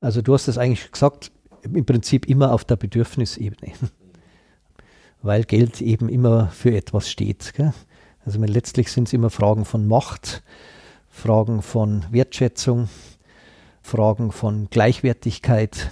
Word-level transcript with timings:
Also 0.00 0.22
du 0.22 0.32
hast 0.34 0.48
es 0.48 0.58
eigentlich 0.58 0.90
gesagt, 0.90 1.30
im 1.62 1.84
Prinzip 1.84 2.26
immer 2.26 2.52
auf 2.52 2.64
der 2.64 2.76
Bedürfnisebene, 2.76 3.72
weil 5.22 5.44
Geld 5.44 5.80
eben 5.82 6.08
immer 6.08 6.48
für 6.48 6.74
etwas 6.74 7.10
steht. 7.10 7.52
Gell? 7.54 7.74
Also 8.24 8.40
letztlich 8.40 8.90
sind 8.90 9.08
es 9.08 9.12
immer 9.12 9.30
Fragen 9.30 9.64
von 9.64 9.86
Macht, 9.86 10.42
Fragen 11.10 11.60
von 11.62 12.04
Wertschätzung, 12.10 12.88
Fragen 13.82 14.32
von 14.32 14.68
Gleichwertigkeit, 14.70 15.90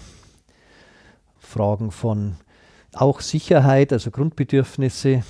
Fragen 1.38 1.90
von 1.90 2.36
auch 2.92 3.20
Sicherheit, 3.20 3.92
also 3.92 4.10
Grundbedürfnisse. 4.10 5.22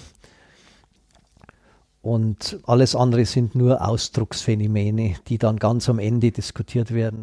Und 2.00 2.60
alles 2.64 2.94
andere 2.94 3.24
sind 3.24 3.54
nur 3.54 3.86
Ausdrucksphänomene, 3.86 5.16
die 5.26 5.38
dann 5.38 5.56
ganz 5.56 5.88
am 5.88 5.98
Ende 5.98 6.30
diskutiert 6.30 6.94
werden. 6.94 7.22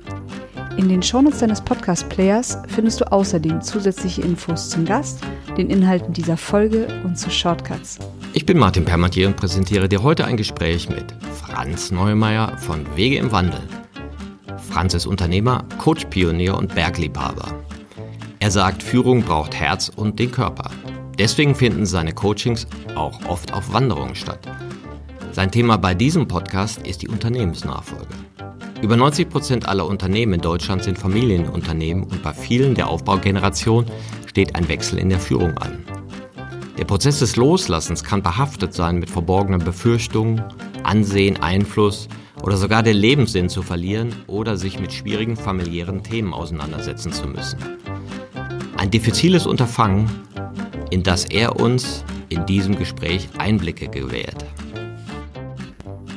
In 0.77 0.87
den 0.87 1.03
Shownotes 1.03 1.39
deines 1.39 1.61
Podcast-Players 1.61 2.57
findest 2.67 3.01
du 3.01 3.11
außerdem 3.11 3.61
zusätzliche 3.61 4.21
Infos 4.21 4.69
zum 4.69 4.85
Gast, 4.85 5.21
den 5.57 5.69
Inhalten 5.69 6.13
dieser 6.13 6.37
Folge 6.37 6.87
und 7.03 7.17
zu 7.17 7.29
Shortcuts. 7.29 7.99
Ich 8.33 8.45
bin 8.45 8.57
Martin 8.57 8.85
Permatier 8.85 9.27
und 9.27 9.35
präsentiere 9.35 9.89
dir 9.89 10.01
heute 10.01 10.25
ein 10.25 10.37
Gespräch 10.37 10.89
mit 10.89 11.05
Franz 11.33 11.91
Neumeier 11.91 12.57
von 12.57 12.85
Wege 12.95 13.17
im 13.17 13.31
Wandel. 13.31 13.61
Franz 14.69 14.93
ist 14.93 15.05
Unternehmer, 15.05 15.65
Coach-Pionier 15.77 16.55
und 16.55 16.73
Bergliebhaber. 16.73 17.53
Er 18.39 18.51
sagt, 18.51 18.81
Führung 18.81 19.23
braucht 19.23 19.53
Herz 19.53 19.89
und 19.93 20.17
den 20.19 20.31
Körper. 20.31 20.71
Deswegen 21.19 21.53
finden 21.53 21.85
seine 21.85 22.13
Coachings 22.13 22.65
auch 22.95 23.23
oft 23.25 23.53
auf 23.53 23.73
Wanderungen 23.73 24.15
statt. 24.15 24.39
Sein 25.33 25.51
Thema 25.51 25.77
bei 25.77 25.93
diesem 25.93 26.27
Podcast 26.27 26.87
ist 26.87 27.01
die 27.01 27.07
Unternehmensnachfolge. 27.09 28.15
Über 28.81 28.97
90 28.97 29.29
Prozent 29.29 29.67
aller 29.67 29.85
Unternehmen 29.85 30.33
in 30.33 30.41
Deutschland 30.41 30.83
sind 30.83 30.97
Familienunternehmen 30.97 32.03
und 32.03 32.23
bei 32.23 32.33
vielen 32.33 32.73
der 32.73 32.89
Aufbaugeneration 32.89 33.85
steht 34.25 34.55
ein 34.55 34.67
Wechsel 34.67 34.97
in 34.97 35.09
der 35.09 35.19
Führung 35.19 35.55
an. 35.59 35.85
Der 36.79 36.85
Prozess 36.85 37.19
des 37.19 37.35
Loslassens 37.35 38.03
kann 38.03 38.23
behaftet 38.23 38.73
sein 38.73 38.97
mit 38.97 39.11
verborgenen 39.11 39.63
Befürchtungen, 39.63 40.43
Ansehen, 40.81 41.37
Einfluss 41.43 42.07
oder 42.41 42.57
sogar 42.57 42.81
den 42.81 42.97
Lebenssinn 42.97 43.49
zu 43.49 43.61
verlieren 43.61 44.15
oder 44.25 44.57
sich 44.57 44.79
mit 44.79 44.91
schwierigen 44.91 45.37
familiären 45.37 46.01
Themen 46.01 46.33
auseinandersetzen 46.33 47.11
zu 47.11 47.27
müssen. 47.27 47.59
Ein 48.77 48.89
diffiziles 48.89 49.45
Unterfangen, 49.45 50.09
in 50.89 51.03
das 51.03 51.25
er 51.25 51.59
uns 51.59 52.03
in 52.29 52.47
diesem 52.47 52.75
Gespräch 52.75 53.29
Einblicke 53.37 53.89
gewährt. 53.89 54.43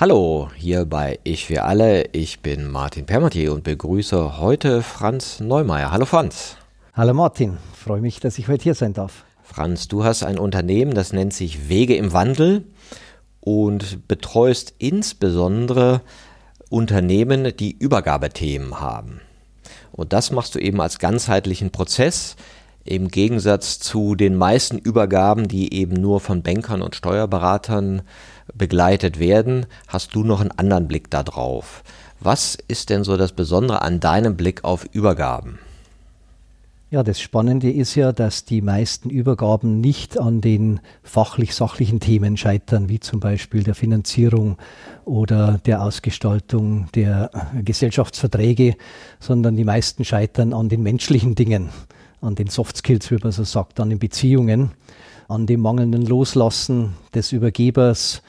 Hallo, 0.00 0.48
hier 0.54 0.84
bei 0.84 1.18
Ich 1.24 1.46
für 1.46 1.64
alle. 1.64 2.04
Ich 2.12 2.38
bin 2.38 2.70
Martin 2.70 3.04
Permatier 3.04 3.52
und 3.52 3.64
begrüße 3.64 4.38
heute 4.38 4.80
Franz 4.80 5.40
Neumeier. 5.40 5.90
Hallo 5.90 6.04
Franz. 6.04 6.56
Hallo 6.94 7.14
Martin, 7.14 7.58
freue 7.74 8.00
mich, 8.00 8.20
dass 8.20 8.38
ich 8.38 8.46
heute 8.46 8.62
hier 8.62 8.76
sein 8.76 8.92
darf. 8.92 9.24
Franz, 9.42 9.88
du 9.88 10.04
hast 10.04 10.22
ein 10.22 10.38
Unternehmen, 10.38 10.94
das 10.94 11.12
nennt 11.12 11.34
sich 11.34 11.68
Wege 11.68 11.96
im 11.96 12.12
Wandel 12.12 12.62
und 13.40 14.06
betreust 14.06 14.72
insbesondere 14.78 16.02
Unternehmen, 16.70 17.56
die 17.56 17.72
Übergabethemen 17.76 18.80
haben. 18.80 19.20
Und 19.90 20.12
das 20.12 20.30
machst 20.30 20.54
du 20.54 20.60
eben 20.60 20.80
als 20.80 21.00
ganzheitlichen 21.00 21.72
Prozess 21.72 22.36
im 22.84 23.08
Gegensatz 23.08 23.80
zu 23.80 24.14
den 24.14 24.36
meisten 24.36 24.78
Übergaben, 24.78 25.48
die 25.48 25.74
eben 25.74 25.94
nur 25.94 26.20
von 26.20 26.42
Bankern 26.42 26.82
und 26.82 26.94
Steuerberatern 26.94 28.02
begleitet 28.54 29.18
werden, 29.18 29.66
hast 29.86 30.14
du 30.14 30.24
noch 30.24 30.40
einen 30.40 30.52
anderen 30.52 30.88
Blick 30.88 31.10
darauf. 31.10 31.82
Was 32.20 32.56
ist 32.66 32.90
denn 32.90 33.04
so 33.04 33.16
das 33.16 33.32
Besondere 33.32 33.82
an 33.82 34.00
deinem 34.00 34.36
Blick 34.36 34.64
auf 34.64 34.86
Übergaben? 34.92 35.58
Ja, 36.90 37.02
das 37.02 37.20
Spannende 37.20 37.70
ist 37.70 37.96
ja, 37.96 38.12
dass 38.12 38.46
die 38.46 38.62
meisten 38.62 39.10
Übergaben 39.10 39.78
nicht 39.78 40.18
an 40.18 40.40
den 40.40 40.80
fachlich-sachlichen 41.02 42.00
Themen 42.00 42.38
scheitern, 42.38 42.88
wie 42.88 42.98
zum 42.98 43.20
Beispiel 43.20 43.62
der 43.62 43.74
Finanzierung 43.74 44.56
oder 45.04 45.60
der 45.66 45.82
Ausgestaltung 45.82 46.88
der 46.94 47.30
Gesellschaftsverträge, 47.62 48.74
sondern 49.20 49.54
die 49.54 49.64
meisten 49.64 50.06
scheitern 50.06 50.54
an 50.54 50.70
den 50.70 50.82
menschlichen 50.82 51.34
Dingen, 51.34 51.68
an 52.22 52.36
den 52.36 52.46
Soft 52.46 52.78
Skills, 52.78 53.10
wie 53.10 53.18
man 53.22 53.32
so 53.32 53.44
sagt, 53.44 53.80
an 53.80 53.90
den 53.90 53.98
Beziehungen, 53.98 54.70
an 55.28 55.46
dem 55.46 55.60
mangelnden 55.60 56.06
Loslassen 56.06 56.94
des 57.14 57.32
Übergebers, 57.32 58.22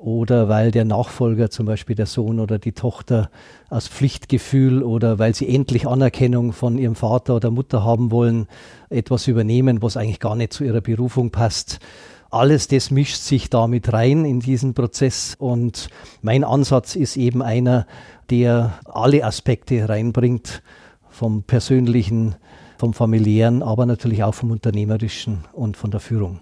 oder 0.00 0.48
weil 0.48 0.70
der 0.70 0.84
Nachfolger, 0.84 1.50
zum 1.50 1.66
Beispiel 1.66 1.94
der 1.94 2.06
Sohn 2.06 2.40
oder 2.40 2.58
die 2.58 2.72
Tochter, 2.72 3.30
aus 3.68 3.86
Pflichtgefühl 3.86 4.82
oder 4.82 5.18
weil 5.18 5.34
sie 5.34 5.48
endlich 5.54 5.86
Anerkennung 5.86 6.52
von 6.52 6.78
ihrem 6.78 6.94
Vater 6.94 7.36
oder 7.36 7.50
Mutter 7.50 7.84
haben 7.84 8.10
wollen, 8.10 8.46
etwas 8.88 9.28
übernehmen, 9.28 9.82
was 9.82 9.96
eigentlich 9.96 10.20
gar 10.20 10.36
nicht 10.36 10.52
zu 10.52 10.64
ihrer 10.64 10.80
Berufung 10.80 11.30
passt. 11.30 11.80
Alles 12.30 12.68
das 12.68 12.90
mischt 12.90 13.20
sich 13.20 13.50
damit 13.50 13.92
rein 13.92 14.24
in 14.24 14.40
diesen 14.40 14.72
Prozess 14.72 15.34
und 15.38 15.88
mein 16.22 16.44
Ansatz 16.44 16.96
ist 16.96 17.16
eben 17.16 17.42
einer, 17.42 17.86
der 18.30 18.78
alle 18.84 19.24
Aspekte 19.24 19.88
reinbringt, 19.88 20.62
vom 21.08 21.42
persönlichen, 21.42 22.36
vom 22.78 22.94
familiären, 22.94 23.62
aber 23.62 23.84
natürlich 23.84 24.22
auch 24.22 24.34
vom 24.34 24.52
unternehmerischen 24.52 25.44
und 25.52 25.76
von 25.76 25.90
der 25.90 26.00
Führung. 26.00 26.40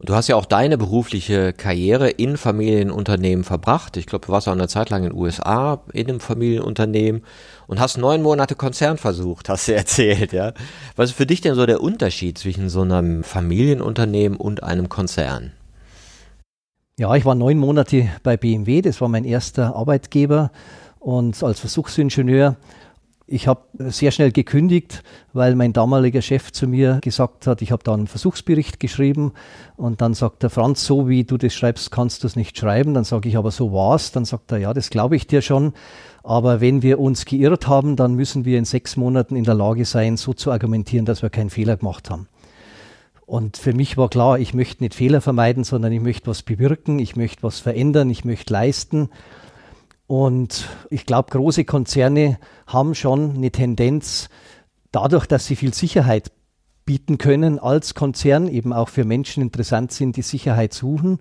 Du 0.00 0.14
hast 0.14 0.26
ja 0.28 0.34
auch 0.34 0.44
deine 0.44 0.76
berufliche 0.76 1.52
Karriere 1.52 2.10
in 2.10 2.36
Familienunternehmen 2.36 3.44
verbracht. 3.44 3.96
Ich 3.96 4.06
glaube, 4.06 4.26
du 4.26 4.32
warst 4.32 4.48
auch 4.48 4.52
eine 4.52 4.66
Zeit 4.66 4.90
lang 4.90 5.04
in 5.04 5.10
den 5.10 5.18
USA 5.18 5.82
in 5.92 6.08
einem 6.08 6.20
Familienunternehmen 6.20 7.22
und 7.68 7.78
hast 7.78 7.96
neun 7.96 8.20
Monate 8.20 8.56
Konzern 8.56 8.98
versucht, 8.98 9.48
hast 9.48 9.68
du 9.68 9.72
erzählt, 9.76 10.32
ja. 10.32 10.52
Was 10.96 11.10
ist 11.10 11.16
für 11.16 11.26
dich 11.26 11.40
denn 11.42 11.54
so 11.54 11.64
der 11.64 11.80
Unterschied 11.80 12.36
zwischen 12.38 12.68
so 12.68 12.82
einem 12.82 13.22
Familienunternehmen 13.22 14.36
und 14.36 14.64
einem 14.64 14.88
Konzern? 14.88 15.52
Ja, 16.98 17.14
ich 17.14 17.24
war 17.24 17.36
neun 17.36 17.58
Monate 17.58 18.08
bei 18.24 18.36
BMW, 18.36 18.82
das 18.82 19.00
war 19.00 19.08
mein 19.08 19.24
erster 19.24 19.76
Arbeitgeber 19.76 20.50
und 20.98 21.40
als 21.42 21.60
Versuchsingenieur 21.60 22.56
ich 23.26 23.48
habe 23.48 23.62
sehr 23.78 24.10
schnell 24.10 24.32
gekündigt, 24.32 25.02
weil 25.32 25.54
mein 25.54 25.72
damaliger 25.72 26.20
Chef 26.20 26.52
zu 26.52 26.66
mir 26.66 26.98
gesagt 27.02 27.46
hat, 27.46 27.62
ich 27.62 27.72
habe 27.72 27.82
da 27.82 27.94
einen 27.94 28.06
Versuchsbericht 28.06 28.80
geschrieben 28.80 29.32
und 29.76 30.02
dann 30.02 30.12
sagt 30.12 30.42
der 30.42 30.50
Franz, 30.50 30.84
so 30.84 31.08
wie 31.08 31.24
du 31.24 31.38
das 31.38 31.54
schreibst, 31.54 31.90
kannst 31.90 32.22
du 32.22 32.26
es 32.26 32.36
nicht 32.36 32.58
schreiben. 32.58 32.92
Dann 32.92 33.04
sage 33.04 33.28
ich, 33.30 33.38
aber 33.38 33.50
so 33.50 33.72
war's. 33.72 34.12
Dann 34.12 34.26
sagt 34.26 34.52
er, 34.52 34.58
ja, 34.58 34.74
das 34.74 34.90
glaube 34.90 35.16
ich 35.16 35.26
dir 35.26 35.40
schon. 35.40 35.72
Aber 36.22 36.60
wenn 36.60 36.82
wir 36.82 37.00
uns 37.00 37.24
geirrt 37.24 37.66
haben, 37.66 37.96
dann 37.96 38.14
müssen 38.14 38.44
wir 38.44 38.58
in 38.58 38.66
sechs 38.66 38.96
Monaten 38.96 39.36
in 39.36 39.44
der 39.44 39.54
Lage 39.54 39.86
sein, 39.86 40.18
so 40.18 40.34
zu 40.34 40.52
argumentieren, 40.52 41.06
dass 41.06 41.22
wir 41.22 41.30
keinen 41.30 41.50
Fehler 41.50 41.78
gemacht 41.78 42.10
haben. 42.10 42.28
Und 43.26 43.56
für 43.56 43.72
mich 43.72 43.96
war 43.96 44.10
klar, 44.10 44.38
ich 44.38 44.52
möchte 44.52 44.82
nicht 44.82 44.94
Fehler 44.94 45.22
vermeiden, 45.22 45.64
sondern 45.64 45.92
ich 45.92 46.00
möchte 46.00 46.26
was 46.26 46.42
bewirken, 46.42 46.98
ich 46.98 47.16
möchte 47.16 47.42
was 47.42 47.58
verändern, 47.58 48.10
ich 48.10 48.26
möchte 48.26 48.52
leisten. 48.52 49.08
Und 50.06 50.68
ich 50.90 51.06
glaube, 51.06 51.30
große 51.30 51.64
Konzerne 51.64 52.38
haben 52.66 52.94
schon 52.94 53.36
eine 53.36 53.50
Tendenz, 53.50 54.28
dadurch, 54.92 55.26
dass 55.26 55.46
sie 55.46 55.56
viel 55.56 55.72
Sicherheit 55.72 56.30
bieten 56.84 57.16
können 57.18 57.58
als 57.58 57.94
Konzern, 57.94 58.48
eben 58.48 58.72
auch 58.72 58.90
für 58.90 59.04
Menschen 59.04 59.42
interessant 59.42 59.92
sind, 59.92 60.16
die 60.16 60.22
Sicherheit 60.22 60.74
suchen, 60.74 61.18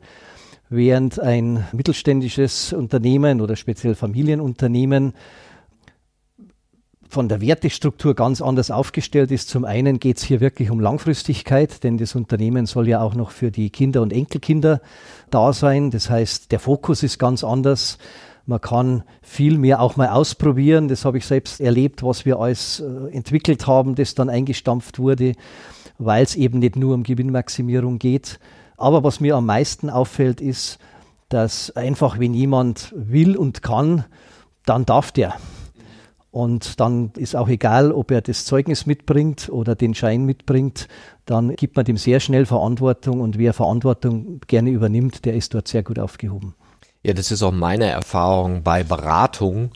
während 0.69 1.19
ein 1.19 1.65
mittelständisches 1.71 2.73
Unternehmen 2.73 3.39
oder 3.39 3.55
speziell 3.55 3.95
Familienunternehmen 3.95 5.13
von 7.07 7.29
der 7.29 7.41
Wertestruktur 7.41 8.15
ganz 8.15 8.41
anders 8.41 8.71
aufgestellt 8.71 9.31
ist. 9.31 9.47
Zum 9.47 9.65
einen 9.65 9.99
geht 9.99 10.17
es 10.17 10.23
hier 10.23 10.41
wirklich 10.41 10.71
um 10.71 10.79
Langfristigkeit, 10.79 11.83
denn 11.83 11.97
das 11.97 12.15
Unternehmen 12.15 12.65
soll 12.65 12.89
ja 12.89 13.01
auch 13.01 13.13
noch 13.13 13.29
für 13.29 13.51
die 13.51 13.69
Kinder 13.69 14.01
und 14.01 14.11
Enkelkinder 14.11 14.81
da 15.29 15.53
sein. 15.53 15.91
Das 15.91 16.09
heißt, 16.09 16.51
der 16.51 16.59
Fokus 16.59 17.03
ist 17.03 17.19
ganz 17.19 17.43
anders. 17.43 17.99
Man 18.45 18.59
kann 18.59 19.03
viel 19.21 19.57
mehr 19.57 19.81
auch 19.81 19.95
mal 19.95 20.09
ausprobieren. 20.09 20.89
Das 20.89 21.05
habe 21.05 21.17
ich 21.17 21.25
selbst 21.25 21.61
erlebt, 21.61 22.03
was 22.03 22.25
wir 22.25 22.39
alles 22.39 22.81
äh, 22.81 23.15
entwickelt 23.15 23.67
haben, 23.67 23.95
das 23.95 24.15
dann 24.15 24.29
eingestampft 24.29 24.99
wurde, 24.99 25.33
weil 25.97 26.23
es 26.23 26.35
eben 26.35 26.59
nicht 26.59 26.75
nur 26.75 26.93
um 26.93 27.03
Gewinnmaximierung 27.03 27.99
geht. 27.99 28.39
Aber 28.75 29.03
was 29.03 29.19
mir 29.21 29.35
am 29.35 29.45
meisten 29.45 29.89
auffällt, 29.89 30.41
ist, 30.41 30.77
dass 31.29 31.71
einfach, 31.71 32.19
wenn 32.19 32.33
jemand 32.33 32.93
will 32.95 33.37
und 33.37 33.61
kann, 33.61 34.05
dann 34.65 34.85
darf 34.85 35.11
der. 35.11 35.35
Und 36.31 36.79
dann 36.79 37.11
ist 37.15 37.35
auch 37.35 37.47
egal, 37.47 37.91
ob 37.91 38.11
er 38.11 38.21
das 38.21 38.45
Zeugnis 38.45 38.85
mitbringt 38.85 39.49
oder 39.49 39.75
den 39.75 39.93
Schein 39.93 40.25
mitbringt, 40.25 40.87
dann 41.25 41.55
gibt 41.55 41.75
man 41.75 41.85
dem 41.85 41.95
sehr 41.95 42.19
schnell 42.19 42.45
Verantwortung 42.45 43.21
und 43.21 43.37
wer 43.37 43.53
Verantwortung 43.53 44.41
gerne 44.47 44.71
übernimmt, 44.71 45.25
der 45.25 45.35
ist 45.35 45.53
dort 45.53 45.67
sehr 45.67 45.83
gut 45.83 45.99
aufgehoben. 45.99 46.55
Ja, 47.05 47.11
das 47.13 47.31
ist 47.31 47.43
auch 47.43 47.51
meine 47.51 47.87
Erfahrung 47.87 48.63
bei 48.63 48.83
Beratung. 48.83 49.71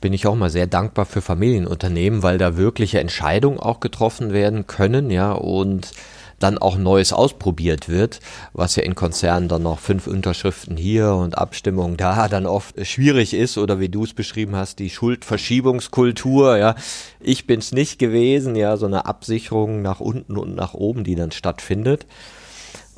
Bin 0.00 0.12
ich 0.12 0.26
auch 0.26 0.34
mal 0.34 0.50
sehr 0.50 0.66
dankbar 0.66 1.06
für 1.06 1.22
Familienunternehmen, 1.22 2.24
weil 2.24 2.38
da 2.38 2.56
wirkliche 2.56 2.98
Entscheidungen 2.98 3.60
auch 3.60 3.78
getroffen 3.78 4.32
werden 4.32 4.66
können, 4.66 5.08
ja, 5.08 5.30
und 5.30 5.92
dann 6.40 6.58
auch 6.58 6.76
Neues 6.76 7.12
ausprobiert 7.12 7.88
wird, 7.88 8.18
was 8.52 8.74
ja 8.74 8.82
in 8.82 8.96
Konzernen 8.96 9.46
dann 9.46 9.62
noch 9.62 9.78
fünf 9.78 10.08
Unterschriften 10.08 10.76
hier 10.76 11.14
und 11.14 11.38
Abstimmung 11.38 11.96
da 11.96 12.26
dann 12.26 12.46
oft 12.46 12.84
schwierig 12.84 13.32
ist 13.32 13.58
oder 13.58 13.78
wie 13.78 13.88
du 13.88 14.02
es 14.02 14.12
beschrieben 14.12 14.56
hast, 14.56 14.80
die 14.80 14.90
Schuldverschiebungskultur, 14.90 16.56
ja. 16.56 16.74
Ich 17.20 17.46
bin's 17.46 17.70
nicht 17.70 18.00
gewesen, 18.00 18.56
ja, 18.56 18.76
so 18.76 18.86
eine 18.86 19.06
Absicherung 19.06 19.82
nach 19.82 20.00
unten 20.00 20.36
und 20.36 20.56
nach 20.56 20.74
oben, 20.74 21.04
die 21.04 21.14
dann 21.14 21.30
stattfindet. 21.30 22.06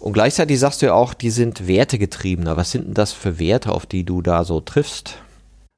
Und 0.05 0.12
gleichzeitig 0.12 0.61
sagst 0.61 0.83
du 0.83 0.87
ja 0.87 0.93
auch, 0.93 1.15
die 1.15 1.31
sind 1.31 1.67
wertegetriebener. 1.67 2.59
Was 2.59 2.73
sind 2.73 2.89
denn 2.89 2.95
das 2.95 3.12
für 3.12 3.39
Werte, 3.39 3.73
auf 3.73 3.87
die 3.87 4.05
du 4.05 4.21
da 4.21 4.45
so 4.45 4.61
triffst? 4.61 5.17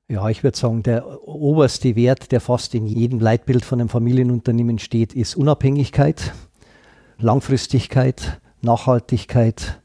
Ja, 0.08 0.28
ich 0.28 0.42
würde 0.42 0.58
sagen, 0.58 0.82
der 0.82 1.28
oberste 1.28 1.94
Wert, 1.94 2.32
der 2.32 2.40
fast 2.40 2.74
in 2.74 2.86
jedem 2.86 3.20
Leitbild 3.20 3.64
von 3.64 3.78
einem 3.78 3.88
Familienunternehmen 3.88 4.80
steht, 4.80 5.12
ist 5.14 5.36
Unabhängigkeit. 5.36 6.32
Langfristigkeit, 7.18 8.40
Nachhaltigkeit, 8.62 9.80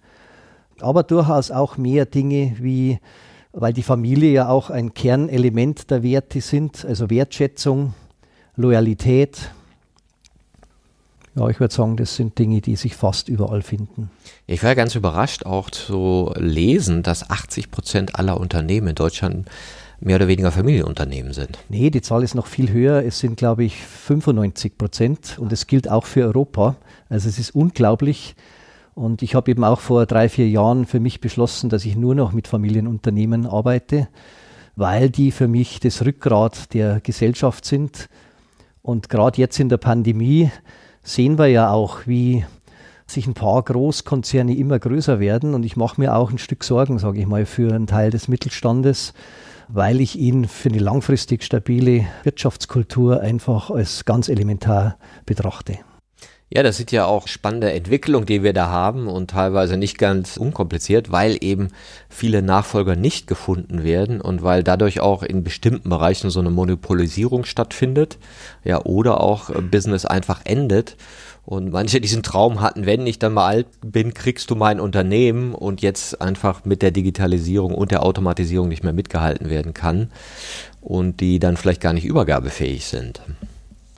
aber 0.79 1.03
durchaus 1.03 1.51
auch 1.51 1.77
mehr 1.77 2.07
Dinge 2.07 2.55
wie, 2.59 2.99
weil 3.51 3.73
die 3.73 3.83
Familie 3.83 4.31
ja 4.31 4.49
auch 4.49 4.71
ein 4.71 4.95
Kernelement 4.95 5.91
der 5.91 6.01
Werte 6.01 6.41
sind, 6.41 6.83
also 6.83 7.11
Wertschätzung, 7.11 7.93
Loyalität. 8.55 9.51
Ja, 11.35 11.47
ich 11.47 11.59
würde 11.59 11.73
sagen, 11.73 11.95
das 11.95 12.15
sind 12.15 12.37
Dinge, 12.37 12.59
die 12.59 12.75
sich 12.75 12.95
fast 12.95 13.29
überall 13.29 13.61
finden. 13.61 14.09
Ich 14.47 14.63
war 14.63 14.75
ganz 14.75 14.95
überrascht 14.95 15.45
auch 15.45 15.69
zu 15.69 16.31
lesen, 16.35 17.03
dass 17.03 17.29
80 17.29 17.71
Prozent 17.71 18.15
aller 18.15 18.39
Unternehmen 18.39 18.89
in 18.89 18.95
Deutschland 18.95 19.47
mehr 20.01 20.17
oder 20.17 20.27
weniger 20.27 20.51
Familienunternehmen 20.51 21.31
sind. 21.31 21.57
Nee, 21.69 21.89
die 21.89 22.01
Zahl 22.01 22.23
ist 22.23 22.35
noch 22.35 22.47
viel 22.47 22.71
höher. 22.71 23.05
Es 23.05 23.19
sind, 23.19 23.37
glaube 23.37 23.63
ich, 23.63 23.77
95 23.77 24.77
Prozent 24.77 25.37
und 25.39 25.53
es 25.53 25.67
gilt 25.67 25.89
auch 25.89 26.05
für 26.05 26.25
Europa. 26.25 26.75
Also 27.07 27.29
es 27.29 27.39
ist 27.39 27.55
unglaublich. 27.55 28.35
Und 28.93 29.21
ich 29.21 29.35
habe 29.35 29.51
eben 29.51 29.63
auch 29.63 29.79
vor 29.79 30.05
drei, 30.05 30.27
vier 30.27 30.49
Jahren 30.49 30.85
für 30.85 30.99
mich 30.99 31.21
beschlossen, 31.21 31.69
dass 31.69 31.85
ich 31.85 31.95
nur 31.95 32.13
noch 32.13 32.33
mit 32.33 32.47
Familienunternehmen 32.47 33.45
arbeite, 33.45 34.09
weil 34.75 35.09
die 35.09 35.31
für 35.31 35.47
mich 35.47 35.79
das 35.79 36.03
Rückgrat 36.03 36.73
der 36.73 36.99
Gesellschaft 36.99 37.63
sind. 37.63 38.09
Und 38.81 39.07
gerade 39.07 39.39
jetzt 39.39 39.59
in 39.59 39.69
der 39.69 39.77
Pandemie 39.77 40.51
sehen 41.03 41.37
wir 41.37 41.47
ja 41.47 41.71
auch, 41.71 42.05
wie 42.05 42.45
sich 43.07 43.27
ein 43.27 43.33
paar 43.33 43.61
Großkonzerne 43.61 44.55
immer 44.55 44.79
größer 44.79 45.19
werden. 45.19 45.53
Und 45.53 45.63
ich 45.63 45.75
mache 45.75 45.99
mir 45.99 46.15
auch 46.15 46.31
ein 46.31 46.37
Stück 46.37 46.63
Sorgen, 46.63 46.99
sage 46.99 47.19
ich 47.19 47.27
mal, 47.27 47.45
für 47.45 47.73
einen 47.73 47.87
Teil 47.87 48.09
des 48.09 48.27
Mittelstandes, 48.27 49.13
weil 49.67 50.01
ich 50.01 50.17
ihn 50.17 50.47
für 50.47 50.69
eine 50.69 50.79
langfristig 50.79 51.43
stabile 51.43 52.05
Wirtschaftskultur 52.23 53.21
einfach 53.21 53.69
als 53.69 54.05
ganz 54.05 54.29
elementar 54.29 54.97
betrachte. 55.25 55.79
Ja, 56.53 56.63
das 56.63 56.75
sind 56.75 56.91
ja 56.91 57.05
auch 57.05 57.29
spannende 57.29 57.71
Entwicklungen, 57.71 58.25
die 58.25 58.43
wir 58.43 58.51
da 58.51 58.67
haben 58.67 59.07
und 59.07 59.31
teilweise 59.31 59.77
nicht 59.77 59.97
ganz 59.97 60.35
unkompliziert, 60.35 61.09
weil 61.09 61.37
eben 61.39 61.69
viele 62.09 62.41
Nachfolger 62.41 62.97
nicht 62.97 63.25
gefunden 63.25 63.85
werden 63.85 64.19
und 64.19 64.43
weil 64.43 64.61
dadurch 64.61 64.99
auch 64.99 65.23
in 65.23 65.45
bestimmten 65.45 65.89
Bereichen 65.89 66.29
so 66.29 66.41
eine 66.41 66.49
Monopolisierung 66.49 67.45
stattfindet, 67.45 68.17
ja, 68.65 68.83
oder 68.83 69.21
auch 69.21 69.49
Business 69.71 70.05
einfach 70.05 70.41
endet. 70.43 70.97
Und 71.45 71.71
manche 71.71 72.01
diesen 72.01 72.21
Traum 72.21 72.59
hatten, 72.59 72.85
wenn 72.85 73.07
ich 73.07 73.17
dann 73.17 73.33
mal 73.33 73.47
alt 73.47 73.67
bin, 73.81 74.13
kriegst 74.13 74.51
du 74.51 74.55
mein 74.55 74.81
Unternehmen 74.81 75.55
und 75.55 75.81
jetzt 75.81 76.21
einfach 76.21 76.65
mit 76.65 76.81
der 76.81 76.91
Digitalisierung 76.91 77.73
und 77.73 77.91
der 77.91 78.03
Automatisierung 78.03 78.67
nicht 78.67 78.83
mehr 78.83 78.93
mitgehalten 78.93 79.49
werden 79.49 79.73
kann 79.73 80.11
und 80.81 81.21
die 81.21 81.39
dann 81.39 81.55
vielleicht 81.55 81.81
gar 81.81 81.93
nicht 81.93 82.05
übergabefähig 82.05 82.85
sind. 82.85 83.21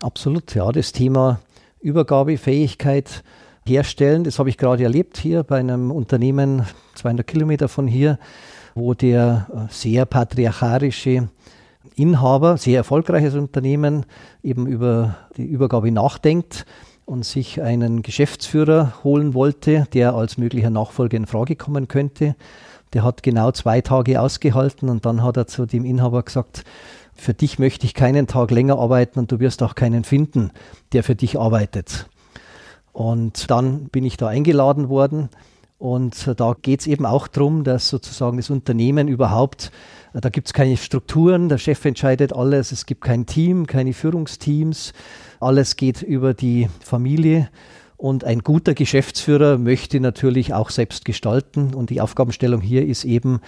Absolut, 0.01 0.53
ja, 0.53 0.71
das 0.71 0.91
Thema 0.91 1.39
Übergabefähigkeit 1.83 3.24
herstellen. 3.65 4.24
Das 4.24 4.39
habe 4.39 4.50
ich 4.50 4.57
gerade 4.57 4.83
erlebt 4.83 5.18
hier 5.18 5.44
bei 5.44 5.59
einem 5.59 5.91
Unternehmen 5.91 6.63
200 6.95 7.25
Kilometer 7.25 7.68
von 7.68 7.88
hier, 7.88 8.18
wo 8.75 8.94
der 8.94 9.47
äh, 9.53 9.71
sehr 9.71 10.06
patriarchalische 10.06 11.30
Inhaber, 11.95 12.57
sehr 12.57 12.77
erfolgreiches 12.77 13.35
Unternehmen, 13.35 14.06
eben 14.41 14.65
über 14.65 15.15
die 15.38 15.45
Übergabe 15.45 15.91
nachdenkt 15.91 16.65
und 17.06 17.25
sich 17.25 17.62
einen 17.62 18.01
Geschäftsführer 18.01 18.94
holen 19.03 19.33
wollte, 19.33 19.88
der 19.94 20.15
als 20.15 20.38
möglicher 20.38 20.69
Nachfolger 20.69 21.18
in 21.18 21.25
Frage 21.25 21.56
kommen 21.56 21.88
könnte. 21.88 22.36
Der 22.94 23.03
hat 23.03 23.24
genau 23.24 23.51
zwei 23.51 23.81
Tage 23.81 24.21
ausgehalten 24.21 24.89
und 24.89 25.06
dann 25.06 25.24
hat 25.24 25.38
er 25.38 25.47
zu 25.47 25.65
dem 25.65 25.83
Inhaber 25.83 26.24
gesagt, 26.24 26.63
für 27.24 27.34
dich 27.34 27.58
möchte 27.58 27.86
ich 27.86 27.94
keinen 27.94 28.28
Tag 28.28 28.52
länger 28.52 28.78
arbeiten 28.78 29.18
und 29.18 29.31
du 29.31 29.40
wirst 29.40 29.64
auch 29.64 29.75
keinen 29.75 30.04
finden, 30.04 30.52
der 30.92 31.04
für 31.04 31.16
dich 31.16 31.40
arbeitet. 31.40 32.08
Und 32.92 33.50
dann 33.50 33.86
bin 33.86 34.06
ich 34.06 34.18
da 34.18 34.28
eingeladen 34.28 34.90
worden 34.90 35.30
und 35.80 36.40
da 36.40 36.56
geht 36.62 36.81
es 36.81 36.88
eben 36.88 37.06
auch 37.06 37.28
darum, 37.28 37.64
dass 37.64 37.90
sozusagen 37.90 38.38
das 38.38 38.50
Unternehmen 38.50 39.08
überhaupt, 39.08 39.72
da 40.14 40.30
gibt 40.30 40.48
es 40.48 40.54
keine 40.54 40.78
Strukturen, 40.78 41.50
der 41.50 41.58
Chef 41.58 41.84
entscheidet 41.86 42.34
alles, 42.34 42.72
es 42.72 42.86
gibt 42.86 43.02
kein 43.02 43.25
Team, 43.25 43.68
keine 43.68 43.94
Führungsteams, 43.94 44.94
alles 45.40 45.75
geht 45.75 46.02
über 46.02 46.34
die 46.34 46.70
Familie 46.81 47.50
und 48.03 48.25
ein 48.25 48.39
guter 48.39 48.74
Geschäftsführer 48.74 49.57
möchte 49.57 50.01
natürlich 50.01 50.53
auch 50.53 50.72
selbst 50.72 51.05
gestalten. 51.05 51.74
Und 51.74 51.89
die 51.89 52.01
Aufgabenstellung 52.01 52.60
hier 52.60 52.86
ist 52.86 53.05
eben, 53.05 53.39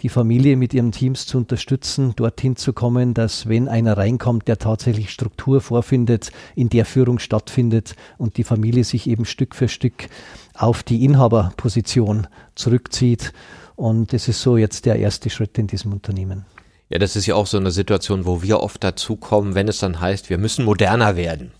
die 0.00 0.08
Familie 0.08 0.56
mit 0.56 0.74
ihren 0.74 0.90
Teams 0.90 1.26
zu 1.26 1.38
unterstützen, 1.38 2.14
dorthin 2.16 2.56
zu 2.56 2.72
kommen, 2.72 3.14
dass 3.14 3.48
wenn 3.48 3.68
einer 3.68 3.96
reinkommt, 3.96 4.48
der 4.48 4.58
tatsächlich 4.58 5.10
Struktur 5.10 5.60
vorfindet, 5.60 6.32
in 6.56 6.68
der 6.70 6.86
Führung 6.86 7.20
stattfindet 7.20 7.94
und 8.18 8.36
die 8.36 8.42
Familie 8.42 8.82
sich 8.82 9.08
eben 9.08 9.26
Stück 9.26 9.54
für 9.54 9.68
Stück 9.68 10.08
auf 10.54 10.82
die 10.82 11.04
Inhaberposition 11.04 12.26
zurückzieht. 12.56 13.32
Und 13.76 14.12
das 14.12 14.26
ist 14.26 14.42
so 14.42 14.56
jetzt 14.56 14.86
der 14.86 14.96
erste 14.96 15.30
Schritt 15.30 15.56
in 15.56 15.68
diesem 15.68 15.92
Unternehmen. 15.92 16.46
Ja, 16.88 16.98
das 16.98 17.14
ist 17.14 17.26
ja 17.26 17.36
auch 17.36 17.46
so 17.46 17.58
eine 17.58 17.70
Situation, 17.70 18.26
wo 18.26 18.42
wir 18.42 18.58
oft 18.58 18.82
dazu 18.82 19.14
kommen, 19.14 19.54
wenn 19.54 19.68
es 19.68 19.78
dann 19.78 20.00
heißt, 20.00 20.30
wir 20.30 20.38
müssen 20.38 20.64
moderner 20.64 21.14
werden. 21.14 21.52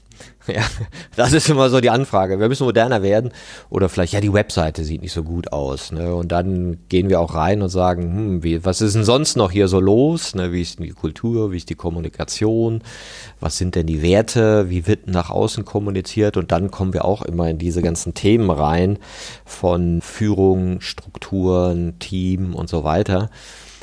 Ja, 0.54 0.64
das 1.16 1.32
ist 1.32 1.48
immer 1.48 1.70
so 1.70 1.80
die 1.80 1.90
Anfrage. 1.90 2.40
Wir 2.40 2.48
müssen 2.48 2.64
moderner 2.64 3.02
werden. 3.02 3.30
Oder 3.68 3.88
vielleicht, 3.88 4.12
ja, 4.12 4.20
die 4.20 4.32
Webseite 4.32 4.84
sieht 4.84 5.02
nicht 5.02 5.12
so 5.12 5.22
gut 5.22 5.52
aus. 5.52 5.92
Ne? 5.92 6.14
Und 6.14 6.32
dann 6.32 6.78
gehen 6.88 7.08
wir 7.08 7.20
auch 7.20 7.34
rein 7.34 7.62
und 7.62 7.68
sagen, 7.68 8.02
hm, 8.02 8.42
wie, 8.42 8.64
was 8.64 8.80
ist 8.80 8.94
denn 8.94 9.04
sonst 9.04 9.36
noch 9.36 9.50
hier 9.50 9.68
so 9.68 9.80
los? 9.80 10.34
Ne? 10.34 10.52
Wie 10.52 10.62
ist 10.62 10.78
denn 10.78 10.86
die 10.86 10.92
Kultur? 10.92 11.52
Wie 11.52 11.56
ist 11.56 11.70
die 11.70 11.74
Kommunikation? 11.74 12.82
Was 13.38 13.58
sind 13.58 13.74
denn 13.74 13.86
die 13.86 14.02
Werte? 14.02 14.70
Wie 14.70 14.86
wird 14.86 15.06
nach 15.06 15.30
außen 15.30 15.64
kommuniziert? 15.64 16.36
Und 16.36 16.52
dann 16.52 16.70
kommen 16.70 16.92
wir 16.92 17.04
auch 17.04 17.22
immer 17.22 17.48
in 17.48 17.58
diese 17.58 17.82
ganzen 17.82 18.14
Themen 18.14 18.50
rein 18.50 18.98
von 19.44 20.00
Führung, 20.00 20.80
Strukturen, 20.80 21.98
Team 21.98 22.54
und 22.54 22.68
so 22.68 22.82
weiter. 22.82 23.30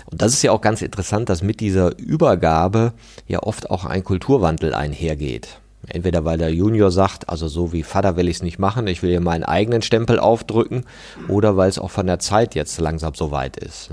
Und 0.09 0.21
das 0.21 0.33
ist 0.33 0.41
ja 0.41 0.51
auch 0.51 0.61
ganz 0.61 0.81
interessant, 0.81 1.29
dass 1.29 1.43
mit 1.43 1.59
dieser 1.59 1.97
Übergabe 1.97 2.93
ja 3.27 3.43
oft 3.43 3.69
auch 3.69 3.85
ein 3.85 4.03
Kulturwandel 4.03 4.73
einhergeht. 4.73 5.59
Entweder 5.87 6.25
weil 6.25 6.37
der 6.37 6.53
Junior 6.53 6.91
sagt, 6.91 7.29
also 7.29 7.47
so 7.47 7.71
wie 7.71 7.83
Vater 7.83 8.17
will 8.17 8.27
ich 8.27 8.37
es 8.37 8.43
nicht 8.43 8.59
machen, 8.59 8.87
ich 8.87 9.03
will 9.03 9.11
hier 9.11 9.21
meinen 9.21 9.43
eigenen 9.43 9.81
Stempel 9.81 10.19
aufdrücken, 10.19 10.85
oder 11.27 11.55
weil 11.55 11.69
es 11.69 11.79
auch 11.79 11.91
von 11.91 12.07
der 12.07 12.19
Zeit 12.19 12.55
jetzt 12.55 12.79
langsam 12.79 13.13
so 13.13 13.31
weit 13.31 13.57
ist. 13.57 13.91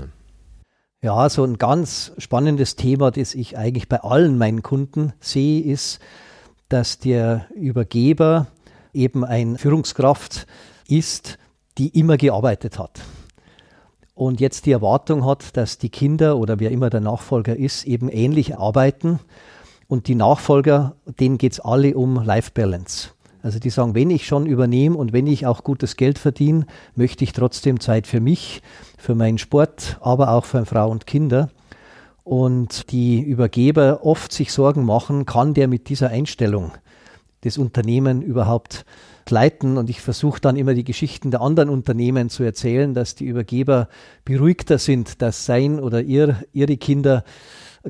Ja, 1.01 1.29
so 1.29 1.43
ein 1.43 1.57
ganz 1.57 2.13
spannendes 2.17 2.75
Thema, 2.75 3.11
das 3.11 3.35
ich 3.35 3.57
eigentlich 3.57 3.87
bei 3.87 4.01
allen 4.01 4.37
meinen 4.37 4.63
Kunden 4.63 5.13
sehe, 5.19 5.61
ist, 5.61 5.99
dass 6.67 6.97
der 6.97 7.45
Übergeber 7.55 8.47
eben 8.93 9.23
ein 9.23 9.57
Führungskraft 9.57 10.47
ist, 10.87 11.37
die 11.77 11.99
immer 11.99 12.17
gearbeitet 12.17 12.79
hat. 12.79 13.01
Und 14.15 14.39
jetzt 14.39 14.65
die 14.65 14.71
Erwartung 14.71 15.25
hat, 15.25 15.55
dass 15.57 15.77
die 15.77 15.89
Kinder 15.89 16.37
oder 16.37 16.59
wer 16.59 16.71
immer 16.71 16.89
der 16.89 17.01
Nachfolger 17.01 17.55
ist, 17.55 17.83
eben 17.85 18.09
ähnlich 18.09 18.57
arbeiten 18.57 19.19
Und 19.87 20.07
die 20.07 20.15
Nachfolger, 20.15 20.95
denen 21.19 21.37
geht 21.37 21.53
es 21.53 21.59
alle 21.59 21.95
um 21.95 22.23
Life 22.23 22.51
Balance. 22.53 23.09
Also 23.43 23.59
die 23.59 23.69
sagen, 23.69 23.93
wenn 23.93 24.09
ich 24.09 24.25
schon 24.25 24.47
übernehme 24.47 24.97
und 24.97 25.13
wenn 25.13 25.27
ich 25.27 25.45
auch 25.45 25.63
gutes 25.63 25.97
Geld 25.97 26.17
verdiene, 26.17 26.65
möchte 26.95 27.23
ich 27.23 27.31
trotzdem 27.31 27.79
Zeit 27.79 28.07
für 28.07 28.19
mich, 28.19 28.63
für 28.97 29.13
meinen 29.13 29.37
Sport, 29.37 29.99
aber 30.01 30.31
auch 30.31 30.45
für 30.45 30.65
Frau 30.65 30.89
und 30.89 31.05
Kinder. 31.05 31.49
Und 32.23 32.91
die 32.91 33.21
Übergeber 33.21 33.99
oft 34.03 34.31
sich 34.31 34.51
Sorgen 34.51 34.83
machen, 34.83 35.27
kann 35.27 35.53
der 35.53 35.67
mit 35.67 35.89
dieser 35.89 36.09
Einstellung 36.09 36.71
das 37.41 37.59
Unternehmen 37.59 38.23
überhaupt 38.23 38.83
leiten. 39.29 39.77
Und 39.77 39.91
ich 39.91 40.01
versuche 40.01 40.41
dann 40.41 40.55
immer 40.55 40.73
die 40.73 40.83
Geschichten 40.83 41.29
der 41.29 41.41
anderen 41.41 41.69
Unternehmen 41.69 42.29
zu 42.29 42.41
erzählen, 42.41 42.95
dass 42.95 43.13
die 43.13 43.25
Übergeber 43.25 43.89
beruhigter 44.23 44.79
sind, 44.79 45.21
dass 45.21 45.45
sein 45.45 45.79
oder 45.79 46.01
ihr, 46.01 46.43
ihre 46.51 46.77
Kinder 46.77 47.23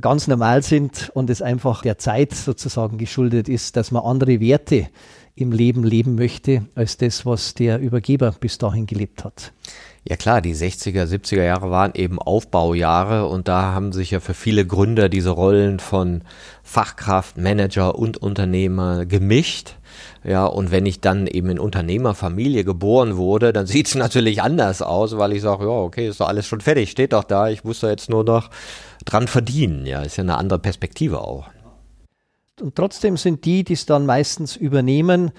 ganz 0.02 0.28
normal 0.28 0.62
sind 0.62 1.12
und 1.14 1.30
es 1.30 1.42
einfach 1.42 1.82
der 1.82 1.98
Zeit 1.98 2.34
sozusagen 2.34 2.98
geschuldet 2.98 3.50
ist, 3.50 3.78
dass 3.78 3.92
man 3.92 4.04
andere 4.04 4.40
Werte 4.40 4.88
im 5.36 5.52
Leben 5.52 5.84
leben 5.84 6.16
möchte, 6.16 6.66
als 6.76 6.98
das, 6.98 7.26
was 7.26 7.54
der 7.54 7.80
Übergeber 7.80 8.34
bis 8.40 8.58
dahin 8.58 8.86
gelebt 8.86 9.26
hat. 9.26 9.52
Ja 10.08 10.16
klar, 10.16 10.40
die 10.40 10.56
60er, 10.56 11.06
70er 11.06 11.44
Jahre 11.44 11.72
waren 11.72 11.92
eben 11.96 12.20
Aufbaujahre 12.20 13.28
und 13.28 13.48
da 13.48 13.74
haben 13.74 13.92
sich 13.92 14.12
ja 14.12 14.20
für 14.20 14.36
viele 14.36 14.66
Gründer 14.66 15.10
diese 15.10 15.32
Rollen 15.32 15.80
von 15.80 16.22
Fachkraft, 16.64 17.38
Manager 17.38 17.96
und 17.96 18.18
Unternehmer 18.18 19.06
gemischt. 19.06 19.76
Ja, 20.24 20.46
und 20.46 20.72
wenn 20.72 20.86
ich 20.86 21.02
dann 21.02 21.28
eben 21.28 21.50
in 21.50 21.60
Unternehmerfamilie 21.60 22.64
geboren 22.64 23.18
wurde, 23.18 23.52
dann 23.52 23.66
sieht 23.66 23.88
es 23.88 23.96
natürlich 23.96 24.42
anders 24.42 24.84
aus, 24.84 25.18
weil 25.18 25.34
ich 25.34 25.42
sage, 25.42 25.66
ja, 25.66 25.72
okay, 25.72 26.08
ist 26.08 26.20
doch 26.20 26.28
alles 26.28 26.46
schon 26.46 26.62
fertig, 26.62 26.92
steht 26.92 27.14
doch 27.14 27.24
da, 27.24 27.50
ich 27.50 27.64
muss 27.64 27.80
da 27.80 27.90
jetzt 27.90 28.10
nur 28.10 28.24
noch 28.24 28.52
dran 29.04 29.28
verdienen. 29.28 29.86
Ja, 29.86 30.02
ist 30.02 30.18
ja 30.18 30.24
eine 30.24 30.38
andere 30.38 30.60
Perspektive 30.60 31.22
auch. 31.22 31.50
Und 32.62 32.76
trotzdem 32.76 33.18
sind 33.18 33.44
die, 33.46 33.64
die 33.64 33.74
es 33.74 33.86
dann 33.86 34.06
meistens 34.06 34.56
übernehmen, 34.56 35.32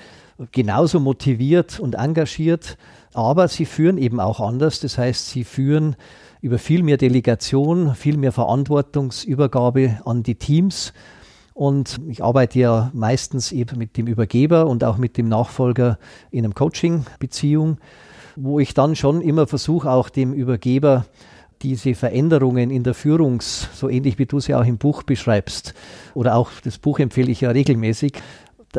genauso 0.53 1.01
motiviert 1.01 1.81
und 1.81 1.95
engagiert, 1.95 2.77
aber 3.15 3.49
sie 3.49 3.65
führen 3.65 3.97
eben 3.97 4.21
auch 4.21 4.41
anders. 4.41 4.81
Das 4.81 4.99
heißt, 4.99 5.31
sie 5.31 5.45
führen 5.45 5.97
über 6.43 6.59
viel 6.59 6.83
mehr 6.83 6.99
Delegation, 6.99 7.95
viel 7.95 8.19
mehr 8.19 8.33
Verantwortungsübergabe 8.33 10.01
an 10.05 10.23
die 10.23 10.35
Teams. 10.35 10.93
Und 11.55 11.99
ich 12.07 12.23
arbeite 12.23 12.59
ja 12.59 12.91
meistens 12.93 13.51
eben 13.51 13.79
mit 13.79 13.97
dem 13.97 14.07
Übergeber 14.07 14.67
und 14.67 14.85
auch 14.85 14.99
mit 14.99 15.17
dem 15.17 15.29
Nachfolger 15.29 15.99
in 16.31 16.45
einem 16.45 16.55
Coaching-Beziehung, 16.55 17.79
wo 18.37 18.61
ich 18.61 18.75
dann 18.75 18.95
schon 18.95 19.23
immer 19.23 19.47
versuche, 19.47 19.91
auch 19.91 20.11
dem 20.11 20.35
Übergeber 20.35 21.07
diese 21.63 21.95
Veränderungen 21.95 22.71
in 22.71 22.83
der 22.83 22.95
Führungs, 22.95 23.69
so 23.75 23.89
ähnlich 23.89 24.19
wie 24.19 24.27
du 24.27 24.41
sie 24.41 24.55
auch 24.55 24.65
im 24.65 24.79
Buch 24.79 25.03
beschreibst, 25.03 25.75
oder 26.15 26.35
auch 26.35 26.51
das 26.63 26.79
Buch 26.79 26.99
empfehle 26.99 27.31
ich 27.31 27.41
ja 27.41 27.51
regelmäßig, 27.51 28.15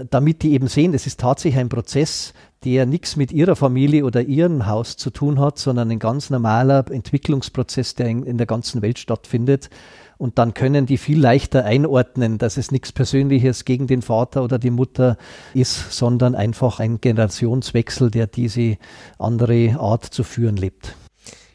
damit 0.09 0.43
die 0.43 0.53
eben 0.53 0.67
sehen, 0.67 0.93
es 0.93 1.07
ist 1.07 1.19
tatsächlich 1.19 1.59
ein 1.59 1.69
Prozess, 1.69 2.33
der 2.63 2.85
nichts 2.85 3.15
mit 3.15 3.31
ihrer 3.31 3.55
Familie 3.55 4.05
oder 4.05 4.21
ihrem 4.21 4.67
Haus 4.67 4.97
zu 4.97 5.09
tun 5.09 5.39
hat, 5.39 5.57
sondern 5.59 5.91
ein 5.91 5.99
ganz 5.99 6.29
normaler 6.29 6.85
Entwicklungsprozess, 6.89 7.95
der 7.95 8.07
in, 8.07 8.23
in 8.23 8.37
der 8.37 8.47
ganzen 8.47 8.81
Welt 8.81 8.99
stattfindet. 8.99 9.69
Und 10.17 10.39
dann 10.39 10.55
können 10.55 10.87
die 10.87 10.97
viel 10.97 11.19
leichter 11.19 11.63
einordnen, 11.63 12.39
dass 12.39 12.57
es 12.57 12.71
nichts 12.71 12.91
Persönliches 12.91 13.65
gegen 13.65 13.85
den 13.85 14.01
Vater 14.01 14.43
oder 14.43 14.57
die 14.57 14.71
Mutter 14.71 15.17
ist, 15.53 15.91
sondern 15.91 16.33
einfach 16.33 16.79
ein 16.79 16.99
Generationswechsel, 16.99 18.09
der 18.09 18.25
diese 18.25 18.77
andere 19.19 19.77
Art 19.79 20.05
zu 20.05 20.23
führen 20.23 20.57
lebt. 20.57 20.95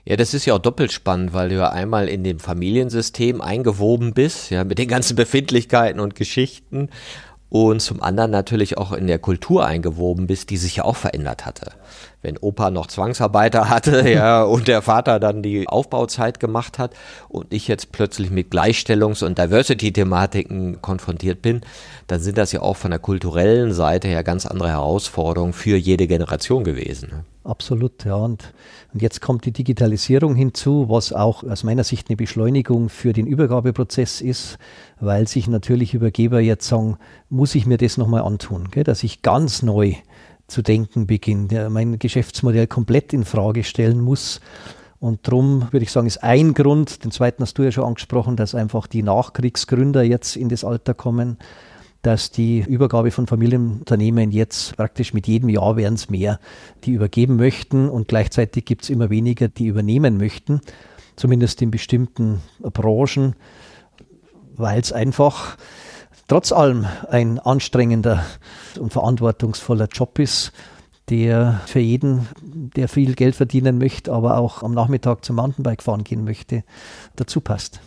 Ja, 0.05 0.17
das 0.17 0.35
ist 0.35 0.47
ja 0.47 0.55
auch 0.55 0.59
doppelt 0.59 0.91
spannend, 0.91 1.33
weil 1.33 1.51
du 1.51 1.57
ja 1.57 1.71
einmal 1.71 2.09
in 2.09 2.25
dem 2.25 2.41
Familiensystem 2.41 3.41
eingewoben 3.41 4.15
bist, 4.15 4.51
ja, 4.51 4.65
mit 4.65 4.79
den 4.79 4.89
ganzen 4.89 5.15
Befindlichkeiten 5.15 6.01
und 6.01 6.17
Geschichten 6.17 6.89
und 7.53 7.81
zum 7.83 8.03
anderen 8.03 8.31
natürlich 8.31 8.79
auch 8.79 8.93
in 8.93 9.07
der 9.07 9.19
Kultur 9.19 9.67
eingewoben 9.67 10.27
bist, 10.27 10.49
die 10.49 10.57
sich 10.57 10.77
ja 10.77 10.85
auch 10.85 10.97
verändert 10.97 11.45
hatte. 11.45 11.73
Wenn 12.23 12.39
Opa 12.39 12.71
noch 12.71 12.87
Zwangsarbeiter 12.87 13.69
hatte, 13.69 14.11
ja, 14.11 14.43
und 14.43 14.69
der 14.69 14.81
Vater 14.81 15.21
dann 15.21 15.43
die 15.43 15.69
Aufbauzeit 15.69 16.41
gemacht 16.41 16.79
hat 16.79 16.95
und 17.29 17.53
ich 17.53 17.69
jetzt 17.69 17.93
plötzlich 17.93 18.31
mit 18.31 18.51
Gleichstellungs- 18.51 19.23
und 19.23 19.39
Diversity-Thematiken 19.39 20.81
konfrontiert 20.81 21.43
bin, 21.43 21.61
dann 22.07 22.21
sind 22.21 22.39
das 22.39 22.53
ja 22.53 22.63
auch 22.63 22.79
von 22.79 22.91
der 22.91 23.01
kulturellen 23.01 23.75
Seite 23.75 24.09
her 24.09 24.25
ganz 24.25 24.47
andere 24.47 24.71
Herausforderungen 24.71 25.53
für 25.53 25.77
jede 25.77 26.07
Generation 26.07 26.65
gewesen. 26.65 27.27
Absolut, 27.45 28.05
ja. 28.05 28.15
Und, 28.15 28.55
und 28.93 29.03
jetzt 29.03 29.21
kommt 29.21 29.45
die 29.45 29.53
Digitalisierung 29.53 30.37
hinzu, 30.37 30.89
was 30.89 31.13
auch 31.13 31.43
aus 31.43 31.65
meiner 31.65 31.83
Sicht 31.83 32.09
eine 32.09 32.17
Beschleunigung 32.17 32.89
für 32.89 33.13
den 33.13 33.27
Übergabeprozess 33.27 34.21
ist, 34.21 34.59
weil 35.01 35.27
sich 35.27 35.49
natürlich 35.49 35.95
Übergeber 35.95 36.41
jetzt 36.41 36.69
sagen, 36.69 36.99
muss 37.29 37.57
ich 37.57 37.67
mir 37.67 37.79
das 37.79 37.97
nochmal 37.97 38.23
antun, 38.23 38.69
gell, 38.71 38.85
dass 38.85 39.03
ich 39.03 39.23
ganz 39.23 39.63
neu 39.63 39.95
zu 40.47 40.63
denken 40.63 41.07
beginne, 41.07 41.69
mein 41.69 41.99
Geschäftsmodell 41.99 42.69
komplett 42.69 43.13
in 43.13 43.25
Frage 43.25 43.65
stellen 43.65 44.01
muss. 44.01 44.41
Und 45.01 45.27
darum 45.27 45.67
würde 45.73 45.83
ich 45.83 45.91
sagen, 45.91 46.07
ist 46.07 46.23
ein 46.23 46.55
Grund, 46.55 47.03
den 47.03 47.11
zweiten 47.11 47.43
hast 47.43 47.59
du 47.59 47.65
ja 47.65 47.73
schon 47.73 47.85
angesprochen, 47.85 48.37
dass 48.37 48.55
einfach 48.55 48.87
die 48.87 49.03
Nachkriegsgründer 49.03 50.05
jetzt 50.05 50.37
in 50.37 50.49
das 50.49 50.63
Alter 50.63 50.95
kommen, 50.95 51.39
dass 52.03 52.33
die 52.33 52.61
Übergabe 52.61 53.13
von 53.13 53.27
Familienunternehmen 53.27 54.33
jetzt 54.33 54.77
praktisch 54.77 55.15
mit 55.15 55.29
jedem 55.29 55.49
Jahr 55.49 55.77
werden 55.77 55.95
es 55.95 56.11
mehr, 56.11 56.41
die 56.85 56.93
übergeben 56.93 57.37
möchten 57.37 57.89
und 57.89 58.09
gleichzeitig 58.09 58.65
gibt 58.65 58.83
es 58.83 58.91
immer 58.91 59.09
weniger, 59.09 59.49
die 59.49 59.67
übernehmen 59.67 60.17
möchten, 60.17 60.61
zumindest 61.15 61.63
in 61.63 61.71
bestimmten 61.71 62.41
Branchen, 62.61 63.37
weil 64.57 64.81
es 64.81 64.93
einfach 64.93 65.57
trotz 66.27 66.51
allem 66.51 66.87
ein 67.09 67.39
anstrengender 67.39 68.25
und 68.79 68.93
verantwortungsvoller 68.93 69.89
Job 69.93 70.19
ist, 70.19 70.53
der 71.09 71.61
für 71.67 71.81
jeden, 71.81 72.27
der 72.43 72.89
viel 72.89 73.15
Geld 73.15 73.37
verdienen 73.37 73.79
möchte, 73.79 74.13
aber 74.13 74.39
auch 74.39 74.63
am 74.63 74.73
Nachmittag 74.73 75.25
zum 75.25 75.37
Mountainbike 75.37 75.83
fahren 75.83 76.05
gehen 76.05 76.25
möchte, 76.25 76.65
dazu 77.17 77.41
passt. 77.41 77.81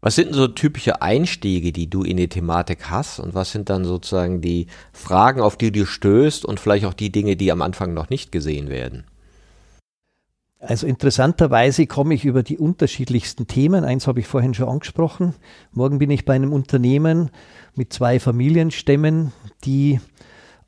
Was 0.00 0.14
sind 0.14 0.32
so 0.32 0.46
typische 0.46 1.02
Einstiege, 1.02 1.72
die 1.72 1.90
du 1.90 2.04
in 2.04 2.18
die 2.18 2.28
Thematik 2.28 2.88
hast 2.88 3.18
und 3.18 3.34
was 3.34 3.50
sind 3.50 3.68
dann 3.68 3.84
sozusagen 3.84 4.40
die 4.40 4.68
Fragen, 4.92 5.40
auf 5.40 5.56
die 5.56 5.72
du 5.72 5.86
stößt 5.86 6.44
und 6.44 6.60
vielleicht 6.60 6.84
auch 6.84 6.94
die 6.94 7.10
Dinge, 7.10 7.34
die 7.34 7.50
am 7.50 7.62
Anfang 7.62 7.94
noch 7.94 8.08
nicht 8.08 8.30
gesehen 8.30 8.68
werden? 8.68 9.04
Also 10.60 10.86
interessanterweise 10.86 11.86
komme 11.86 12.14
ich 12.14 12.24
über 12.24 12.42
die 12.42 12.58
unterschiedlichsten 12.58 13.46
Themen. 13.46 13.84
Eins 13.84 14.06
habe 14.06 14.20
ich 14.20 14.26
vorhin 14.26 14.54
schon 14.54 14.68
angesprochen. 14.68 15.34
Morgen 15.72 15.98
bin 15.98 16.10
ich 16.10 16.24
bei 16.24 16.34
einem 16.34 16.52
Unternehmen 16.52 17.30
mit 17.74 17.92
zwei 17.92 18.18
Familienstämmen, 18.18 19.32
die 19.64 20.00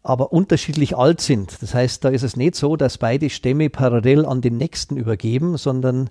aber 0.02 0.32
unterschiedlich 0.32 0.96
alt 0.96 1.20
sind. 1.20 1.60
Das 1.60 1.74
heißt, 1.74 2.04
da 2.04 2.08
ist 2.08 2.22
es 2.22 2.36
nicht 2.36 2.54
so, 2.54 2.76
dass 2.76 2.98
beide 2.98 3.28
Stämme 3.28 3.68
parallel 3.68 4.24
an 4.24 4.40
den 4.40 4.56
nächsten 4.56 4.96
übergeben, 4.96 5.56
sondern 5.58 6.08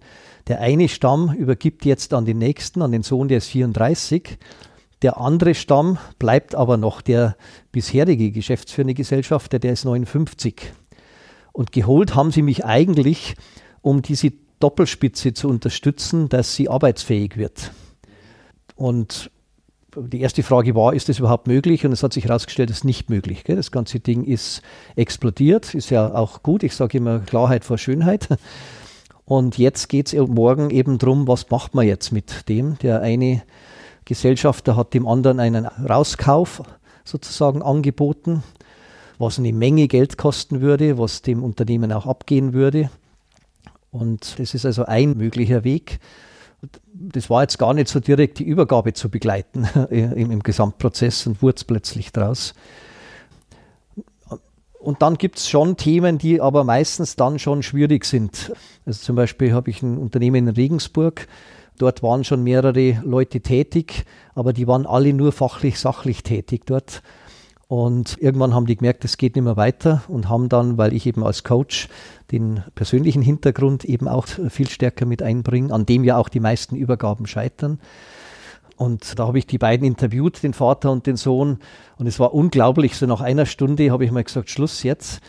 der 0.48 0.62
eine 0.62 0.88
Stamm 0.88 1.34
übergibt 1.34 1.86
jetzt 1.86 2.14
an 2.14 2.26
den 2.26 2.38
nächsten, 2.38 2.82
an 2.82 2.92
den 2.92 3.04
Sohn, 3.04 3.28
der 3.28 3.40
ist 3.40 3.48
34. 3.48 4.38
Der 5.02 5.20
andere 5.20 5.56
Stamm 5.56 5.98
bleibt 6.20 6.56
aber 6.56 6.78
noch 6.78 7.02
der 7.02 7.36
bisherige 7.72 8.32
geschäftsführende 8.32 8.94
Gesellschafter, 8.94 9.58
der 9.58 9.74
ist 9.74 9.86
59. 9.86 10.72
Und 11.52 11.72
geholt 11.72 12.16
haben 12.16 12.32
sie 12.32 12.42
mich 12.42 12.66
eigentlich, 12.66 13.36
um 13.82 14.02
diese 14.02 14.34
Doppelspitze 14.60 15.34
zu 15.34 15.48
unterstützen, 15.48 16.30
dass 16.30 16.54
sie 16.54 16.70
arbeitsfähig 16.70 17.38
wird. 17.38 17.72
Und 18.76 19.32
die 19.96 20.22
erste 20.22 20.44
Frage 20.44 20.76
war, 20.76 20.94
ist 20.94 21.10
das 21.10 21.20
überhaupt 21.20 21.48
möglich? 21.48 21.86
Und 21.86 21.92
es 21.92 22.04
hat 22.04 22.14
sich 22.14 22.26
herausgestellt, 22.26 22.70
es 22.70 22.78
ist 22.78 22.86
nicht 22.86 23.10
möglich. 23.10 23.44
Gell? 23.44 23.56
Das 23.56 23.72
ganze 23.72 24.00
Ding 24.00 24.24
ist 24.24 24.62
explodiert, 24.96 25.74
ist 25.74 25.90
ja 25.90 26.14
auch 26.14 26.44
gut. 26.44 26.64
Ich 26.64 26.76
sage 26.76 26.98
immer 26.98 27.20
Klarheit 27.20 27.66
vor 27.66 27.78
Schönheit. 27.78 28.30
Und 29.26 29.58
jetzt 29.58 29.90
geht 29.90 30.12
es 30.12 30.28
morgen 30.28 30.72
eben 30.72 30.98
darum, 30.98 31.28
was 31.28 31.50
macht 31.52 31.76
man 31.76 31.86
jetzt 31.86 32.12
mit 32.12 32.50
dem? 32.50 32.78
Der 32.80 33.02
eine 33.02 33.44
Gesellschafter 34.06 34.76
hat 34.76 34.96
dem 34.96 35.08
anderen 35.08 35.40
einen 35.40 35.66
Rauskauf 35.66 36.64
sozusagen 37.04 37.62
angeboten, 37.62 38.44
was 39.20 39.38
eine 39.38 39.54
Menge 39.54 39.88
Geld 39.88 40.18
kosten 40.18 40.62
würde, 40.62 40.98
was 40.98 41.22
dem 41.22 41.44
Unternehmen 41.44 41.92
auch 41.92 42.08
abgehen 42.08 42.54
würde. 42.54 42.90
Und 43.92 44.40
das 44.40 44.54
ist 44.54 44.66
also 44.66 44.86
ein 44.86 45.18
möglicher 45.18 45.64
Weg 45.64 46.00
das 46.94 47.30
war 47.30 47.42
jetzt 47.42 47.58
gar 47.58 47.74
nicht 47.74 47.88
so 47.88 48.00
direkt 48.00 48.40
die 48.40 48.44
Übergabe 48.44 48.94
zu 48.94 49.10
begleiten 49.10 49.68
im, 49.90 50.32
im 50.32 50.44
Gesamtprozess 50.44 51.28
und 51.28 51.42
wurde 51.42 51.58
es 51.58 51.64
plötzlich 51.64 52.12
draus. 52.12 52.54
Und 54.80 55.02
dann 55.02 55.18
gibt 55.18 55.38
es 55.38 55.50
schon 55.50 55.76
Themen, 55.76 56.18
die 56.18 56.40
aber 56.40 56.64
meistens 56.64 57.18
dann 57.18 57.38
schon 57.38 57.64
schwierig 57.64 58.06
sind. 58.06 58.54
Also 58.86 59.04
zum 59.04 59.16
Beispiel 59.18 59.54
habe 59.54 59.70
ich 59.70 59.82
ein 59.82 59.98
Unternehmen 59.98 60.48
in 60.48 60.56
Regensburg, 60.56 61.28
dort 61.78 62.02
waren 62.02 62.24
schon 62.24 62.44
mehrere 62.44 63.02
Leute 63.04 63.42
tätig, 63.42 64.06
aber 64.36 64.54
die 64.54 64.68
waren 64.68 64.86
alle 64.86 65.14
nur 65.14 65.34
fachlich, 65.34 65.80
sachlich 65.80 66.24
tätig 66.24 66.66
dort. 66.66 67.02
Und 67.70 68.18
irgendwann 68.20 68.56
haben 68.56 68.66
die 68.66 68.76
gemerkt, 68.76 69.06
es 69.06 69.18
geht 69.18 69.36
nicht 69.36 69.46
mehr 69.46 69.56
weiter 69.56 70.02
und 70.08 70.28
haben 70.28 70.50
dann, 70.50 70.80
weil 70.80 70.92
ich 70.92 71.06
eben 71.06 71.24
als 71.24 71.44
Coach 71.44 71.88
den 72.32 72.64
persönlichen 72.74 73.22
Hintergrund 73.22 73.86
eben 73.86 74.08
auch 74.08 74.26
viel 74.26 74.68
stärker 74.68 75.06
mit 75.06 75.22
einbringe, 75.22 75.72
an 75.72 75.86
dem 75.86 76.04
ja 76.04 76.18
auch 76.18 76.30
die 76.30 76.40
meisten 76.40 76.76
Übergaben 76.76 77.28
scheitern. 77.28 77.80
Und 78.76 79.20
da 79.20 79.28
habe 79.28 79.38
ich 79.38 79.46
die 79.46 79.60
beiden 79.60 79.86
interviewt, 79.86 80.42
den 80.42 80.54
Vater 80.54 80.92
und 80.92 81.06
den 81.06 81.16
Sohn. 81.16 81.60
Und 82.00 82.08
es 82.08 82.20
war 82.20 82.34
unglaublich. 82.34 82.96
So 82.96 83.06
nach 83.06 83.22
einer 83.22 83.46
Stunde 83.46 83.92
habe 83.92 84.04
ich 84.04 84.12
mal 84.12 84.24
gesagt, 84.24 84.50
Schluss 84.50 84.82
jetzt. 84.82 85.22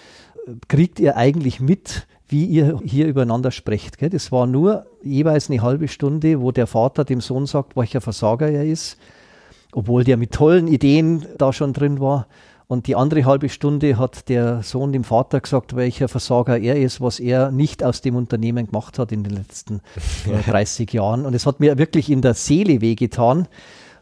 Kriegt 0.67 0.99
ihr 0.99 1.19
eigentlich 1.19 1.61
mit, 1.61 2.07
wie 2.27 2.47
ihr 2.47 2.81
hier 2.83 3.07
übereinander 3.07 3.51
sprecht? 3.51 3.99
Das 4.15 4.33
war 4.33 4.47
nur 4.47 4.87
jeweils 5.03 5.51
eine 5.51 5.61
halbe 5.61 5.89
Stunde, 5.89 6.41
wo 6.41 6.53
der 6.53 6.67
Vater 6.67 7.05
dem 7.05 7.21
Sohn 7.21 7.45
sagt, 7.45 7.77
welcher 7.77 8.01
Versager 8.01 8.49
er 8.51 8.65
ist. 8.65 8.97
Obwohl 9.73 10.05
der 10.05 10.17
mit 10.17 10.33
tollen 10.33 10.67
Ideen 10.69 11.27
da 11.39 11.53
schon 11.53 11.73
drin 11.73 12.01
war. 12.01 12.27
Und 12.67 12.87
die 12.87 12.95
andere 12.95 13.25
halbe 13.25 13.49
Stunde 13.49 13.99
hat 13.99 14.29
der 14.29 14.63
Sohn 14.63 14.93
dem 14.93 15.03
Vater 15.03 15.41
gesagt, 15.41 15.75
welcher 15.75 16.09
Versager 16.09 16.57
er 16.57 16.77
ist, 16.77 17.01
was 17.01 17.19
er 17.19 17.51
nicht 17.51 17.83
aus 17.83 18.01
dem 18.01 18.15
Unternehmen 18.15 18.67
gemacht 18.67 18.99
hat 18.99 19.11
in 19.11 19.25
den 19.25 19.35
letzten 19.35 19.81
äh, 20.27 20.49
30 20.49 20.93
Jahren. 20.93 21.27
Und 21.27 21.35
es 21.35 21.47
hat 21.47 21.59
mir 21.59 21.79
wirklich 21.79 22.11
in 22.11 22.23
der 22.23 22.35
Seele 22.35 22.81
wehgetan. 22.81 23.49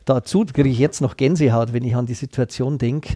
Dazu 0.05 0.45
kriege 0.45 0.69
ich 0.69 0.79
jetzt 0.79 1.01
noch 1.01 1.17
Gänsehaut, 1.17 1.73
wenn 1.73 1.85
ich 1.85 1.97
an 1.97 2.07
die 2.07 2.15
Situation 2.15 2.79
denke, 2.79 3.15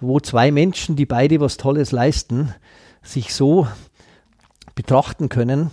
wo 0.00 0.20
zwei 0.20 0.50
Menschen, 0.50 0.96
die 0.96 1.06
beide 1.06 1.40
was 1.40 1.56
Tolles 1.56 1.92
leisten, 1.92 2.54
sich 3.02 3.34
so 3.34 3.66
betrachten 4.74 5.28
können 5.28 5.70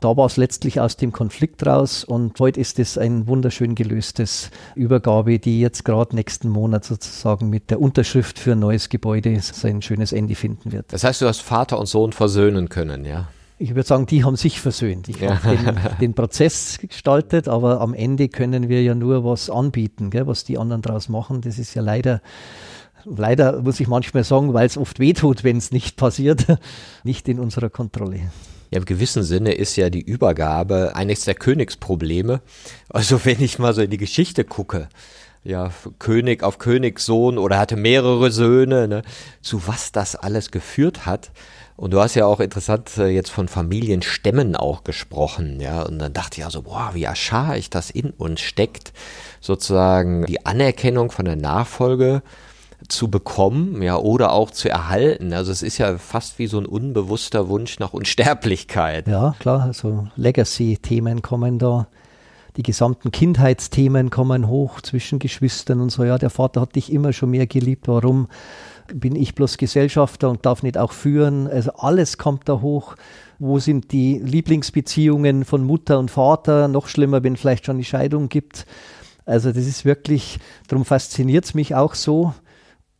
da 0.00 0.16
war 0.16 0.26
es 0.26 0.36
letztlich 0.36 0.80
aus 0.80 0.96
dem 0.96 1.12
Konflikt 1.12 1.66
raus 1.66 2.04
und 2.04 2.38
heute 2.38 2.60
ist 2.60 2.78
es 2.78 2.96
ein 2.96 3.26
wunderschön 3.26 3.74
gelöstes 3.74 4.50
Übergabe, 4.76 5.38
die 5.38 5.60
jetzt 5.60 5.84
gerade 5.84 6.14
nächsten 6.14 6.48
Monat 6.48 6.84
sozusagen 6.84 7.50
mit 7.50 7.70
der 7.70 7.80
Unterschrift 7.80 8.38
für 8.38 8.52
ein 8.52 8.60
neues 8.60 8.88
Gebäude 8.88 9.38
sein 9.40 9.82
schönes 9.82 10.12
Ende 10.12 10.34
finden 10.34 10.72
wird. 10.72 10.92
Das 10.92 11.02
heißt, 11.02 11.20
du 11.20 11.26
hast 11.26 11.42
Vater 11.42 11.78
und 11.78 11.86
Sohn 11.86 12.12
versöhnen 12.12 12.68
können, 12.68 13.04
ja? 13.04 13.28
Ich 13.60 13.70
würde 13.70 13.88
sagen, 13.88 14.06
die 14.06 14.22
haben 14.22 14.36
sich 14.36 14.60
versöhnt. 14.60 15.08
Ich 15.08 15.18
ja. 15.18 15.42
habe 15.42 15.56
den, 15.56 15.76
den, 16.00 16.14
Prozess 16.14 16.78
gestaltet, 16.78 17.48
aber 17.48 17.80
am 17.80 17.92
Ende 17.92 18.28
können 18.28 18.68
wir 18.68 18.84
ja 18.84 18.94
nur 18.94 19.24
was 19.24 19.50
anbieten, 19.50 20.10
gell, 20.10 20.28
was 20.28 20.44
die 20.44 20.58
anderen 20.58 20.80
daraus 20.80 21.08
machen. 21.08 21.40
Das 21.40 21.58
ist 21.58 21.74
ja 21.74 21.82
leider 21.82 22.22
leider 23.04 23.62
muss 23.62 23.80
ich 23.80 23.88
manchmal 23.88 24.22
sagen, 24.22 24.54
weil 24.54 24.66
es 24.66 24.76
oft 24.76 25.00
wehtut, 25.00 25.42
wenn 25.42 25.56
es 25.56 25.72
nicht 25.72 25.96
passiert, 25.96 26.46
nicht 27.02 27.28
in 27.28 27.40
unserer 27.40 27.70
Kontrolle. 27.70 28.30
Ja, 28.70 28.78
im 28.78 28.84
gewissen 28.84 29.22
Sinne 29.22 29.52
ist 29.52 29.76
ja 29.76 29.90
die 29.90 30.02
Übergabe 30.02 30.94
eines 30.94 31.24
der 31.24 31.34
Königsprobleme. 31.34 32.40
Also 32.88 33.20
wenn 33.24 33.42
ich 33.42 33.58
mal 33.58 33.74
so 33.74 33.82
in 33.82 33.90
die 33.90 33.96
Geschichte 33.96 34.44
gucke, 34.44 34.88
ja, 35.44 35.70
König 35.98 36.42
auf 36.42 36.58
Königssohn 36.58 37.38
oder 37.38 37.58
hatte 37.58 37.76
mehrere 37.76 38.30
Söhne, 38.30 38.88
ne, 38.88 39.02
zu 39.40 39.66
was 39.66 39.92
das 39.92 40.16
alles 40.16 40.50
geführt 40.50 41.06
hat. 41.06 41.30
Und 41.76 41.92
du 41.92 42.00
hast 42.00 42.16
ja 42.16 42.26
auch 42.26 42.40
interessant 42.40 42.98
äh, 42.98 43.06
jetzt 43.06 43.30
von 43.30 43.46
Familienstämmen 43.46 44.56
auch 44.56 44.82
gesprochen, 44.82 45.60
ja. 45.60 45.82
Und 45.82 46.00
dann 46.00 46.12
dachte 46.12 46.40
ich 46.40 46.44
also, 46.44 46.62
boah, 46.62 46.90
wie 46.92 47.04
erscharrig 47.04 47.70
das 47.70 47.90
in 47.90 48.10
uns 48.10 48.40
steckt, 48.40 48.92
sozusagen 49.40 50.26
die 50.26 50.44
Anerkennung 50.44 51.12
von 51.12 51.24
der 51.24 51.36
Nachfolge 51.36 52.22
zu 52.86 53.10
bekommen, 53.10 53.82
ja, 53.82 53.96
oder 53.96 54.32
auch 54.32 54.50
zu 54.50 54.68
erhalten. 54.68 55.32
Also 55.32 55.50
es 55.50 55.62
ist 55.62 55.78
ja 55.78 55.98
fast 55.98 56.38
wie 56.38 56.46
so 56.46 56.58
ein 56.58 56.66
unbewusster 56.66 57.48
Wunsch 57.48 57.78
nach 57.80 57.92
Unsterblichkeit. 57.92 59.08
Ja, 59.08 59.34
klar, 59.40 59.62
also 59.62 60.06
Legacy-Themen 60.16 61.22
kommen 61.22 61.58
da, 61.58 61.88
die 62.56 62.62
gesamten 62.62 63.10
Kindheitsthemen 63.10 64.10
kommen 64.10 64.48
hoch 64.48 64.80
zwischen 64.80 65.18
Geschwistern 65.18 65.80
und 65.80 65.90
so. 65.90 66.04
Ja, 66.04 66.18
der 66.18 66.30
Vater 66.30 66.60
hat 66.60 66.76
dich 66.76 66.92
immer 66.92 67.12
schon 67.12 67.30
mehr 67.30 67.46
geliebt. 67.46 67.88
Warum 67.88 68.28
bin 68.92 69.16
ich 69.16 69.34
bloß 69.34 69.58
Gesellschafter 69.58 70.30
und 70.30 70.46
darf 70.46 70.62
nicht 70.62 70.78
auch 70.78 70.92
führen? 70.92 71.46
Also 71.46 71.72
alles 71.74 72.18
kommt 72.18 72.48
da 72.48 72.60
hoch. 72.60 72.96
Wo 73.38 73.60
sind 73.60 73.92
die 73.92 74.18
Lieblingsbeziehungen 74.18 75.44
von 75.44 75.62
Mutter 75.62 75.98
und 75.98 76.10
Vater? 76.10 76.66
Noch 76.66 76.88
schlimmer, 76.88 77.22
wenn 77.22 77.36
vielleicht 77.36 77.66
schon 77.66 77.78
die 77.78 77.84
Scheidung 77.84 78.28
gibt. 78.28 78.66
Also 79.24 79.52
das 79.52 79.66
ist 79.66 79.84
wirklich, 79.84 80.38
darum 80.66 80.84
fasziniert 80.84 81.44
es 81.44 81.54
mich 81.54 81.74
auch 81.74 81.94
so, 81.94 82.34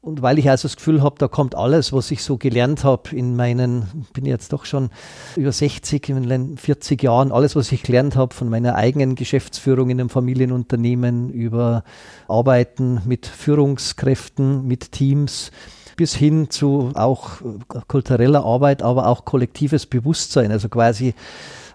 und 0.08 0.22
weil 0.22 0.38
ich 0.38 0.48
also 0.48 0.66
das 0.66 0.76
Gefühl 0.76 1.02
habe, 1.02 1.16
da 1.18 1.28
kommt 1.28 1.54
alles, 1.54 1.92
was 1.92 2.10
ich 2.10 2.22
so 2.22 2.38
gelernt 2.38 2.82
habe 2.82 3.14
in 3.14 3.36
meinen, 3.36 4.06
bin 4.14 4.24
jetzt 4.24 4.52
doch 4.52 4.64
schon 4.64 4.90
über 5.36 5.52
60, 5.52 6.08
in 6.08 6.28
den 6.28 6.56
40 6.56 7.02
Jahren, 7.02 7.30
alles, 7.30 7.54
was 7.54 7.70
ich 7.70 7.82
gelernt 7.82 8.16
habe 8.16 8.34
von 8.34 8.48
meiner 8.48 8.74
eigenen 8.74 9.14
Geschäftsführung 9.14 9.90
in 9.90 10.00
einem 10.00 10.08
Familienunternehmen, 10.08 11.30
über 11.30 11.84
Arbeiten 12.26 13.02
mit 13.04 13.26
Führungskräften, 13.26 14.66
mit 14.66 14.92
Teams, 14.92 15.50
bis 15.96 16.14
hin 16.14 16.48
zu 16.48 16.92
auch 16.94 17.42
kultureller 17.88 18.44
Arbeit, 18.44 18.82
aber 18.82 19.08
auch 19.08 19.24
kollektives 19.24 19.84
Bewusstsein. 19.86 20.52
Also 20.52 20.68
quasi 20.68 21.14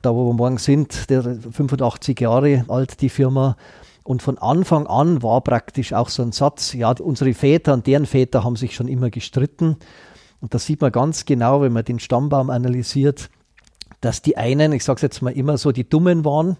da, 0.01 0.13
wo 0.13 0.27
wir 0.27 0.33
morgen 0.33 0.57
sind, 0.57 1.09
der 1.09 1.23
85 1.23 2.19
Jahre 2.19 2.65
alt, 2.67 2.99
die 3.01 3.09
Firma, 3.09 3.55
und 4.03 4.21
von 4.21 4.37
Anfang 4.37 4.85
an 4.87 5.23
war 5.23 5.41
praktisch 5.41 5.93
auch 5.93 6.09
so 6.09 6.23
ein 6.23 6.33
Satz, 6.33 6.73
ja, 6.73 6.91
unsere 6.91 7.33
Väter 7.33 7.73
und 7.73 7.87
deren 7.87 8.05
Väter 8.05 8.43
haben 8.43 8.55
sich 8.55 8.75
schon 8.75 8.87
immer 8.87 9.09
gestritten. 9.09 9.77
Und 10.41 10.53
das 10.53 10.65
sieht 10.65 10.81
man 10.81 10.91
ganz 10.91 11.25
genau, 11.25 11.61
wenn 11.61 11.71
man 11.71 11.85
den 11.85 11.99
Stammbaum 11.99 12.49
analysiert, 12.49 13.29
dass 14.01 14.21
die 14.21 14.35
einen, 14.35 14.73
ich 14.73 14.83
sage 14.83 14.97
es 14.97 15.01
jetzt 15.03 15.21
mal 15.21 15.31
immer 15.31 15.57
so, 15.57 15.71
die 15.71 15.87
Dummen 15.87 16.25
waren, 16.25 16.57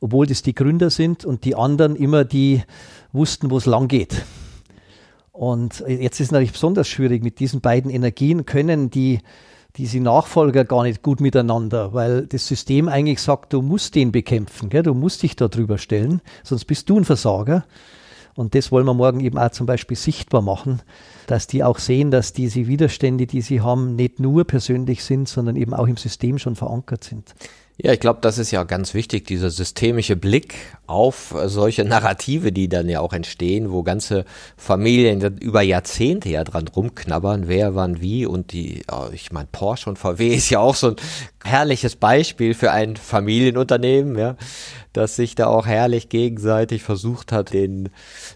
obwohl 0.00 0.26
das 0.26 0.42
die 0.42 0.54
Gründer 0.54 0.88
sind, 0.88 1.26
und 1.26 1.44
die 1.44 1.54
anderen 1.54 1.94
immer 1.94 2.24
die 2.24 2.62
wussten, 3.12 3.50
wo 3.50 3.58
es 3.58 3.66
lang 3.66 3.88
geht. 3.88 4.24
Und 5.30 5.84
jetzt 5.86 6.20
ist 6.20 6.32
natürlich 6.32 6.52
besonders 6.52 6.88
schwierig 6.88 7.22
mit 7.22 7.38
diesen 7.38 7.60
beiden 7.60 7.90
Energien, 7.90 8.46
können 8.46 8.88
die 8.88 9.20
diese 9.76 10.00
Nachfolger 10.00 10.64
gar 10.64 10.82
nicht 10.82 11.02
gut 11.02 11.20
miteinander, 11.20 11.94
weil 11.94 12.26
das 12.26 12.46
System 12.46 12.88
eigentlich 12.88 13.20
sagt, 13.20 13.52
du 13.52 13.62
musst 13.62 13.94
den 13.94 14.12
bekämpfen, 14.12 14.68
gell? 14.68 14.82
du 14.82 14.94
musst 14.94 15.22
dich 15.22 15.36
da 15.36 15.48
drüber 15.48 15.78
stellen, 15.78 16.20
sonst 16.42 16.66
bist 16.66 16.90
du 16.90 16.98
ein 16.98 17.04
Versager. 17.04 17.64
Und 18.34 18.54
das 18.54 18.72
wollen 18.72 18.86
wir 18.86 18.94
morgen 18.94 19.20
eben 19.20 19.36
auch 19.36 19.50
zum 19.50 19.66
Beispiel 19.66 19.96
sichtbar 19.96 20.40
machen, 20.40 20.80
dass 21.26 21.46
die 21.46 21.62
auch 21.62 21.78
sehen, 21.78 22.10
dass 22.10 22.32
diese 22.32 22.66
Widerstände, 22.66 23.26
die 23.26 23.42
sie 23.42 23.60
haben, 23.60 23.94
nicht 23.94 24.20
nur 24.20 24.44
persönlich 24.44 25.04
sind, 25.04 25.28
sondern 25.28 25.54
eben 25.56 25.74
auch 25.74 25.86
im 25.86 25.98
System 25.98 26.38
schon 26.38 26.56
verankert 26.56 27.04
sind. 27.04 27.34
Ja, 27.78 27.92
ich 27.92 28.00
glaube, 28.00 28.18
das 28.20 28.36
ist 28.36 28.50
ja 28.50 28.64
ganz 28.64 28.92
wichtig, 28.92 29.26
dieser 29.26 29.50
systemische 29.50 30.14
Blick 30.14 30.54
auf 30.86 31.34
solche 31.46 31.84
Narrative, 31.84 32.52
die 32.52 32.68
dann 32.68 32.88
ja 32.88 33.00
auch 33.00 33.14
entstehen, 33.14 33.72
wo 33.72 33.82
ganze 33.82 34.26
Familien 34.58 35.38
über 35.38 35.62
Jahrzehnte 35.62 36.28
ja 36.28 36.44
dran 36.44 36.68
rumknabbern, 36.68 37.48
wer 37.48 37.74
wann 37.74 38.00
wie 38.02 38.26
und 38.26 38.52
die, 38.52 38.82
ich 39.12 39.32
meine, 39.32 39.48
Porsche 39.50 39.88
und 39.88 39.98
VW 39.98 40.34
ist 40.34 40.50
ja 40.50 40.60
auch 40.60 40.74
so 40.74 40.88
ein 40.88 40.96
herrliches 41.44 41.96
Beispiel 41.96 42.52
für 42.52 42.72
ein 42.72 42.96
Familienunternehmen, 42.96 44.18
ja, 44.18 44.36
das 44.92 45.16
sich 45.16 45.34
da 45.34 45.46
auch 45.46 45.66
herrlich 45.66 46.10
gegenseitig 46.10 46.82
versucht 46.82 47.32
hat, 47.32 47.54
den, 47.54 47.88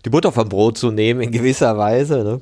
die 0.07 0.11
Butter 0.11 0.33
vom 0.33 0.49
Brot 0.49 0.79
zu 0.79 0.91
nehmen 0.91 1.21
in 1.21 1.31
gewisser 1.31 1.77
Weise, 1.77 2.25
ne? 2.25 2.41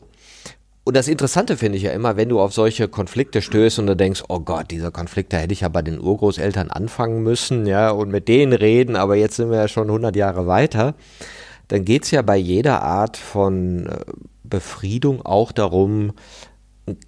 Und 0.85 0.95
das 0.97 1.09
Interessante 1.09 1.57
finde 1.57 1.79
ich 1.79 1.85
ja 1.85 1.93
immer, 1.93 2.17
wenn 2.17 2.29
du 2.29 2.41
auf 2.41 2.53
solche 2.53 2.89
Konflikte 2.89 3.41
stößt 3.41 3.79
und 3.79 3.87
du 3.87 3.97
denkst, 3.97 4.25
oh 4.29 4.41
Gott, 4.41 4.71
dieser 4.71 4.91
Konflikt, 4.91 5.33
da 5.33 5.39
hätte 5.39 5.55
ich 5.55 5.63
ja 5.63 5.69
bei 5.69 5.81
den 5.81 5.99
Urgroßeltern 5.99 6.71
anfangen 6.71 7.23
müssen, 7.23 7.67
ja, 7.67 7.91
und 7.91 8.11
mit 8.11 8.29
denen 8.29 8.53
reden, 8.53 8.95
aber 8.95 9.17
jetzt 9.17 9.37
sind 9.37 9.51
wir 9.51 9.57
ja 9.57 9.69
schon 9.69 9.89
100 9.89 10.15
Jahre 10.15 10.47
weiter, 10.47 10.95
dann 11.69 11.87
geht's 11.87 12.11
ja 12.11 12.21
bei 12.21 12.37
jeder 12.37 12.83
Art 12.83 13.17
von 13.17 13.87
äh, 13.87 14.05
Befriedung 14.43 15.25
auch 15.25 15.53
darum, 15.53 16.13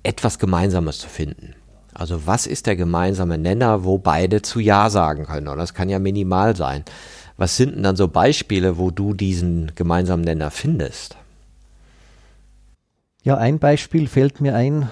etwas 0.03 0.39
Gemeinsames 0.39 0.99
zu 0.99 1.09
finden. 1.09 1.55
Also 1.93 2.27
was 2.27 2.47
ist 2.47 2.67
der 2.67 2.77
gemeinsame 2.77 3.37
Nenner, 3.37 3.85
wo 3.85 3.99
beide 3.99 4.41
zu 4.41 4.59
Ja 4.59 4.89
sagen 4.89 5.27
können? 5.27 5.49
Und 5.49 5.59
das 5.59 5.75
kann 5.75 5.91
ja 5.91 5.99
minimal 5.99 6.57
sein. 6.57 6.85
Was 7.37 7.59
sind 7.59 7.75
denn 7.75 7.83
dann 7.83 7.97
so 7.97 8.09
Beispiele, 8.09 8.79
wo 8.79 8.91
du 8.91 9.13
diesen 9.13 9.73
gemeinsamen 9.75 10.25
Nenner 10.25 10.51
findest? 10.51 11.17
Ja, 13.27 13.39
ein 13.39 13.59
Beispiel 13.59 14.07
fällt 14.07 14.41
mir 14.41 14.55
ein. 14.55 14.89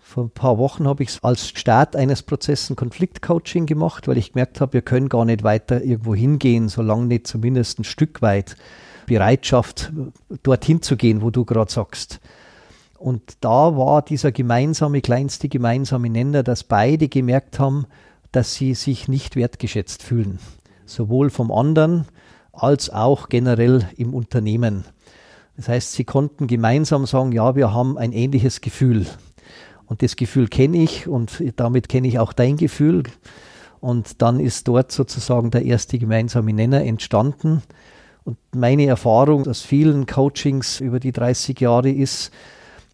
Vor 0.00 0.24
ein 0.24 0.30
paar 0.30 0.58
Wochen 0.58 0.88
habe 0.88 1.04
ich 1.04 1.20
als 1.22 1.50
Start 1.50 1.94
eines 1.94 2.24
Prozesses 2.24 2.74
Konfliktcoaching 2.74 3.66
gemacht, 3.66 4.08
weil 4.08 4.18
ich 4.18 4.32
gemerkt 4.32 4.60
habe, 4.60 4.72
wir 4.72 4.82
können 4.82 5.08
gar 5.08 5.24
nicht 5.24 5.44
weiter 5.44 5.80
irgendwo 5.80 6.16
hingehen, 6.16 6.68
solange 6.68 7.06
nicht 7.06 7.28
zumindest 7.28 7.78
ein 7.78 7.84
Stück 7.84 8.22
weit 8.22 8.56
Bereitschaft 9.06 9.92
dorthin 10.42 10.82
zu 10.82 10.96
gehen, 10.96 11.22
wo 11.22 11.30
du 11.30 11.44
gerade 11.44 11.70
sagst. 11.70 12.18
Und 12.98 13.36
da 13.40 13.76
war 13.76 14.02
dieser 14.02 14.32
gemeinsame, 14.32 15.00
kleinste 15.00 15.48
gemeinsame 15.48 16.10
Nenner, 16.10 16.42
dass 16.42 16.64
beide 16.64 17.06
gemerkt 17.06 17.60
haben, 17.60 17.86
dass 18.32 18.54
sie 18.54 18.74
sich 18.74 19.06
nicht 19.06 19.36
wertgeschätzt 19.36 20.02
fühlen. 20.02 20.40
Sowohl 20.86 21.30
vom 21.30 21.52
anderen 21.52 22.08
als 22.52 22.90
auch 22.90 23.28
generell 23.28 23.88
im 23.96 24.12
Unternehmen. 24.12 24.86
Das 25.60 25.68
heißt, 25.68 25.92
sie 25.92 26.04
konnten 26.04 26.46
gemeinsam 26.46 27.04
sagen, 27.04 27.32
ja, 27.32 27.54
wir 27.54 27.74
haben 27.74 27.98
ein 27.98 28.12
ähnliches 28.12 28.62
Gefühl. 28.62 29.04
Und 29.84 30.00
das 30.00 30.16
Gefühl 30.16 30.48
kenne 30.48 30.78
ich 30.78 31.06
und 31.06 31.44
damit 31.56 31.90
kenne 31.90 32.08
ich 32.08 32.18
auch 32.18 32.32
dein 32.32 32.56
Gefühl. 32.56 33.02
Und 33.78 34.22
dann 34.22 34.40
ist 34.40 34.68
dort 34.68 34.90
sozusagen 34.90 35.50
der 35.50 35.66
erste 35.66 35.98
gemeinsame 35.98 36.54
Nenner 36.54 36.82
entstanden. 36.82 37.62
Und 38.24 38.38
meine 38.56 38.86
Erfahrung 38.86 39.46
aus 39.46 39.60
vielen 39.60 40.06
Coachings 40.06 40.80
über 40.80 40.98
die 40.98 41.12
30 41.12 41.60
Jahre 41.60 41.90
ist, 41.90 42.30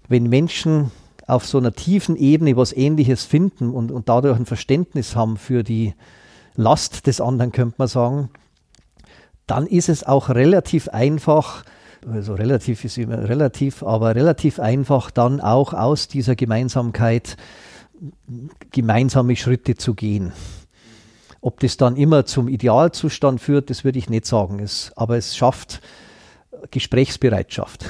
wenn 0.09 0.25
Menschen 0.25 0.91
auf 1.29 1.47
so 1.47 1.59
einer 1.59 1.73
tiefen 1.73 2.17
Ebene 2.17 2.57
was 2.57 2.73
Ähnliches 2.73 3.25
finden 3.25 3.71
und, 3.71 3.93
und 3.93 4.09
dadurch 4.09 4.41
ein 4.41 4.45
Verständnis 4.45 5.15
haben 5.15 5.37
für 5.37 5.63
die 5.63 5.95
Last 6.57 7.07
des 7.07 7.21
anderen, 7.21 7.53
könnte 7.53 7.77
man 7.79 7.87
sagen, 7.87 8.29
dann 9.47 9.69
ist 9.69 9.89
es 9.89 10.03
auch 10.03 10.31
relativ 10.31 10.89
einfach, 10.89 11.63
also 12.07 12.35
relativ 12.35 12.85
ist 12.85 12.99
immer 12.99 13.29
relativ, 13.29 13.83
aber 13.83 14.15
relativ 14.15 14.61
einfach 14.61 15.11
dann 15.11 15.41
auch 15.41 15.75
aus 15.75 16.09
dieser 16.09 16.37
Gemeinsamkeit 16.37 17.37
gemeinsame 18.71 19.37
Schritte 19.37 19.75
zu 19.75 19.95
gehen. 19.95 20.33
Ob 21.41 21.61
das 21.61 21.77
dann 21.77 21.97
immer 21.97 22.25
zum 22.27 22.49
Idealzustand 22.49 23.41
führt, 23.41 23.71
das 23.71 23.85
würde 23.85 23.99
ich 23.99 24.09
nicht 24.09 24.27
sagen. 24.27 24.61
Es, 24.61 24.93
aber 24.97 25.17
es 25.17 25.37
schafft 25.37 25.81
Gesprächsbereitschaft. 26.71 27.87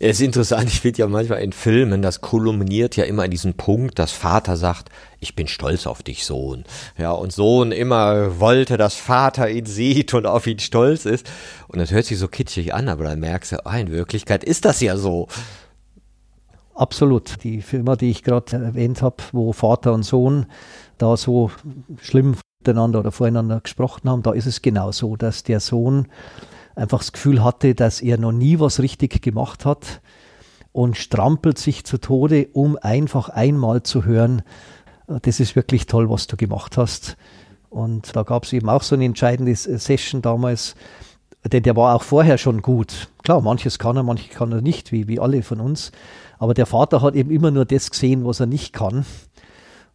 Es 0.00 0.20
ist 0.20 0.26
interessant, 0.26 0.64
ich 0.68 0.80
finde 0.80 1.00
ja 1.00 1.06
manchmal 1.06 1.40
in 1.40 1.52
Filmen, 1.52 2.02
das 2.02 2.20
kulminiert 2.20 2.96
ja 2.96 3.04
immer 3.04 3.24
in 3.24 3.30
diesem 3.30 3.54
Punkt, 3.54 3.98
dass 3.98 4.12
Vater 4.12 4.56
sagt, 4.56 4.90
ich 5.20 5.34
bin 5.34 5.48
stolz 5.48 5.86
auf 5.86 6.02
dich, 6.02 6.24
Sohn. 6.24 6.64
Ja, 6.96 7.12
und 7.12 7.32
Sohn 7.32 7.72
immer 7.72 8.38
wollte, 8.38 8.76
dass 8.76 8.94
Vater 8.94 9.50
ihn 9.50 9.66
sieht 9.66 10.14
und 10.14 10.26
auf 10.26 10.46
ihn 10.46 10.60
stolz 10.60 11.04
ist. 11.04 11.28
Und 11.66 11.80
das 11.80 11.90
hört 11.90 12.04
sich 12.04 12.18
so 12.18 12.28
kitschig 12.28 12.74
an, 12.74 12.88
aber 12.88 13.04
dann 13.04 13.20
merkst 13.20 13.52
du, 13.52 13.66
ah, 13.66 13.78
in 13.78 13.90
Wirklichkeit 13.90 14.44
ist 14.44 14.64
das 14.64 14.80
ja 14.80 14.96
so. 14.96 15.26
Absolut. 16.74 17.42
Die 17.42 17.60
Firma, 17.60 17.96
die 17.96 18.10
ich 18.10 18.22
gerade 18.22 18.56
erwähnt 18.56 19.02
habe, 19.02 19.16
wo 19.32 19.52
Vater 19.52 19.92
und 19.92 20.04
Sohn 20.04 20.46
da 20.96 21.16
so 21.16 21.50
schlimm 22.00 22.36
miteinander 22.60 23.00
oder 23.00 23.10
voreinander 23.10 23.60
gesprochen 23.60 24.08
haben, 24.08 24.22
da 24.22 24.32
ist 24.32 24.46
es 24.46 24.62
genau 24.62 24.92
so, 24.92 25.16
dass 25.16 25.42
der 25.42 25.58
Sohn 25.58 26.06
einfach 26.78 26.98
das 26.98 27.12
Gefühl 27.12 27.42
hatte, 27.42 27.74
dass 27.74 28.00
er 28.00 28.18
noch 28.18 28.32
nie 28.32 28.60
was 28.60 28.80
richtig 28.80 29.20
gemacht 29.20 29.64
hat 29.66 30.00
und 30.72 30.96
strampelt 30.96 31.58
sich 31.58 31.84
zu 31.84 31.98
Tode, 31.98 32.48
um 32.52 32.78
einfach 32.80 33.28
einmal 33.28 33.82
zu 33.82 34.04
hören, 34.04 34.42
das 35.06 35.40
ist 35.40 35.56
wirklich 35.56 35.86
toll, 35.86 36.08
was 36.08 36.26
du 36.26 36.36
gemacht 36.36 36.76
hast. 36.76 37.16
Und 37.70 38.14
da 38.14 38.22
gab 38.22 38.44
es 38.44 38.52
eben 38.52 38.68
auch 38.68 38.82
so 38.82 38.94
eine 38.94 39.04
entscheidende 39.04 39.54
Session 39.54 40.22
damals, 40.22 40.76
denn 41.44 41.62
der 41.62 41.76
war 41.76 41.94
auch 41.94 42.02
vorher 42.02 42.38
schon 42.38 42.62
gut. 42.62 43.08
Klar, 43.24 43.40
manches 43.40 43.78
kann 43.78 43.96
er, 43.96 44.02
manches 44.02 44.30
kann 44.30 44.52
er 44.52 44.60
nicht, 44.60 44.92
wie, 44.92 45.08
wie 45.08 45.18
alle 45.18 45.42
von 45.42 45.60
uns. 45.60 45.92
Aber 46.38 46.54
der 46.54 46.66
Vater 46.66 47.02
hat 47.02 47.14
eben 47.14 47.30
immer 47.30 47.50
nur 47.50 47.64
das 47.64 47.90
gesehen, 47.90 48.24
was 48.24 48.40
er 48.40 48.46
nicht 48.46 48.72
kann. 48.72 49.04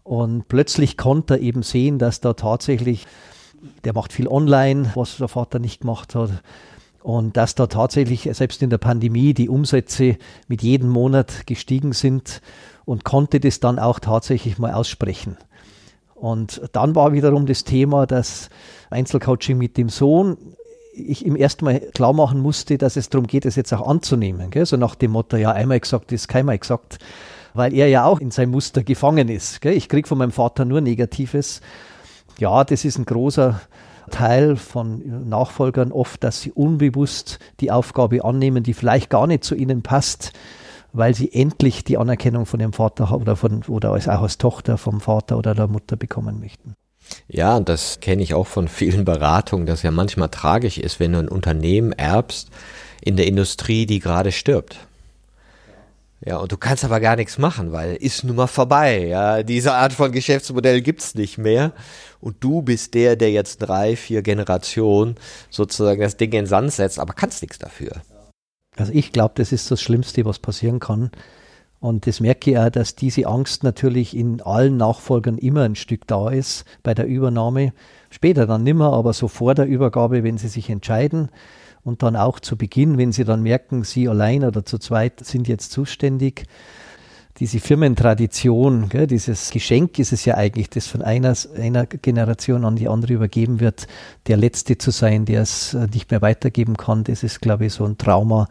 Und 0.03 0.47
plötzlich 0.49 0.97
konnte 0.97 1.35
er 1.35 1.39
eben 1.39 1.63
sehen, 1.63 1.97
dass 1.97 2.19
da 2.19 2.33
tatsächlich, 2.33 3.05
der 3.85 3.93
macht 3.93 4.11
viel 4.11 4.27
online, 4.27 4.91
was 4.95 5.17
der 5.17 5.29
Vater 5.29 5.59
nicht 5.59 5.81
gemacht 5.81 6.15
hat. 6.15 6.31
Und 7.03 7.35
dass 7.35 7.53
da 7.53 7.67
tatsächlich 7.67 8.29
selbst 8.31 8.61
in 8.63 8.69
der 8.69 8.77
Pandemie 8.77 9.33
die 9.33 9.49
Umsätze 9.49 10.17
mit 10.47 10.63
jedem 10.63 10.89
Monat 10.89 11.45
gestiegen 11.45 11.91
sind 11.91 12.41
und 12.85 13.03
konnte 13.03 13.41
das 13.41 13.59
dann 13.59 13.77
auch 13.77 13.99
tatsächlich 13.99 14.57
mal 14.57 14.73
aussprechen. 14.73 15.37
Und 16.15 16.61
dann 16.71 16.95
war 16.95 17.11
wiederum 17.11 17.45
das 17.45 17.65
Thema, 17.65 18.07
dass 18.07 18.49
Einzelcoaching 18.89 19.57
mit 19.57 19.75
dem 19.75 19.89
Sohn 19.89 20.37
ich 20.93 21.25
ihm 21.25 21.35
erstmal 21.35 21.79
klar 21.79 22.13
machen 22.13 22.39
musste, 22.39 22.77
dass 22.77 22.95
es 22.95 23.09
darum 23.09 23.27
geht, 23.27 23.45
es 23.45 23.55
jetzt 23.55 23.73
auch 23.73 23.87
anzunehmen. 23.87 24.49
Gell? 24.51 24.65
So 24.65 24.77
nach 24.77 24.95
dem 24.95 25.11
Motto, 25.11 25.37
ja, 25.37 25.51
einmal 25.51 25.79
gesagt 25.79 26.11
ist 26.11 26.27
keinmal 26.27 26.57
gesagt, 26.57 26.99
weil 27.53 27.73
er 27.73 27.87
ja 27.87 28.05
auch 28.05 28.19
in 28.19 28.31
sein 28.31 28.49
Muster 28.49 28.83
gefangen 28.83 29.27
ist. 29.27 29.59
Gell? 29.61 29.73
Ich 29.73 29.89
kriege 29.89 30.07
von 30.07 30.17
meinem 30.17 30.31
Vater 30.31 30.65
nur 30.65 30.81
Negatives. 30.81 31.61
Ja, 32.39 32.63
das 32.63 32.85
ist 32.85 32.97
ein 32.97 33.05
großer 33.05 33.59
Teil 34.13 34.55
von 34.55 35.27
Nachfolgern 35.27 35.91
oft, 35.91 36.23
dass 36.23 36.41
sie 36.41 36.51
unbewusst 36.51 37.39
die 37.59 37.71
Aufgabe 37.71 38.23
annehmen, 38.23 38.63
die 38.63 38.73
vielleicht 38.73 39.09
gar 39.09 39.27
nicht 39.27 39.43
zu 39.43 39.55
ihnen 39.55 39.81
passt, 39.81 40.31
weil 40.93 41.15
sie 41.15 41.33
endlich 41.33 41.83
die 41.83 41.97
Anerkennung 41.97 42.45
von 42.45 42.59
ihrem 42.59 42.73
Vater 42.73 43.11
oder, 43.11 43.35
von, 43.35 43.63
oder 43.63 43.91
auch 43.91 44.07
als 44.07 44.37
Tochter 44.37 44.77
vom 44.77 45.01
Vater 45.01 45.37
oder 45.37 45.55
der 45.55 45.67
Mutter 45.67 45.95
bekommen 45.95 46.39
möchten. 46.39 46.75
Ja, 47.27 47.57
und 47.57 47.67
das 47.67 47.99
kenne 47.99 48.21
ich 48.21 48.33
auch 48.33 48.47
von 48.47 48.67
vielen 48.67 49.03
Beratungen, 49.03 49.65
dass 49.65 49.83
ja 49.83 49.91
manchmal 49.91 50.29
tragisch 50.29 50.77
ist, 50.77 50.99
wenn 50.99 51.13
du 51.13 51.19
ein 51.19 51.27
Unternehmen 51.27 51.91
erbst 51.91 52.49
in 53.01 53.17
der 53.17 53.27
Industrie, 53.27 53.85
die 53.85 53.99
gerade 53.99 54.31
stirbt. 54.31 54.77
Ja, 56.25 56.37
und 56.37 56.51
du 56.51 56.57
kannst 56.57 56.85
aber 56.85 57.01
gar 57.01 57.17
nichts 57.17 57.37
machen, 57.37 57.73
weil 57.73 57.95
ist 57.95 58.23
nun 58.23 58.37
mal 58.37 58.47
vorbei. 58.47 59.07
Ja, 59.07 59.43
diese 59.43 59.73
Art 59.73 59.91
von 59.91 60.11
Geschäftsmodell 60.11 60.81
gibt's 60.81 61.15
nicht 61.15 61.37
mehr. 61.37 61.73
Und 62.23 62.37
du 62.39 62.61
bist 62.61 62.93
der, 62.93 63.17
der 63.17 63.31
jetzt 63.31 63.57
drei, 63.57 63.97
vier 63.97 64.21
Generationen 64.21 65.15
sozusagen 65.49 65.99
das 65.99 66.15
Ding 66.15 66.31
in 66.31 66.43
den 66.43 66.45
Sand 66.45 66.71
setzt, 66.71 66.97
aber 66.97 67.11
kannst 67.11 67.41
nichts 67.41 67.59
dafür. 67.59 68.01
Also 68.77 68.93
ich 68.93 69.11
glaube, 69.11 69.33
das 69.35 69.51
ist 69.51 69.69
das 69.69 69.81
Schlimmste, 69.81 70.23
was 70.23 70.39
passieren 70.39 70.79
kann. 70.79 71.11
Und 71.81 72.07
das 72.07 72.21
merke 72.21 72.51
ich 72.51 72.57
auch, 72.57 72.69
dass 72.69 72.95
diese 72.95 73.27
Angst 73.27 73.65
natürlich 73.65 74.15
in 74.15 74.39
allen 74.39 74.77
Nachfolgern 74.77 75.37
immer 75.37 75.63
ein 75.63 75.75
Stück 75.75 76.07
da 76.07 76.29
ist 76.29 76.63
bei 76.81 76.93
der 76.93 77.07
Übernahme. 77.07 77.73
Später 78.09 78.47
dann 78.47 78.63
nimmer, 78.63 78.93
aber 78.93 79.11
so 79.11 79.27
vor 79.27 79.53
der 79.53 79.65
Übergabe, 79.65 80.23
wenn 80.23 80.37
sie 80.37 80.47
sich 80.47 80.69
entscheiden 80.69 81.29
und 81.83 82.03
dann 82.03 82.15
auch 82.15 82.39
zu 82.39 82.55
Beginn, 82.55 82.97
wenn 82.97 83.11
sie 83.11 83.25
dann 83.25 83.43
merken, 83.43 83.83
sie 83.83 84.07
allein 84.07 84.45
oder 84.45 84.63
zu 84.63 84.77
zweit 84.77 85.25
sind 85.25 85.49
jetzt 85.49 85.73
zuständig. 85.73 86.45
Diese 87.39 87.59
Firmentradition, 87.59 88.89
gell, 88.89 89.07
dieses 89.07 89.49
Geschenk 89.49 89.97
ist 89.97 90.13
es 90.13 90.23
ja 90.25 90.35
eigentlich, 90.35 90.69
das 90.69 90.85
von 90.85 91.01
einer, 91.01 91.33
einer 91.57 91.87
Generation 91.87 92.63
an 92.63 92.75
die 92.75 92.87
andere 92.87 93.13
übergeben 93.13 93.59
wird, 93.59 93.87
der 94.27 94.37
Letzte 94.37 94.77
zu 94.77 94.91
sein, 94.91 95.25
der 95.25 95.41
es 95.41 95.73
äh, 95.73 95.87
nicht 95.91 96.11
mehr 96.11 96.21
weitergeben 96.21 96.77
kann, 96.77 97.03
das 97.03 97.23
ist, 97.23 97.41
glaube 97.41 97.65
ich, 97.65 97.73
so 97.73 97.85
ein 97.85 97.97
Trauma, 97.97 98.47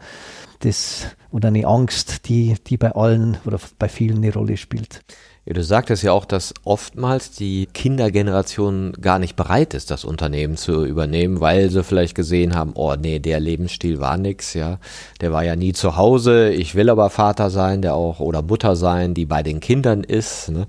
das 0.59 1.07
oder 1.31 1.47
eine 1.47 1.65
Angst, 1.65 2.27
die, 2.27 2.55
die 2.67 2.75
bei 2.75 2.91
allen 2.91 3.37
oder 3.45 3.59
bei 3.79 3.87
vielen 3.87 4.17
eine 4.17 4.33
Rolle 4.33 4.57
spielt. 4.57 5.01
Ja, 5.45 5.51
du 5.51 5.61
sagtest 5.61 6.03
ja 6.03 6.13
auch, 6.13 6.23
dass 6.23 6.53
oftmals 6.63 7.31
die 7.31 7.65
Kindergeneration 7.65 8.93
gar 8.93 9.19
nicht 9.19 9.35
bereit 9.35 9.73
ist, 9.73 9.91
das 9.91 10.05
Unternehmen 10.05 10.55
zu 10.55 10.85
übernehmen, 10.85 11.41
weil 11.41 11.69
sie 11.69 11.83
vielleicht 11.83 12.15
gesehen 12.15 12.55
haben, 12.55 12.71
oh 12.75 12.95
nee, 12.95 13.19
der 13.19 13.41
Lebensstil 13.41 13.99
war 13.99 14.15
nix, 14.15 14.53
ja. 14.53 14.79
Der 15.19 15.33
war 15.33 15.43
ja 15.43 15.57
nie 15.57 15.73
zu 15.73 15.97
Hause. 15.97 16.49
Ich 16.51 16.75
will 16.75 16.89
aber 16.89 17.09
Vater 17.09 17.49
sein, 17.49 17.81
der 17.81 17.93
auch 17.93 18.21
oder 18.21 18.41
Mutter 18.41 18.77
sein, 18.77 19.13
die 19.13 19.25
bei 19.25 19.43
den 19.43 19.59
Kindern 19.59 20.05
ist, 20.05 20.49
ne? 20.49 20.65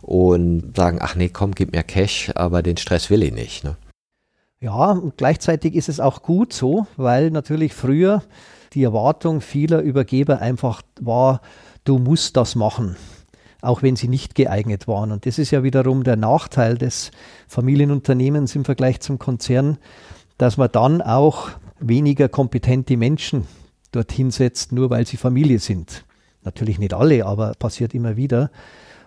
Und 0.00 0.74
sagen, 0.74 0.98
ach 1.02 1.14
nee, 1.14 1.28
komm, 1.28 1.54
gib 1.54 1.72
mir 1.72 1.82
Cash, 1.82 2.32
aber 2.34 2.62
den 2.62 2.78
Stress 2.78 3.10
will 3.10 3.22
ich 3.22 3.34
nicht, 3.34 3.64
ne? 3.64 3.76
Ja, 4.60 4.92
und 4.92 5.18
gleichzeitig 5.18 5.74
ist 5.74 5.90
es 5.90 6.00
auch 6.00 6.22
gut 6.22 6.54
so, 6.54 6.86
weil 6.96 7.30
natürlich 7.30 7.74
früher 7.74 8.22
die 8.72 8.82
Erwartung 8.82 9.42
vieler 9.42 9.80
Übergeber 9.80 10.40
einfach 10.40 10.80
war, 11.02 11.42
du 11.84 11.98
musst 11.98 12.38
das 12.38 12.54
machen 12.54 12.96
auch 13.66 13.82
wenn 13.82 13.96
sie 13.96 14.08
nicht 14.08 14.34
geeignet 14.34 14.88
waren. 14.88 15.12
Und 15.12 15.26
das 15.26 15.38
ist 15.38 15.50
ja 15.50 15.62
wiederum 15.62 16.04
der 16.04 16.16
Nachteil 16.16 16.78
des 16.78 17.10
Familienunternehmens 17.48 18.54
im 18.54 18.64
Vergleich 18.64 19.00
zum 19.00 19.18
Konzern, 19.18 19.78
dass 20.38 20.56
man 20.56 20.70
dann 20.72 21.02
auch 21.02 21.50
weniger 21.78 22.28
kompetente 22.28 22.96
Menschen 22.96 23.46
dorthin 23.92 24.30
setzt, 24.30 24.72
nur 24.72 24.90
weil 24.90 25.06
sie 25.06 25.16
Familie 25.16 25.58
sind. 25.58 26.04
Natürlich 26.44 26.78
nicht 26.78 26.94
alle, 26.94 27.26
aber 27.26 27.52
passiert 27.58 27.94
immer 27.94 28.16
wieder. 28.16 28.50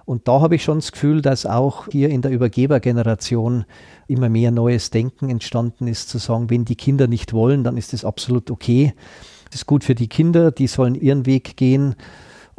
Und 0.06 0.28
da 0.28 0.42
habe 0.42 0.56
ich 0.56 0.64
schon 0.64 0.80
das 0.80 0.92
Gefühl, 0.92 1.22
dass 1.22 1.46
auch 1.46 1.88
hier 1.92 2.10
in 2.10 2.24
der 2.24 2.32
Übergebergeneration 2.32 3.66
immer 4.08 4.28
mehr 4.28 4.50
neues 4.50 4.90
Denken 4.90 5.30
entstanden 5.30 5.88
ist, 5.88 6.10
zu 6.10 6.18
sagen, 6.18 6.50
wenn 6.50 6.66
die 6.66 6.76
Kinder 6.76 7.08
nicht 7.08 7.32
wollen, 7.32 7.64
dann 7.64 7.78
ist 7.78 7.94
das 7.94 8.04
absolut 8.04 8.50
okay. 8.50 8.94
Das 9.52 9.62
ist 9.62 9.66
gut 9.68 9.84
für 9.84 9.96
die 9.96 10.08
Kinder, 10.08 10.52
die 10.52 10.68
sollen 10.68 10.96
ihren 10.96 11.26
Weg 11.28 11.58
gehen 11.58 11.96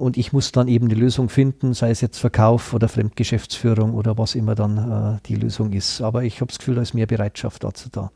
und 0.00 0.16
ich 0.16 0.32
muss 0.32 0.50
dann 0.50 0.66
eben 0.66 0.88
die 0.88 0.94
Lösung 0.94 1.28
finden, 1.28 1.74
sei 1.74 1.90
es 1.90 2.00
jetzt 2.00 2.18
Verkauf 2.18 2.72
oder 2.72 2.88
Fremdgeschäftsführung 2.88 3.92
oder 3.92 4.16
was 4.16 4.34
immer 4.34 4.54
dann 4.54 4.78
äh, 5.18 5.20
die 5.26 5.34
Lösung 5.36 5.72
ist. 5.72 6.00
Aber 6.00 6.24
ich 6.24 6.40
habe 6.40 6.46
das 6.46 6.58
Gefühl, 6.58 6.76
da 6.76 6.82
ist 6.82 6.94
mehr 6.94 7.06
Bereitschaft 7.06 7.64
dazu 7.64 7.90
da. 7.92 8.10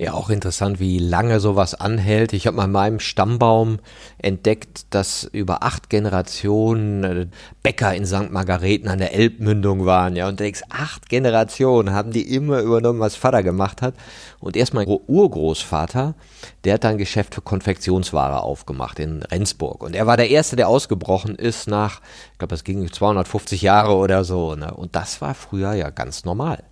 Ja, 0.00 0.12
auch 0.12 0.30
interessant, 0.30 0.78
wie 0.78 1.00
lange 1.00 1.40
sowas 1.40 1.74
anhält. 1.74 2.32
Ich 2.32 2.46
habe 2.46 2.56
mal 2.56 2.66
in 2.66 2.70
meinem 2.70 3.00
Stammbaum 3.00 3.80
entdeckt, 4.18 4.86
dass 4.90 5.24
über 5.24 5.64
acht 5.64 5.90
Generationen 5.90 7.02
äh, 7.02 7.26
Bäcker 7.64 7.92
in 7.96 8.06
St. 8.06 8.30
Margareten 8.30 8.88
an 8.88 9.00
der 9.00 9.12
Elbmündung 9.12 9.86
waren. 9.86 10.14
Ja, 10.14 10.28
und 10.28 10.38
denkst, 10.38 10.62
acht 10.68 11.08
Generationen 11.08 11.92
haben 11.92 12.12
die 12.12 12.32
immer 12.32 12.60
übernommen, 12.60 13.00
was 13.00 13.16
Vater 13.16 13.42
gemacht 13.42 13.82
hat. 13.82 13.94
Und 14.38 14.56
erst 14.56 14.72
mein 14.72 14.86
Urgroßvater, 14.86 16.14
der 16.62 16.74
hat 16.74 16.84
dann 16.84 16.92
ein 16.92 16.98
Geschäft 16.98 17.34
für 17.34 17.42
Konfektionsware 17.42 18.44
aufgemacht 18.44 19.00
in 19.00 19.24
Rendsburg. 19.24 19.82
Und 19.82 19.96
er 19.96 20.06
war 20.06 20.16
der 20.16 20.30
Erste, 20.30 20.54
der 20.54 20.68
ausgebrochen 20.68 21.34
ist 21.34 21.66
nach, 21.66 22.02
ich 22.34 22.38
glaube, 22.38 22.54
das 22.54 22.62
ging 22.62 22.88
250 22.88 23.62
Jahre 23.62 23.96
oder 23.96 24.22
so. 24.22 24.54
Ne? 24.54 24.72
Und 24.72 24.94
das 24.94 25.20
war 25.20 25.34
früher 25.34 25.72
ja 25.72 25.90
ganz 25.90 26.24
normal. 26.24 26.62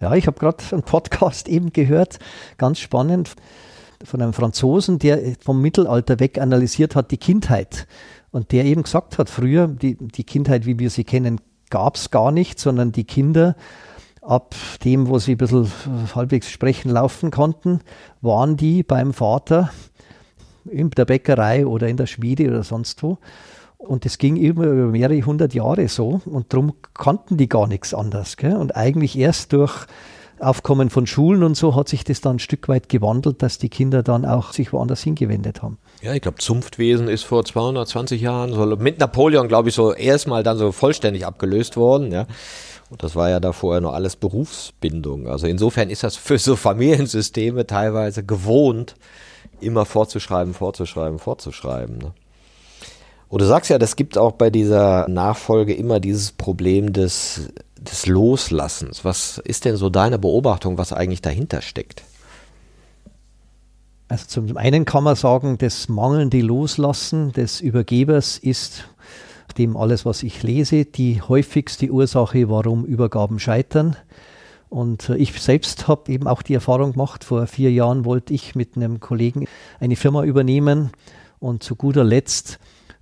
Ja, 0.00 0.14
ich 0.14 0.26
habe 0.26 0.38
gerade 0.38 0.64
einen 0.72 0.82
Podcast 0.82 1.46
eben 1.46 1.72
gehört, 1.74 2.18
ganz 2.56 2.78
spannend, 2.78 3.34
von 4.02 4.22
einem 4.22 4.32
Franzosen, 4.32 4.98
der 4.98 5.34
vom 5.40 5.60
Mittelalter 5.60 6.20
weg 6.20 6.38
analysiert 6.40 6.96
hat, 6.96 7.10
die 7.10 7.18
Kindheit. 7.18 7.86
Und 8.30 8.52
der 8.52 8.64
eben 8.64 8.82
gesagt 8.82 9.18
hat, 9.18 9.28
früher, 9.28 9.68
die, 9.68 9.96
die 9.96 10.24
Kindheit, 10.24 10.64
wie 10.64 10.78
wir 10.78 10.88
sie 10.88 11.04
kennen, 11.04 11.38
gab 11.68 11.96
es 11.96 12.10
gar 12.10 12.32
nicht, 12.32 12.58
sondern 12.58 12.92
die 12.92 13.04
Kinder, 13.04 13.56
ab 14.22 14.54
dem, 14.84 15.08
wo 15.08 15.18
sie 15.18 15.32
ein 15.32 15.38
bisschen 15.38 15.70
halbwegs 16.14 16.50
sprechen, 16.50 16.90
laufen 16.90 17.30
konnten, 17.30 17.80
waren 18.22 18.56
die 18.56 18.82
beim 18.82 19.12
Vater 19.12 19.70
in 20.64 20.88
der 20.90 21.04
Bäckerei 21.04 21.66
oder 21.66 21.88
in 21.88 21.98
der 21.98 22.06
Schmiede 22.06 22.48
oder 22.48 22.62
sonst 22.62 23.02
wo. 23.02 23.18
Und 23.86 24.04
das 24.04 24.18
ging 24.18 24.36
immer 24.36 24.64
über 24.66 24.86
mehrere 24.86 25.22
hundert 25.22 25.54
Jahre 25.54 25.88
so 25.88 26.20
und 26.26 26.52
darum 26.52 26.74
kannten 26.94 27.36
die 27.36 27.48
gar 27.48 27.66
nichts 27.66 27.94
anderes. 27.94 28.36
Gell? 28.36 28.56
Und 28.56 28.76
eigentlich 28.76 29.18
erst 29.18 29.52
durch 29.52 29.86
Aufkommen 30.40 30.88
von 30.88 31.06
Schulen 31.06 31.42
und 31.42 31.54
so 31.54 31.76
hat 31.76 31.88
sich 31.88 32.02
das 32.02 32.22
dann 32.22 32.36
ein 32.36 32.38
Stück 32.38 32.66
weit 32.68 32.88
gewandelt, 32.88 33.42
dass 33.42 33.58
die 33.58 33.68
Kinder 33.68 34.02
dann 34.02 34.24
auch 34.24 34.52
sich 34.52 34.72
woanders 34.72 35.02
hingewendet 35.02 35.62
haben. 35.62 35.76
Ja, 36.00 36.14
ich 36.14 36.22
glaube, 36.22 36.38
Zunftwesen 36.38 37.08
ist 37.08 37.24
vor 37.24 37.44
220 37.44 38.22
Jahren 38.22 38.52
so 38.54 38.64
mit 38.76 38.98
Napoleon, 38.98 39.48
glaube 39.48 39.68
ich, 39.68 39.74
so 39.74 39.92
erstmal 39.92 40.42
dann 40.42 40.56
so 40.56 40.72
vollständig 40.72 41.26
abgelöst 41.26 41.76
worden, 41.76 42.10
ja. 42.10 42.26
Und 42.88 43.02
das 43.02 43.14
war 43.14 43.28
ja 43.28 43.38
da 43.38 43.52
vorher 43.52 43.82
noch 43.82 43.92
alles 43.92 44.16
Berufsbindung. 44.16 45.28
Also 45.28 45.46
insofern 45.46 45.90
ist 45.90 46.02
das 46.02 46.16
für 46.16 46.38
so 46.38 46.56
Familiensysteme 46.56 47.66
teilweise 47.66 48.24
gewohnt, 48.24 48.96
immer 49.60 49.84
vorzuschreiben, 49.84 50.54
vorzuschreiben, 50.54 51.18
vorzuschreiben. 51.18 51.98
Ne? 51.98 52.12
Und 53.30 53.40
du 53.40 53.46
sagst 53.46 53.70
ja, 53.70 53.78
das 53.78 53.94
gibt 53.94 54.18
auch 54.18 54.32
bei 54.32 54.50
dieser 54.50 55.08
Nachfolge 55.08 55.72
immer 55.72 56.00
dieses 56.00 56.32
Problem 56.32 56.92
des, 56.92 57.52
des 57.78 58.06
Loslassens. 58.06 59.04
Was 59.04 59.38
ist 59.38 59.64
denn 59.64 59.76
so 59.76 59.88
deine 59.88 60.18
Beobachtung, 60.18 60.78
was 60.78 60.92
eigentlich 60.92 61.22
dahinter 61.22 61.62
steckt? 61.62 62.02
Also 64.08 64.26
zum 64.26 64.56
einen 64.56 64.84
kann 64.84 65.04
man 65.04 65.14
sagen, 65.14 65.58
das 65.58 65.88
mangelnde 65.88 66.40
Loslassen 66.40 67.32
des 67.32 67.60
Übergebers 67.60 68.36
ist 68.36 68.88
dem 69.58 69.76
alles, 69.76 70.04
was 70.04 70.24
ich 70.24 70.42
lese, 70.42 70.84
die 70.84 71.22
häufigste 71.22 71.88
Ursache, 71.88 72.48
warum 72.48 72.84
Übergaben 72.84 73.38
scheitern. 73.38 73.96
Und 74.68 75.08
äh, 75.08 75.16
ich 75.16 75.40
selbst 75.40 75.86
habe 75.86 76.10
eben 76.10 76.26
auch 76.26 76.42
die 76.42 76.54
Erfahrung 76.54 76.92
gemacht, 76.92 77.22
vor 77.22 77.46
vier 77.46 77.70
Jahren 77.70 78.04
wollte 78.04 78.34
ich 78.34 78.56
mit 78.56 78.74
einem 78.74 78.98
Kollegen 78.98 79.46
eine 79.78 79.94
Firma 79.94 80.24
übernehmen 80.24 80.90
und 81.38 81.62
zu 81.62 81.76
guter 81.76 82.02
Letzt 82.02 82.58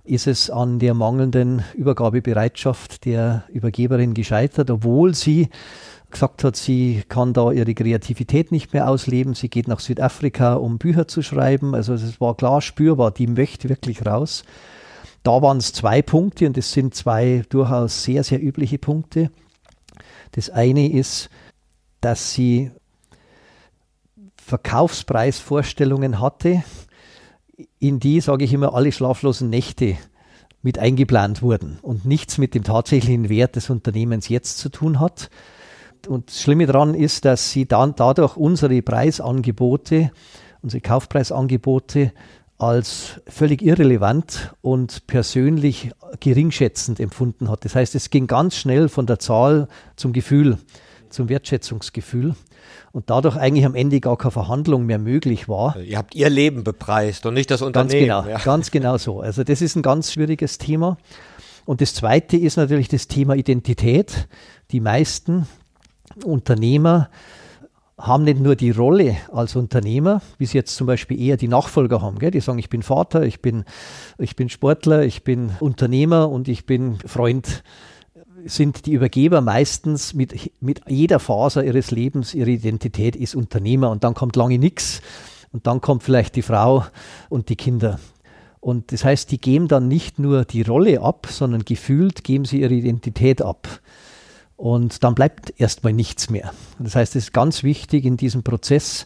ist 0.09 0.27
es 0.27 0.49
an 0.49 0.79
der 0.79 0.93
mangelnden 0.93 1.63
Übergabebereitschaft 1.75 3.05
der 3.05 3.43
Übergeberin 3.49 4.13
gescheitert, 4.13 4.71
obwohl 4.71 5.13
sie 5.13 5.49
gesagt 6.09 6.43
hat, 6.43 6.55
sie 6.55 7.03
kann 7.07 7.33
da 7.33 7.51
ihre 7.51 7.75
Kreativität 7.75 8.51
nicht 8.51 8.73
mehr 8.73 8.89
ausleben. 8.89 9.35
Sie 9.35 9.49
geht 9.49 9.67
nach 9.67 9.79
Südafrika, 9.79 10.55
um 10.55 10.79
Bücher 10.79 11.07
zu 11.07 11.21
schreiben. 11.21 11.75
Also 11.75 11.93
es 11.93 12.19
war 12.19 12.35
klar 12.35 12.61
spürbar, 12.61 13.11
die 13.11 13.27
möchte 13.27 13.69
wirklich 13.69 14.05
raus. 14.05 14.43
Da 15.21 15.41
waren 15.41 15.57
es 15.57 15.73
zwei 15.73 16.01
Punkte 16.01 16.47
und 16.47 16.57
das 16.57 16.71
sind 16.71 16.95
zwei 16.95 17.43
durchaus 17.49 18.03
sehr, 18.03 18.23
sehr 18.23 18.41
übliche 18.41 18.79
Punkte. 18.79 19.29
Das 20.31 20.49
eine 20.49 20.91
ist, 20.91 21.29
dass 22.01 22.33
sie 22.33 22.71
Verkaufspreisvorstellungen 24.37 26.19
hatte, 26.19 26.63
in 27.79 27.99
die, 27.99 28.21
sage 28.21 28.45
ich 28.45 28.53
immer, 28.53 28.73
alle 28.73 28.91
schlaflosen 28.91 29.49
Nächte 29.49 29.97
mit 30.61 30.77
eingeplant 30.77 31.41
wurden 31.41 31.79
und 31.81 32.05
nichts 32.05 32.37
mit 32.37 32.53
dem 32.53 32.63
tatsächlichen 32.63 33.29
Wert 33.29 33.55
des 33.55 33.69
Unternehmens 33.69 34.29
jetzt 34.29 34.57
zu 34.57 34.69
tun 34.69 34.99
hat. 34.99 35.29
Und 36.07 36.29
das 36.29 36.41
Schlimme 36.41 36.65
daran 36.65 36.93
ist, 36.93 37.25
dass 37.25 37.51
sie 37.51 37.65
dann 37.65 37.95
dadurch 37.95 38.37
unsere 38.37 38.81
Preisangebote, 38.81 40.11
unsere 40.61 40.81
Kaufpreisangebote 40.81 42.13
als 42.57 43.21
völlig 43.27 43.61
irrelevant 43.61 44.53
und 44.61 45.07
persönlich 45.07 45.91
geringschätzend 46.19 46.99
empfunden 46.99 47.49
hat. 47.49 47.63
Das 47.63 47.75
heißt, 47.75 47.95
es 47.95 48.09
ging 48.09 48.27
ganz 48.27 48.55
schnell 48.57 48.89
von 48.89 49.05
der 49.05 49.19
Zahl 49.19 49.69
zum 49.95 50.11
Gefühl, 50.11 50.57
zum 51.09 51.29
Wertschätzungsgefühl 51.29 52.35
und 52.91 53.09
dadurch 53.09 53.35
eigentlich 53.35 53.65
am 53.65 53.75
Ende 53.75 53.99
gar 53.99 54.17
keine 54.17 54.31
Verhandlung 54.31 54.85
mehr 54.85 54.99
möglich 54.99 55.47
war. 55.47 55.77
Ihr 55.77 55.97
habt 55.97 56.15
ihr 56.15 56.29
Leben 56.29 56.63
bepreist 56.63 57.25
und 57.25 57.33
nicht 57.33 57.51
das 57.51 57.61
Unternehmen. 57.61 58.07
Ganz 58.07 58.25
genau, 58.25 58.37
ja. 58.37 58.43
ganz 58.43 58.71
genau 58.71 58.97
so. 58.97 59.21
Also 59.21 59.43
das 59.43 59.61
ist 59.61 59.75
ein 59.75 59.81
ganz 59.81 60.11
schwieriges 60.11 60.57
Thema. 60.57 60.97
Und 61.65 61.81
das 61.81 61.93
Zweite 61.93 62.37
ist 62.37 62.57
natürlich 62.57 62.87
das 62.87 63.07
Thema 63.07 63.35
Identität. 63.35 64.27
Die 64.71 64.79
meisten 64.79 65.47
Unternehmer 66.23 67.09
haben 67.99 68.23
nicht 68.23 68.39
nur 68.39 68.55
die 68.55 68.71
Rolle 68.71 69.17
als 69.31 69.55
Unternehmer, 69.55 70.21
wie 70.37 70.45
sie 70.45 70.57
jetzt 70.57 70.75
zum 70.75 70.87
Beispiel 70.87 71.21
eher 71.21 71.37
die 71.37 71.49
Nachfolger 71.49 72.01
haben. 72.01 72.17
Gell? 72.17 72.31
Die 72.31 72.39
sagen, 72.39 72.57
ich 72.57 72.69
bin 72.69 72.81
Vater, 72.81 73.23
ich 73.23 73.41
bin, 73.41 73.65
ich 74.17 74.35
bin 74.35 74.49
Sportler, 74.49 75.03
ich 75.03 75.23
bin 75.23 75.51
Unternehmer 75.59 76.29
und 76.29 76.47
ich 76.47 76.65
bin 76.65 76.97
Freund 77.05 77.63
sind 78.45 78.85
die 78.85 78.93
Übergeber 78.93 79.41
meistens 79.41 80.13
mit, 80.13 80.51
mit 80.61 80.81
jeder 80.87 81.19
Faser 81.19 81.63
ihres 81.63 81.91
Lebens, 81.91 82.33
ihre 82.33 82.51
Identität 82.51 83.15
ist 83.15 83.35
Unternehmer 83.35 83.89
und 83.91 84.03
dann 84.03 84.13
kommt 84.13 84.35
lange 84.35 84.57
nichts 84.57 85.01
und 85.51 85.67
dann 85.67 85.81
kommt 85.81 86.03
vielleicht 86.03 86.35
die 86.35 86.41
Frau 86.41 86.85
und 87.29 87.49
die 87.49 87.55
Kinder. 87.55 87.99
Und 88.59 88.91
das 88.91 89.05
heißt, 89.05 89.31
die 89.31 89.39
geben 89.39 89.67
dann 89.67 89.87
nicht 89.87 90.19
nur 90.19 90.43
die 90.45 90.63
Rolle 90.63 91.01
ab, 91.01 91.27
sondern 91.29 91.63
gefühlt 91.63 92.23
geben 92.23 92.45
sie 92.45 92.61
ihre 92.61 92.73
Identität 92.73 93.41
ab. 93.41 93.67
Und 94.57 95.03
dann 95.05 95.15
bleibt 95.15 95.53
erstmal 95.57 95.93
nichts 95.93 96.29
mehr. 96.29 96.51
Das 96.79 96.95
heißt, 96.95 97.15
es 97.15 97.25
ist 97.25 97.33
ganz 97.33 97.63
wichtig 97.63 98.03
in 98.03 98.17
diesem 98.17 98.43
Prozess, 98.43 99.05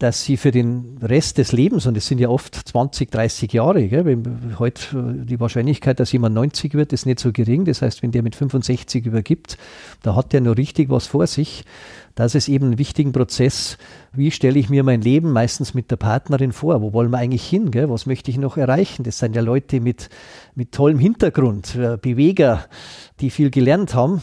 dass 0.00 0.24
sie 0.24 0.38
für 0.38 0.50
den 0.50 0.98
Rest 1.02 1.36
des 1.36 1.52
Lebens, 1.52 1.86
und 1.86 1.94
es 1.94 2.06
sind 2.06 2.18
ja 2.20 2.30
oft 2.30 2.54
20, 2.54 3.10
30 3.10 3.52
Jahre, 3.52 3.86
gell, 3.86 4.22
heute 4.58 4.98
äh, 4.98 5.26
die 5.26 5.38
Wahrscheinlichkeit, 5.38 6.00
dass 6.00 6.10
jemand 6.10 6.34
90 6.34 6.72
wird, 6.72 6.94
ist 6.94 7.04
nicht 7.04 7.20
so 7.20 7.32
gering. 7.32 7.66
Das 7.66 7.82
heißt, 7.82 8.02
wenn 8.02 8.10
der 8.10 8.22
mit 8.22 8.34
65 8.34 9.04
übergibt, 9.04 9.58
da 10.02 10.16
hat 10.16 10.32
der 10.32 10.40
noch 10.40 10.56
richtig 10.56 10.88
was 10.88 11.06
vor 11.06 11.26
sich. 11.26 11.64
Das 12.14 12.34
ist 12.34 12.48
eben 12.48 12.70
ein 12.70 12.78
wichtiger 12.78 13.12
Prozess. 13.12 13.76
Wie 14.12 14.30
stelle 14.30 14.58
ich 14.58 14.70
mir 14.70 14.84
mein 14.84 15.02
Leben 15.02 15.32
meistens 15.32 15.74
mit 15.74 15.90
der 15.90 15.96
Partnerin 15.96 16.52
vor? 16.52 16.80
Wo 16.80 16.94
wollen 16.94 17.10
wir 17.10 17.18
eigentlich 17.18 17.46
hin? 17.46 17.70
Gell? 17.70 17.90
Was 17.90 18.06
möchte 18.06 18.30
ich 18.30 18.38
noch 18.38 18.56
erreichen? 18.56 19.04
Das 19.04 19.18
sind 19.18 19.36
ja 19.36 19.42
Leute 19.42 19.80
mit, 19.80 20.08
mit 20.54 20.72
tollem 20.72 20.98
Hintergrund, 20.98 21.76
äh, 21.76 21.98
Beweger, 22.00 22.64
die 23.20 23.28
viel 23.28 23.50
gelernt 23.50 23.94
haben 23.94 24.22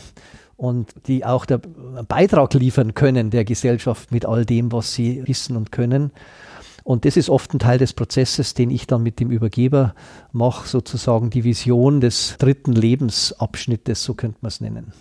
und 0.57 0.91
die 1.07 1.23
auch 1.23 1.45
der 1.45 1.59
Beitrag 1.59 2.53
liefern 2.55 2.95
können 2.95 3.29
der 3.29 3.45
Gesellschaft 3.45 4.11
mit 4.11 4.25
all 4.25 4.43
dem, 4.43 4.71
was 4.71 4.93
sie 4.93 5.25
wissen 5.25 5.55
und 5.55 5.71
können. 5.71 6.11
Und 6.83 7.05
das 7.05 7.17
ist 7.17 7.29
oft 7.29 7.53
ein 7.53 7.59
Teil 7.59 7.77
des 7.77 7.93
Prozesses, 7.93 8.53
den 8.53 8.71
ich 8.71 8.87
dann 8.87 9.03
mit 9.03 9.19
dem 9.19 9.29
Übergeber 9.29 9.93
mache, 10.31 10.67
sozusagen 10.67 11.29
die 11.29 11.43
Vision 11.43 12.01
des 12.01 12.37
dritten 12.39 12.71
Lebensabschnittes, 12.71 14.03
so 14.03 14.13
könnte 14.13 14.39
man 14.41 14.47
es 14.47 14.61
nennen. 14.61 14.93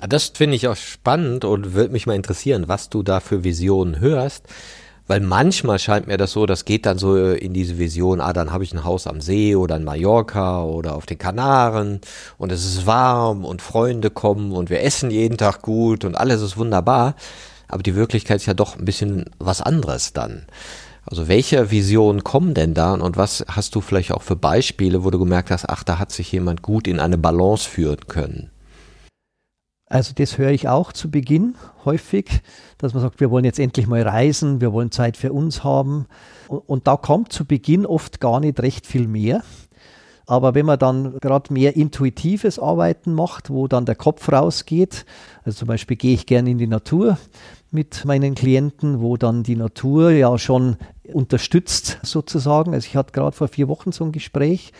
Ah, 0.00 0.06
das 0.06 0.32
finde 0.34 0.56
ich 0.56 0.66
auch 0.66 0.76
spannend 0.76 1.44
und 1.44 1.74
würde 1.74 1.92
mich 1.92 2.06
mal 2.06 2.16
interessieren, 2.16 2.66
was 2.66 2.88
du 2.88 3.02
da 3.02 3.20
für 3.20 3.44
Visionen 3.44 4.00
hörst. 4.00 4.46
Weil 5.06 5.20
manchmal 5.20 5.78
scheint 5.78 6.06
mir 6.06 6.16
das 6.16 6.32
so, 6.32 6.46
das 6.46 6.64
geht 6.64 6.86
dann 6.86 6.96
so 6.96 7.16
in 7.16 7.52
diese 7.52 7.78
Vision, 7.78 8.22
ah, 8.22 8.32
dann 8.32 8.52
habe 8.52 8.64
ich 8.64 8.72
ein 8.72 8.84
Haus 8.84 9.06
am 9.06 9.20
See 9.20 9.54
oder 9.54 9.76
in 9.76 9.84
Mallorca 9.84 10.64
oder 10.64 10.94
auf 10.94 11.04
den 11.04 11.18
Kanaren 11.18 12.00
und 12.38 12.50
es 12.50 12.64
ist 12.64 12.86
warm 12.86 13.44
und 13.44 13.60
Freunde 13.60 14.08
kommen 14.08 14.52
und 14.52 14.70
wir 14.70 14.82
essen 14.82 15.10
jeden 15.10 15.36
Tag 15.36 15.60
gut 15.60 16.06
und 16.06 16.16
alles 16.16 16.40
ist 16.40 16.56
wunderbar. 16.56 17.16
Aber 17.68 17.82
die 17.82 17.96
Wirklichkeit 17.96 18.36
ist 18.36 18.46
ja 18.46 18.54
doch 18.54 18.78
ein 18.78 18.84
bisschen 18.84 19.26
was 19.38 19.60
anderes 19.60 20.14
dann. 20.14 20.46
Also 21.06 21.28
welche 21.28 21.70
Visionen 21.70 22.24
kommen 22.24 22.54
denn 22.54 22.72
da 22.72 22.94
und 22.94 23.18
was 23.18 23.44
hast 23.48 23.74
du 23.74 23.82
vielleicht 23.82 24.12
auch 24.12 24.22
für 24.22 24.36
Beispiele, 24.36 25.04
wo 25.04 25.10
du 25.10 25.18
gemerkt 25.18 25.50
hast, 25.50 25.68
ach, 25.68 25.84
da 25.84 25.98
hat 25.98 26.12
sich 26.12 26.32
jemand 26.32 26.62
gut 26.62 26.88
in 26.88 26.98
eine 26.98 27.18
Balance 27.18 27.68
führen 27.68 28.06
können? 28.08 28.50
Also 29.86 30.12
das 30.14 30.38
höre 30.38 30.50
ich 30.50 30.68
auch 30.68 30.92
zu 30.92 31.10
Beginn 31.10 31.56
häufig, 31.84 32.42
dass 32.78 32.94
man 32.94 33.02
sagt, 33.02 33.20
wir 33.20 33.30
wollen 33.30 33.44
jetzt 33.44 33.58
endlich 33.58 33.86
mal 33.86 34.02
reisen, 34.02 34.60
wir 34.60 34.72
wollen 34.72 34.90
Zeit 34.90 35.16
für 35.16 35.32
uns 35.32 35.62
haben. 35.62 36.06
Und, 36.48 36.86
da 36.86 36.96
kommt 36.96 37.32
zu 37.32 37.44
Beginn 37.44 37.84
oft 37.84 38.20
gar 38.20 38.40
nicht 38.40 38.60
recht 38.60 38.86
viel 38.86 39.06
mehr. 39.06 39.42
Aber 40.26 40.54
wenn 40.54 40.64
man 40.64 40.78
dann 40.78 41.18
gerade 41.20 41.52
mehr 41.52 41.76
intuitives 41.76 42.58
Arbeiten 42.58 43.12
macht, 43.12 43.50
wo 43.50 43.68
dann 43.68 43.84
der 43.84 43.94
Kopf 43.94 44.32
rausgeht, 44.32 45.04
also 45.44 45.58
zum 45.58 45.68
Beispiel 45.68 45.98
gehe 45.98 46.14
ich 46.14 46.24
gerne 46.24 46.50
in 46.50 46.58
die 46.58 46.66
Natur 46.66 47.18
mit 47.70 48.06
meinen 48.06 48.34
Klienten, 48.34 49.02
wo 49.02 49.18
dann 49.18 49.42
die 49.42 49.56
Natur 49.56 50.12
ja 50.12 50.38
schon 50.38 50.76
unterstützt 51.12 51.98
sozusagen. 52.02 52.72
Also 52.72 52.86
ich 52.86 52.96
hatte 52.96 53.12
gerade 53.12 53.36
vor 53.36 53.48
vier 53.48 53.68
Wochen 53.68 53.92
so 53.92 54.04
ein 54.04 54.12
Gespräch, 54.12 54.72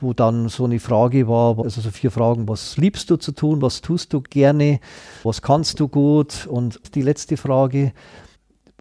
wo 0.00 0.12
dann 0.12 0.48
so 0.48 0.64
eine 0.64 0.78
Frage 0.78 1.28
war, 1.28 1.58
also 1.58 1.80
so 1.80 1.90
vier 1.90 2.10
Fragen, 2.10 2.48
was 2.48 2.76
liebst 2.76 3.10
du 3.10 3.16
zu 3.16 3.32
tun, 3.32 3.62
was 3.62 3.80
tust 3.80 4.12
du 4.12 4.20
gerne, 4.20 4.80
was 5.22 5.42
kannst 5.42 5.80
du 5.80 5.88
gut 5.88 6.46
und 6.46 6.94
die 6.94 7.02
letzte 7.02 7.36
Frage, 7.36 7.92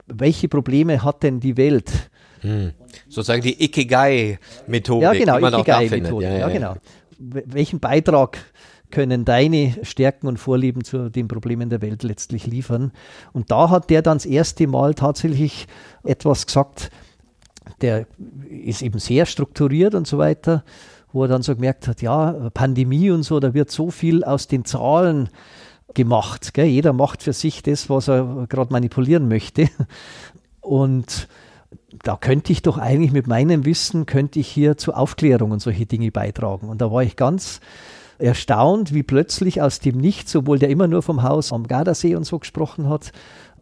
welche 0.07 0.47
Probleme 0.47 1.03
hat 1.03 1.23
denn 1.23 1.39
die 1.39 1.57
Welt? 1.57 1.91
Hm. 2.41 2.73
Sozusagen 3.07 3.41
die 3.41 3.63
Ikigai-Methode, 3.63 5.03
ja, 5.03 5.13
genau, 5.13 5.37
Ikigai-Methode, 5.37 6.25
ja, 6.25 6.31
ja, 6.31 6.39
ja, 6.39 6.49
genau. 6.49 6.75
Welchen 7.17 7.79
Beitrag 7.79 8.37
können 8.91 9.25
deine 9.25 9.75
Stärken 9.83 10.27
und 10.27 10.37
Vorlieben 10.37 10.83
zu 10.83 11.09
den 11.09 11.27
Problemen 11.27 11.69
der 11.69 11.81
Welt 11.81 12.03
letztlich 12.03 12.45
liefern? 12.45 12.91
Und 13.33 13.51
da 13.51 13.69
hat 13.69 13.89
der 13.89 14.01
dann 14.01 14.17
das 14.17 14.25
erste 14.25 14.67
Mal 14.67 14.93
tatsächlich 14.93 15.67
etwas 16.03 16.45
gesagt, 16.45 16.91
der 17.81 18.05
ist 18.49 18.81
eben 18.81 18.99
sehr 18.99 19.25
strukturiert 19.25 19.95
und 19.95 20.07
so 20.07 20.17
weiter 20.17 20.63
wo 21.15 21.23
er 21.23 21.29
dann 21.29 21.43
so 21.43 21.55
gemerkt 21.55 21.87
hat, 21.87 22.01
ja, 22.01 22.49
Pandemie 22.53 23.09
und 23.09 23.23
so, 23.23 23.39
da 23.39 23.53
wird 23.53 23.71
so 23.71 23.89
viel 23.89 24.25
aus 24.25 24.47
den 24.47 24.65
Zahlen 24.65 25.29
gemacht. 25.93 26.53
Gell? 26.53 26.65
Jeder 26.65 26.91
macht 26.91 27.23
für 27.23 27.31
sich 27.31 27.63
das, 27.63 27.89
was 27.89 28.09
er 28.09 28.45
gerade 28.49 28.73
manipulieren 28.73 29.29
möchte. 29.29 29.69
Und 30.59 31.29
da 32.03 32.17
könnte 32.17 32.51
ich 32.51 32.63
doch 32.63 32.77
eigentlich 32.77 33.13
mit 33.13 33.27
meinem 33.27 33.63
Wissen, 33.63 34.05
könnte 34.05 34.39
ich 34.39 34.49
hier 34.49 34.75
zur 34.75 34.97
Aufklärung 34.97 35.51
und 35.51 35.61
solche 35.61 35.85
Dinge 35.85 36.11
beitragen. 36.11 36.67
Und 36.67 36.81
da 36.81 36.91
war 36.91 37.01
ich 37.01 37.15
ganz 37.15 37.61
erstaunt, 38.17 38.93
wie 38.93 39.03
plötzlich 39.03 39.61
aus 39.61 39.79
dem 39.79 39.97
Nichts, 39.97 40.35
obwohl 40.35 40.59
der 40.59 40.69
immer 40.69 40.87
nur 40.87 41.01
vom 41.01 41.23
Haus 41.23 41.53
am 41.53 41.65
Gardasee 41.65 42.15
und 42.15 42.25
so 42.25 42.39
gesprochen 42.39 42.89
hat, 42.89 43.13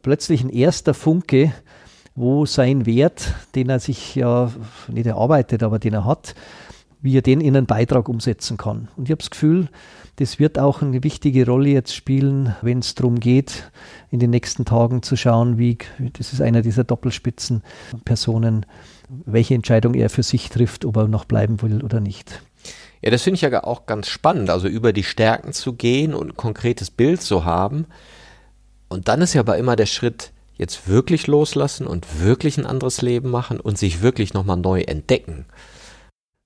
plötzlich 0.01 0.43
ein 0.43 0.49
erster 0.49 0.95
Funke, 0.95 1.53
wo 2.15 2.47
sein 2.47 2.87
Wert, 2.87 3.35
den 3.53 3.69
er 3.69 3.79
sich 3.79 4.15
ja 4.15 4.51
nicht 4.87 5.05
erarbeitet, 5.05 5.61
aber 5.61 5.77
den 5.77 5.93
er 5.93 6.05
hat, 6.05 6.33
wie 7.03 7.17
er 7.17 7.21
den 7.21 7.41
in 7.41 7.55
einen 7.55 7.67
Beitrag 7.67 8.09
umsetzen 8.09 8.57
kann. 8.57 8.87
Und 8.95 9.03
ich 9.03 9.11
habe 9.11 9.19
das 9.19 9.29
Gefühl, 9.29 9.67
das 10.15 10.39
wird 10.39 10.57
auch 10.57 10.81
eine 10.81 11.03
wichtige 11.03 11.45
Rolle 11.45 11.69
jetzt 11.69 11.93
spielen, 11.93 12.55
wenn 12.61 12.79
es 12.79 12.95
darum 12.95 13.19
geht, 13.19 13.69
in 14.09 14.19
den 14.19 14.29
nächsten 14.29 14.63
Tagen 14.63 15.03
zu 15.03 15.17
schauen, 15.17 15.57
wie, 15.57 15.77
das 16.17 16.31
ist 16.31 16.41
einer 16.41 16.61
dieser 16.61 16.85
Doppelspitzenpersonen, 16.85 18.65
welche 19.25 19.53
Entscheidung 19.53 19.95
er 19.95 20.09
für 20.09 20.23
sich 20.23 20.49
trifft, 20.49 20.85
ob 20.85 20.95
er 20.95 21.07
noch 21.09 21.25
bleiben 21.25 21.61
will 21.61 21.83
oder 21.83 21.99
nicht. 21.99 22.41
Ja, 23.01 23.11
das 23.11 23.23
finde 23.23 23.35
ich 23.35 23.41
ja 23.41 23.63
auch 23.63 23.85
ganz 23.85 24.07
spannend, 24.07 24.49
also 24.49 24.69
über 24.69 24.93
die 24.93 25.03
Stärken 25.03 25.51
zu 25.51 25.73
gehen 25.73 26.13
und 26.13 26.29
ein 26.29 26.37
konkretes 26.37 26.89
Bild 26.89 27.21
zu 27.21 27.43
haben. 27.43 27.85
Und 28.87 29.09
dann 29.09 29.21
ist 29.21 29.33
ja 29.33 29.41
aber 29.41 29.57
immer 29.57 29.75
der 29.75 29.87
Schritt, 29.87 30.31
jetzt 30.55 30.87
wirklich 30.87 31.27
loslassen 31.27 31.85
und 31.85 32.21
wirklich 32.21 32.57
ein 32.57 32.65
anderes 32.65 33.01
Leben 33.01 33.29
machen 33.29 33.59
und 33.59 33.77
sich 33.77 34.01
wirklich 34.01 34.33
nochmal 34.33 34.57
neu 34.57 34.81
entdecken. 34.81 35.45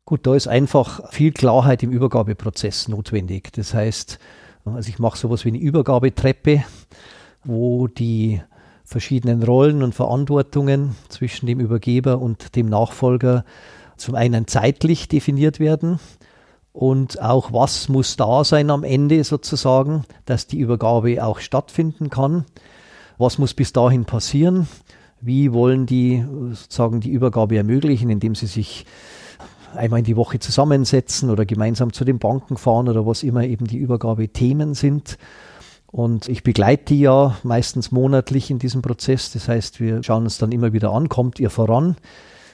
Gut, 0.07 0.25
da 0.25 0.35
ist 0.35 0.47
einfach 0.47 1.11
viel 1.11 1.33
Klarheit 1.33 1.83
im 1.83 1.91
Übergabeprozess 1.91 2.87
notwendig. 2.87 3.51
Das 3.51 3.73
heißt, 3.73 4.19
also 4.63 4.87
ich 4.87 4.99
mache 4.99 5.17
sowas 5.17 5.43
wie 5.43 5.49
eine 5.49 5.57
Übergabetreppe, 5.57 6.63
wo 7.43 7.87
die 7.87 8.41
verschiedenen 8.85 9.43
Rollen 9.43 9.83
und 9.83 9.93
Verantwortungen 9.93 10.95
zwischen 11.09 11.45
dem 11.45 11.59
Übergeber 11.59 12.19
und 12.19 12.55
dem 12.55 12.69
Nachfolger 12.69 13.43
zum 13.97 14.15
einen 14.15 14.47
zeitlich 14.47 15.09
definiert 15.09 15.59
werden 15.59 15.99
und 16.71 17.21
auch 17.21 17.51
was 17.51 17.89
muss 17.89 18.15
da 18.15 18.45
sein 18.45 18.69
am 18.69 18.85
Ende 18.85 19.25
sozusagen, 19.25 20.05
dass 20.23 20.47
die 20.47 20.59
Übergabe 20.59 21.21
auch 21.21 21.39
stattfinden 21.39 22.09
kann. 22.09 22.45
Was 23.17 23.39
muss 23.39 23.53
bis 23.53 23.73
dahin 23.73 24.05
passieren? 24.05 24.69
Wie 25.19 25.51
wollen 25.51 25.85
die 25.85 26.23
sozusagen 26.51 27.01
die 27.01 27.11
Übergabe 27.11 27.57
ermöglichen, 27.57 28.09
indem 28.09 28.35
sie 28.35 28.47
sich 28.47 28.85
einmal 29.75 29.99
in 29.99 30.05
die 30.05 30.15
Woche 30.15 30.39
zusammensetzen 30.39 31.29
oder 31.29 31.45
gemeinsam 31.45 31.93
zu 31.93 32.05
den 32.05 32.19
Banken 32.19 32.57
fahren 32.57 32.89
oder 32.89 33.05
was 33.05 33.23
immer 33.23 33.43
eben 33.43 33.67
die 33.67 33.77
Übergabethemen 33.77 34.73
sind. 34.73 35.17
Und 35.87 36.27
ich 36.27 36.43
begleite 36.43 36.85
die 36.85 36.99
ja 37.01 37.37
meistens 37.43 37.91
monatlich 37.91 38.51
in 38.51 38.59
diesem 38.59 38.81
Prozess. 38.81 39.31
Das 39.31 39.47
heißt, 39.47 39.79
wir 39.79 40.03
schauen 40.03 40.23
uns 40.23 40.37
dann 40.37 40.51
immer 40.51 40.73
wieder 40.73 40.91
an, 40.91 41.09
kommt 41.09 41.39
ihr 41.39 41.49
voran? 41.49 41.95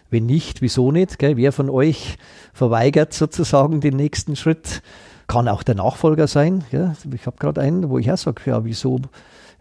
Wenn 0.10 0.28
nicht, 0.28 0.62
wieso 0.62 0.92
nicht? 0.92 1.18
Gell? 1.18 1.38
Wer 1.38 1.52
von 1.52 1.70
euch 1.70 2.18
verweigert 2.54 3.14
sozusagen 3.14 3.82
den 3.82 3.96
nächsten 3.96 4.36
Schritt? 4.36 4.84
Kann 5.28 5.48
auch 5.48 5.64
der 5.64 5.76
Nachfolger 5.76 6.28
sein. 6.28 6.64
Gell? 6.70 6.96
Ich 7.14 7.26
habe 7.26 7.38
gerade 7.40 7.62
einen, 7.62 7.90
wo 7.90 7.98
ich 7.98 8.12
auch 8.12 8.18
sage, 8.18 8.44
ja, 8.46 8.64
wieso, 8.64 9.00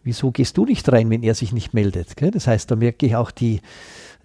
wieso 0.04 0.30
gehst 0.30 0.58
du 0.58 0.66
nicht 0.66 0.92
rein, 0.92 1.08
wenn 1.08 1.22
er 1.22 1.34
sich 1.34 1.52
nicht 1.52 1.72
meldet? 1.72 2.16
Gell? 2.16 2.30
Das 2.30 2.46
heißt, 2.46 2.70
da 2.70 2.76
merke 2.76 3.06
ich 3.06 3.16
auch 3.16 3.30
die, 3.30 3.62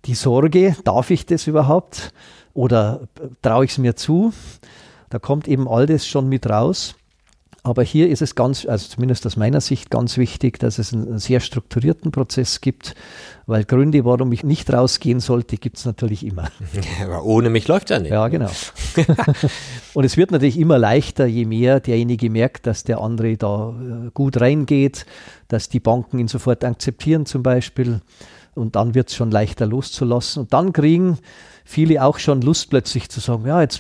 die 0.06 0.16
Sorge, 0.16 0.76
darf 0.84 1.10
ich 1.12 1.26
das 1.26 1.48
überhaupt? 1.48 2.12
Oder 2.58 3.08
traue 3.44 3.66
ich 3.66 3.72
es 3.72 3.78
mir 3.78 3.96
zu? 3.96 4.34
Da 5.10 5.20
kommt 5.20 5.48
eben 5.48 5.68
all 5.68 5.86
das 5.86 6.08
schon 6.08 6.28
mit 6.28 6.50
raus. 6.50 6.96
Aber 7.62 7.84
hier 7.84 8.10
ist 8.10 8.24
es 8.24 8.34
ganz, 8.34 8.66
also 8.66 8.88
zumindest 8.90 9.28
aus 9.28 9.38
meiner 9.38 9.62
Sicht 9.62 9.92
ganz 9.92 10.18
wichtig, 10.18 10.58
dass 10.58 10.80
es 10.80 10.92
einen, 10.92 11.20
sehr 11.20 11.40
strukturierten 11.40 12.12
Prozess 12.12 12.60
gibt, 12.60 12.96
weil 13.48 13.64
Gründe, 13.64 14.04
warum 14.04 14.34
ich 14.34 14.44
nicht 14.44 14.72
rausgehen 14.72 15.22
sollte, 15.22 15.56
gibt 15.56 15.78
es 15.78 15.86
natürlich 15.86 16.26
immer. 16.26 16.50
Aber 17.04 17.24
ohne 17.24 17.50
mich 17.50 17.68
läuft 17.70 17.90
ja 17.90 17.98
nicht. 17.98 18.12
Ja, 18.12 18.28
genau. 18.28 18.50
und 19.94 20.04
es 20.04 20.18
wird 20.18 20.32
natürlich 20.32 20.60
immer 20.60 20.78
leichter, 20.78 21.26
je 21.26 21.46
mehr 21.46 21.80
derjenige 21.80 22.30
merkt, 22.30 22.68
dass 22.68 22.84
der 22.84 23.00
andere 23.00 23.38
da 23.38 23.70
äh, 23.70 24.10
gut 24.14 24.42
reingeht, 24.42 25.06
dass 25.48 25.70
die 25.70 25.80
Banken 25.80 26.20
ihn 26.20 26.28
sofort 26.28 26.66
akzeptieren 26.66 27.26
zum 27.26 27.42
Beispiel. 27.42 28.02
Und 28.54 28.76
dann 28.76 28.96
wird 28.96 29.10
es 29.10 29.16
schon 29.16 29.32
leichter 29.32 29.66
loszulassen. 29.66 30.42
Und 30.42 30.54
dann 30.54 30.74
kriegen 30.74 31.18
viele 31.64 32.04
auch 32.04 32.20
schon 32.20 32.42
Lust 32.42 32.70
plötzlich 32.70 33.08
zu 33.10 33.22
sagen, 33.22 33.46
ja, 33.46 33.62
jetzt 33.62 33.80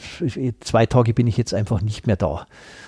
zwei 0.61 0.85
Tage 0.85 1.13
bin 1.13 1.27
ich 1.27 1.35
jetzt 1.35 1.53
einfach 1.53 1.81
nicht 1.81 2.07
mehr 2.07 2.15
da. 2.15 2.47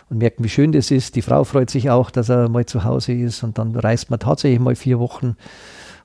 Und 0.09 0.19
merken, 0.19 0.45
wie 0.45 0.49
schön 0.49 0.71
das 0.71 0.91
ist. 0.91 1.15
Die 1.17 1.21
Frau 1.21 1.43
freut 1.43 1.69
sich 1.69 1.89
auch, 1.89 2.09
dass 2.09 2.29
er 2.29 2.47
mal 2.47 2.65
zu 2.65 2.85
Hause 2.85 3.11
ist 3.13 3.43
und 3.43 3.57
dann 3.57 3.75
reist 3.75 4.09
man 4.09 4.19
tatsächlich 4.19 4.61
mal 4.61 4.75
vier 4.75 4.99
Wochen. 4.99 5.35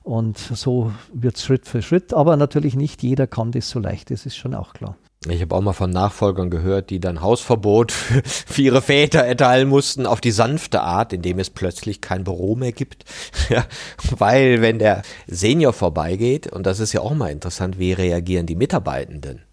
Und 0.05 0.37
so 0.37 0.91
wird 1.11 1.35
es 1.35 1.43
Schritt 1.43 1.67
für 1.67 1.81
Schritt. 1.81 2.13
Aber 2.13 2.37
natürlich 2.37 2.75
nicht 2.75 3.01
jeder 3.01 3.25
kann 3.25 3.51
das 3.51 3.69
so 3.69 3.79
leicht, 3.79 4.11
das 4.11 4.27
ist 4.27 4.37
schon 4.37 4.53
auch 4.53 4.73
klar. 4.73 4.95
Ich 5.27 5.41
habe 5.41 5.55
auch 5.55 5.61
mal 5.61 5.73
von 5.73 5.89
Nachfolgern 5.89 6.51
gehört, 6.51 6.91
die 6.91 6.99
dann 6.99 7.21
Hausverbot 7.21 7.91
für, 7.91 8.61
ihre 8.61 8.83
Väter 8.83 9.21
erteilen 9.21 9.67
mussten 9.67 10.05
auf 10.05 10.21
die 10.21 10.29
sanfte 10.29 10.81
Art, 10.81 11.11
indem 11.11 11.39
es 11.39 11.49
plötzlich 11.49 12.01
kein 12.01 12.23
Büro 12.23 12.55
mehr 12.55 12.71
gibt. 12.71 13.05
ja, 13.49 13.65
weil 14.15 14.61
wenn 14.61 14.77
der 14.77 15.01
Senior 15.25 15.73
vorbeigeht, 15.73 16.51
und 16.53 16.67
das 16.67 16.79
ist 16.79 16.93
ja 16.93 17.01
auch 17.01 17.15
mal 17.15 17.31
interessant, 17.31 17.79
wie 17.79 17.93
reagieren 17.93 18.45
die 18.45 18.55
Mitarbeitenden? 18.55 19.44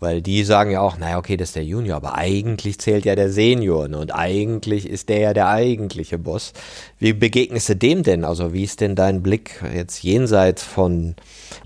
Weil 0.00 0.22
die 0.22 0.44
sagen 0.44 0.70
ja 0.70 0.80
auch, 0.80 0.96
naja, 0.96 1.18
okay, 1.18 1.36
das 1.36 1.50
ist 1.50 1.56
der 1.56 1.64
Junior, 1.64 1.96
aber 1.96 2.14
eigentlich 2.16 2.78
zählt 2.78 3.04
ja 3.04 3.14
der 3.14 3.30
Senior 3.30 3.86
ne? 3.86 3.98
und 3.98 4.14
eigentlich 4.14 4.88
ist 4.88 5.10
der 5.10 5.18
ja 5.18 5.34
der 5.34 5.48
eigentliche 5.48 6.18
Boss. 6.18 6.54
Wie 6.98 7.12
begegnest 7.12 7.68
du 7.68 7.76
dem 7.76 8.02
denn? 8.02 8.24
Also 8.24 8.54
wie 8.54 8.64
ist 8.64 8.80
denn 8.80 8.96
dein 8.96 9.22
Blick 9.22 9.62
jetzt 9.74 10.02
jenseits 10.02 10.62
von 10.62 11.16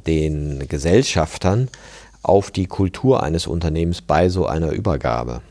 den 0.06 0.66
Gesellschaftern? 0.68 1.70
auf 2.24 2.50
die 2.50 2.66
Kultur 2.66 3.22
eines 3.22 3.46
Unternehmens 3.46 4.02
bei 4.02 4.28
so 4.28 4.46
einer 4.46 4.72
Übergabe? 4.72 5.42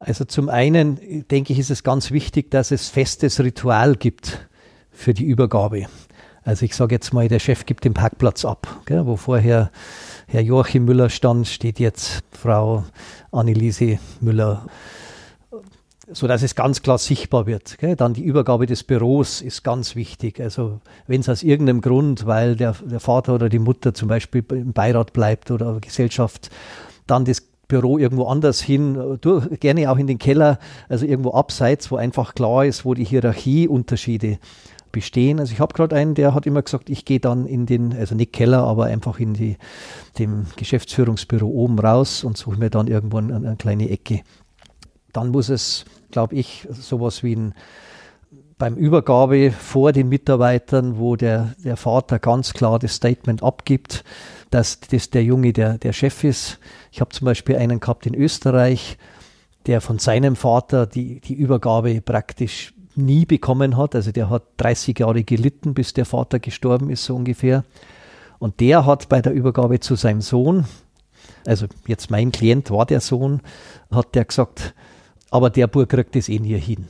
Also 0.00 0.24
zum 0.24 0.48
einen 0.48 1.24
denke 1.28 1.52
ich, 1.52 1.58
ist 1.58 1.70
es 1.70 1.82
ganz 1.82 2.10
wichtig, 2.10 2.50
dass 2.50 2.70
es 2.70 2.88
festes 2.88 3.38
Ritual 3.40 3.94
gibt 3.96 4.48
für 4.90 5.14
die 5.14 5.24
Übergabe. 5.24 5.86
Also 6.42 6.64
ich 6.64 6.74
sage 6.74 6.94
jetzt 6.94 7.12
mal, 7.12 7.28
der 7.28 7.38
Chef 7.38 7.66
gibt 7.66 7.84
den 7.84 7.94
Parkplatz 7.94 8.44
ab, 8.44 8.80
gell, 8.86 9.06
wo 9.06 9.16
vorher 9.16 9.70
Herr 10.32 10.42
Joachim 10.42 10.84
Müller 10.84 11.10
stand, 11.10 11.48
steht 11.48 11.80
jetzt 11.80 12.22
Frau 12.30 12.84
Anneliese 13.32 13.98
Müller 14.20 14.64
so 16.12 16.28
dass 16.28 16.42
es 16.42 16.54
ganz 16.54 16.82
klar 16.82 16.98
sichtbar 16.98 17.46
wird. 17.46 17.78
Gell? 17.78 17.96
Dann 17.96 18.14
die 18.14 18.22
Übergabe 18.22 18.66
des 18.66 18.84
Büros 18.84 19.40
ist 19.40 19.64
ganz 19.64 19.96
wichtig. 19.96 20.40
Also 20.40 20.80
wenn 21.08 21.20
es 21.20 21.28
aus 21.28 21.42
irgendeinem 21.42 21.80
Grund, 21.80 22.26
weil 22.26 22.54
der, 22.54 22.76
der 22.84 23.00
Vater 23.00 23.34
oder 23.34 23.48
die 23.48 23.58
Mutter 23.58 23.92
zum 23.92 24.06
Beispiel 24.08 24.44
im 24.50 24.72
Beirat 24.72 25.12
bleibt 25.12 25.50
oder 25.50 25.78
Gesellschaft, 25.80 26.50
dann 27.08 27.24
das 27.24 27.42
Büro 27.66 27.98
irgendwo 27.98 28.26
anders 28.26 28.60
hin, 28.60 29.18
durch, 29.20 29.48
gerne 29.58 29.90
auch 29.90 29.98
in 29.98 30.06
den 30.06 30.18
Keller, 30.18 30.60
also 30.88 31.06
irgendwo 31.06 31.32
abseits, 31.32 31.90
wo 31.90 31.96
einfach 31.96 32.34
klar 32.34 32.64
ist, 32.64 32.84
wo 32.84 32.94
die 32.94 33.04
Hierarchieunterschiede 33.04 34.38
bestehen. 34.92 35.40
Also 35.40 35.52
ich 35.52 35.60
habe 35.60 35.74
gerade 35.74 35.96
einen, 35.96 36.14
der 36.14 36.34
hat 36.34 36.46
immer 36.46 36.62
gesagt, 36.62 36.90
ich 36.90 37.04
gehe 37.04 37.20
dann 37.20 37.46
in 37.46 37.66
den, 37.66 37.92
also 37.92 38.14
nicht 38.14 38.32
Keller, 38.32 38.64
aber 38.64 38.86
einfach 38.86 39.18
in 39.18 39.34
die, 39.34 39.56
dem 40.18 40.46
Geschäftsführungsbüro 40.56 41.46
oben 41.46 41.78
raus 41.78 42.24
und 42.24 42.36
suche 42.36 42.58
mir 42.58 42.70
dann 42.70 42.86
irgendwo 42.86 43.18
eine, 43.18 43.34
eine 43.36 43.56
kleine 43.56 43.88
Ecke. 43.90 44.22
Dann 45.12 45.30
muss 45.30 45.48
es 45.48 45.84
glaube 46.10 46.34
ich, 46.34 46.66
sowas 46.70 47.22
wie 47.22 47.36
ein 47.36 47.54
beim 48.58 48.76
Übergabe 48.76 49.52
vor 49.52 49.92
den 49.92 50.10
Mitarbeitern, 50.10 50.98
wo 50.98 51.16
der, 51.16 51.54
der 51.64 51.78
Vater 51.78 52.18
ganz 52.18 52.52
klar 52.52 52.78
das 52.78 52.94
Statement 52.94 53.42
abgibt, 53.42 54.04
dass 54.50 54.80
das 54.80 55.08
der 55.08 55.24
Junge 55.24 55.54
der, 55.54 55.78
der 55.78 55.94
Chef 55.94 56.24
ist. 56.24 56.58
Ich 56.92 57.00
habe 57.00 57.08
zum 57.08 57.24
Beispiel 57.24 57.56
einen 57.56 57.80
gehabt 57.80 58.04
in 58.04 58.14
Österreich, 58.14 58.98
der 59.64 59.80
von 59.80 59.98
seinem 59.98 60.36
Vater 60.36 60.86
die, 60.86 61.20
die 61.20 61.32
Übergabe 61.32 62.02
praktisch 62.02 62.74
nie 62.96 63.26
bekommen 63.26 63.76
hat. 63.76 63.94
Also 63.94 64.12
der 64.12 64.30
hat 64.30 64.42
30 64.58 64.98
Jahre 64.98 65.24
gelitten, 65.24 65.74
bis 65.74 65.92
der 65.92 66.04
Vater 66.04 66.38
gestorben 66.38 66.90
ist, 66.90 67.04
so 67.04 67.16
ungefähr. 67.16 67.64
Und 68.38 68.60
der 68.60 68.86
hat 68.86 69.08
bei 69.08 69.20
der 69.20 69.32
Übergabe 69.32 69.80
zu 69.80 69.96
seinem 69.96 70.22
Sohn, 70.22 70.64
also 71.46 71.66
jetzt 71.86 72.10
mein 72.10 72.32
Klient 72.32 72.70
war 72.70 72.86
der 72.86 73.00
Sohn, 73.00 73.40
hat 73.90 74.14
der 74.14 74.24
gesagt, 74.24 74.74
aber 75.30 75.50
der 75.50 75.66
Bub 75.66 75.88
kriegt 75.88 76.16
es 76.16 76.28
eh 76.28 76.38
nie 76.38 76.58
hin. 76.58 76.86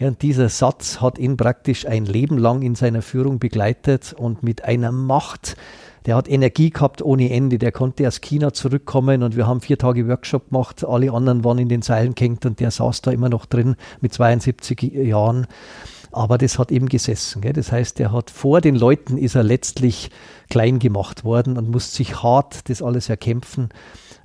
Und 0.00 0.20
dieser 0.20 0.50
Satz 0.50 1.00
hat 1.00 1.18
ihn 1.18 1.38
praktisch 1.38 1.86
ein 1.86 2.04
Leben 2.04 2.36
lang 2.36 2.60
in 2.62 2.74
seiner 2.74 3.00
Führung 3.00 3.38
begleitet 3.38 4.12
und 4.12 4.42
mit 4.42 4.64
einer 4.64 4.92
Macht, 4.92 5.56
der 6.06 6.14
hat 6.14 6.28
Energie 6.28 6.70
gehabt 6.70 7.02
ohne 7.02 7.30
Ende. 7.30 7.58
Der 7.58 7.72
konnte 7.72 8.06
aus 8.06 8.20
China 8.20 8.52
zurückkommen 8.52 9.22
und 9.24 9.36
wir 9.36 9.46
haben 9.46 9.60
vier 9.60 9.76
Tage 9.76 10.08
Workshop 10.08 10.50
gemacht. 10.50 10.84
Alle 10.84 11.12
anderen 11.12 11.44
waren 11.44 11.58
in 11.58 11.68
den 11.68 11.82
Seilen 11.82 12.14
gehängt 12.14 12.46
und 12.46 12.60
der 12.60 12.70
saß 12.70 13.02
da 13.02 13.10
immer 13.10 13.28
noch 13.28 13.44
drin 13.44 13.74
mit 14.00 14.12
72 14.12 14.80
Jahren. 14.82 15.48
Aber 16.12 16.38
das 16.38 16.58
hat 16.58 16.70
eben 16.70 16.88
gesessen. 16.88 17.42
Gell? 17.42 17.52
Das 17.52 17.72
heißt, 17.72 17.98
er 18.00 18.12
hat 18.12 18.30
vor 18.30 18.60
den 18.60 18.76
Leuten 18.76 19.18
ist 19.18 19.34
er 19.34 19.42
letztlich 19.42 20.10
klein 20.48 20.78
gemacht 20.78 21.24
worden 21.24 21.58
und 21.58 21.70
muss 21.70 21.92
sich 21.92 22.22
hart 22.22 22.70
das 22.70 22.82
alles 22.82 23.08
erkämpfen. 23.08 23.68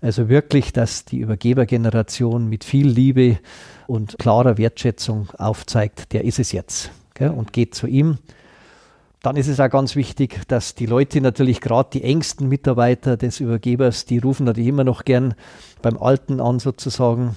Also 0.01 0.29
wirklich, 0.29 0.73
dass 0.73 1.05
die 1.05 1.17
Übergebergeneration 1.17 2.47
mit 2.47 2.63
viel 2.63 2.87
Liebe 2.87 3.39
und 3.87 4.17
klarer 4.19 4.57
Wertschätzung 4.57 5.29
aufzeigt, 5.37 6.13
der 6.13 6.23
ist 6.25 6.39
es 6.39 6.51
jetzt 6.51 6.91
gell, 7.13 7.31
und 7.31 7.53
geht 7.53 7.75
zu 7.75 7.87
ihm. 7.87 8.19
Dann 9.21 9.35
ist 9.35 9.47
es 9.47 9.59
auch 9.59 9.69
ganz 9.69 9.95
wichtig, 9.95 10.41
dass 10.47 10.73
die 10.73 10.87
Leute 10.87 11.21
natürlich 11.21 11.61
gerade 11.61 11.89
die 11.93 12.03
engsten 12.03 12.47
Mitarbeiter 12.47 13.17
des 13.17 13.39
Übergebers, 13.39 14.05
die 14.05 14.17
rufen 14.17 14.45
natürlich 14.45 14.69
immer 14.69 14.83
noch 14.83 15.05
gern 15.05 15.35
beim 15.81 15.97
Alten 15.97 16.39
an 16.39 16.59
sozusagen. 16.59 17.35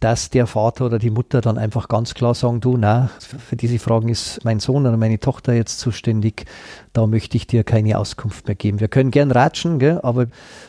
dass 0.00 0.30
der 0.30 0.46
Vater 0.46 0.86
oder 0.86 0.98
die 0.98 1.10
Mutter 1.10 1.40
dann 1.40 1.58
einfach 1.58 1.88
ganz 1.88 2.14
klar 2.14 2.34
sagen, 2.34 2.60
du, 2.60 2.76
na, 2.76 3.10
für 3.18 3.56
diese 3.56 3.80
Fragen 3.80 4.08
ist 4.08 4.44
mein 4.44 4.60
Sohn 4.60 4.86
oder 4.86 4.96
meine 4.96 5.18
Tochter 5.18 5.54
jetzt 5.54 5.80
zuständig, 5.80 6.46
da 6.92 7.06
möchte 7.06 7.36
ich 7.36 7.48
dir 7.48 7.64
keine 7.64 7.98
Auskunft 7.98 8.46
mehr 8.46 8.54
geben. 8.54 8.78
Wir 8.78 8.88
können 8.88 9.10
gern 9.10 9.32
ratschen, 9.32 9.78
gell, 9.80 10.00
aber 10.02 10.26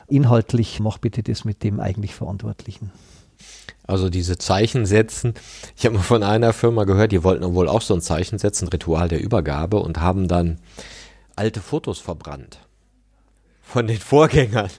inhaltlich 0.08 0.80
mach 0.80 0.98
bitte 0.98 1.22
das 1.22 1.46
mit 1.46 1.64
dem 1.64 1.80
eigentlich 1.80 2.16
Verantwortlichen. 2.16 2.92
Also 3.86 4.10
diese 4.10 4.38
Zeichen 4.38 4.86
setzen. 4.86 5.34
Ich 5.76 5.86
habe 5.86 5.96
mal 5.96 6.04
von 6.04 6.24
einer 6.24 6.54
Firma 6.54 6.84
gehört, 6.84 7.12
die 7.12 7.24
wollten 7.24 7.54
wohl 7.56 7.68
auch 7.68 7.82
so 7.82 7.96
ein 7.96 8.02
Zeichen 8.02 8.38
setzen, 8.38 8.68
Ritual 8.68 9.08
der 9.08 9.22
Übergabe 9.22 9.78
und 9.78 10.00
haben 10.00 10.28
dann 10.28 10.60
alte 11.36 11.62
Fotos 11.62 12.00
verbrannt 12.00 12.60
von 13.70 13.86
den 13.86 14.00
Vorgängern. 14.00 14.70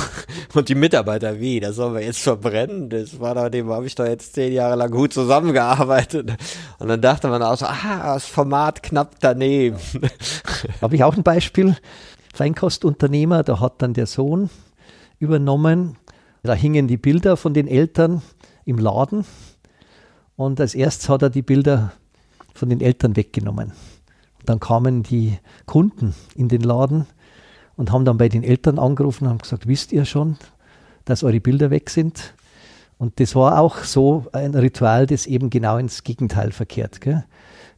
Und 0.54 0.68
die 0.68 0.74
Mitarbeiter, 0.74 1.40
wie, 1.40 1.60
das 1.60 1.76
sollen 1.76 1.94
wir 1.94 2.02
jetzt 2.02 2.20
verbrennen? 2.20 2.90
Das 2.90 3.18
war 3.18 3.34
da, 3.34 3.48
dem 3.48 3.70
habe 3.70 3.86
ich 3.86 3.94
da 3.94 4.06
jetzt 4.06 4.34
zehn 4.34 4.52
Jahre 4.52 4.76
lang 4.76 4.90
gut 4.90 5.12
zusammengearbeitet. 5.12 6.30
Und 6.78 6.88
dann 6.88 7.00
dachte 7.00 7.28
man 7.28 7.42
auch 7.42 7.56
so, 7.56 7.66
ah, 7.66 8.14
das 8.14 8.26
Format 8.26 8.82
knapp 8.82 9.16
daneben. 9.20 9.78
Habe 10.82 10.94
ich 10.94 11.02
auch 11.02 11.16
ein 11.16 11.22
Beispiel. 11.22 11.76
Feinkostunternehmer, 12.34 13.42
da 13.42 13.60
hat 13.60 13.80
dann 13.82 13.94
der 13.94 14.06
Sohn 14.06 14.50
übernommen. 15.18 15.96
Da 16.44 16.52
hingen 16.52 16.88
die 16.88 16.98
Bilder 16.98 17.38
von 17.38 17.54
den 17.54 17.66
Eltern 17.66 18.20
im 18.66 18.76
Laden. 18.76 19.24
Und 20.36 20.60
als 20.60 20.74
erstes 20.74 21.08
hat 21.08 21.22
er 21.22 21.30
die 21.30 21.40
Bilder 21.40 21.94
von 22.52 22.68
den 22.68 22.82
Eltern 22.82 23.16
weggenommen. 23.16 23.72
Dann 24.44 24.60
kamen 24.60 25.02
die 25.02 25.38
Kunden 25.64 26.14
in 26.34 26.48
den 26.48 26.60
Laden 26.60 27.06
und 27.76 27.90
haben 27.90 28.04
dann 28.04 28.18
bei 28.18 28.28
den 28.28 28.44
Eltern 28.44 28.78
angerufen 28.78 29.24
und 29.24 29.30
haben 29.30 29.38
gesagt, 29.38 29.66
wisst 29.66 29.90
ihr 29.90 30.04
schon, 30.04 30.36
dass 31.06 31.24
eure 31.24 31.40
Bilder 31.40 31.70
weg 31.70 31.88
sind? 31.88 32.34
Und 32.98 33.20
das 33.20 33.34
war 33.34 33.58
auch 33.58 33.78
so 33.78 34.26
ein 34.32 34.54
Ritual, 34.54 35.06
das 35.06 35.24
eben 35.26 35.48
genau 35.48 35.78
ins 35.78 36.04
Gegenteil 36.04 36.52
verkehrt. 36.52 37.00
Gell? 37.00 37.24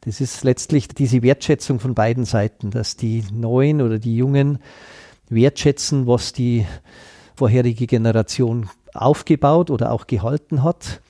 Das 0.00 0.20
ist 0.20 0.42
letztlich 0.42 0.88
diese 0.88 1.22
Wertschätzung 1.22 1.78
von 1.78 1.94
beiden 1.94 2.24
Seiten, 2.24 2.72
dass 2.72 2.96
die 2.96 3.22
Neuen 3.32 3.80
oder 3.80 4.00
die 4.00 4.16
Jungen 4.16 4.58
wertschätzen, 5.28 6.08
was 6.08 6.32
die 6.32 6.66
vorherige 7.36 7.86
Generation 7.86 8.68
aufgebaut 8.94 9.70
oder 9.70 9.92
auch 9.92 10.06
gehalten 10.06 10.62
hat 10.62 11.00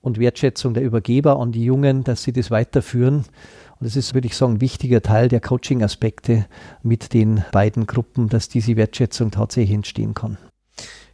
und 0.00 0.18
Wertschätzung 0.18 0.74
der 0.74 0.82
Übergeber 0.82 1.38
an 1.38 1.52
die 1.52 1.64
Jungen, 1.64 2.04
dass 2.04 2.22
sie 2.22 2.32
das 2.32 2.50
weiterführen 2.50 3.24
und 3.80 3.86
das 3.86 3.96
ist, 3.96 4.12
würde 4.12 4.26
ich 4.26 4.36
sagen, 4.36 4.54
ein 4.54 4.60
wichtiger 4.60 5.00
Teil 5.00 5.28
der 5.28 5.40
Coaching-Aspekte 5.40 6.44
mit 6.82 7.14
den 7.14 7.42
beiden 7.50 7.86
Gruppen, 7.86 8.28
dass 8.28 8.50
diese 8.50 8.76
Wertschätzung 8.76 9.30
tatsächlich 9.30 9.74
entstehen 9.74 10.12
kann. 10.12 10.36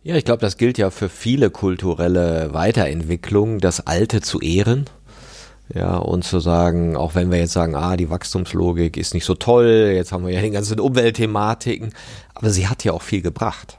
Ja, 0.03 0.17
ich 0.17 0.25
glaube, 0.25 0.41
das 0.41 0.57
gilt 0.57 0.77
ja 0.77 0.91
für 0.91 1.09
viele 1.09 1.51
kulturelle 1.51 2.53
Weiterentwicklungen, 2.53 3.61
das 3.61 3.87
Alte 3.87 4.21
zu 4.21 4.41
ehren. 4.41 4.87
Ja, 5.73 5.97
und 5.97 6.25
zu 6.25 6.39
sagen, 6.39 6.97
auch 6.97 7.15
wenn 7.15 7.31
wir 7.31 7.39
jetzt 7.39 7.53
sagen, 7.53 7.75
ah, 7.75 7.97
die 7.97 8.11
Wachstumslogik 8.11 8.97
ist 8.97 9.15
nicht 9.15 9.25
so 9.25 9.35
toll, 9.35 9.93
jetzt 9.95 10.13
haben 10.13 10.25
wir 10.25 10.33
ja 10.33 10.41
die 10.41 10.51
ganzen 10.51 10.79
Umweltthematiken, 10.79 11.93
aber 12.35 12.51
sie 12.51 12.69
hat 12.69 12.85
ja 12.85 12.93
auch 12.93 13.03
viel 13.03 13.23
gebracht. 13.23 13.79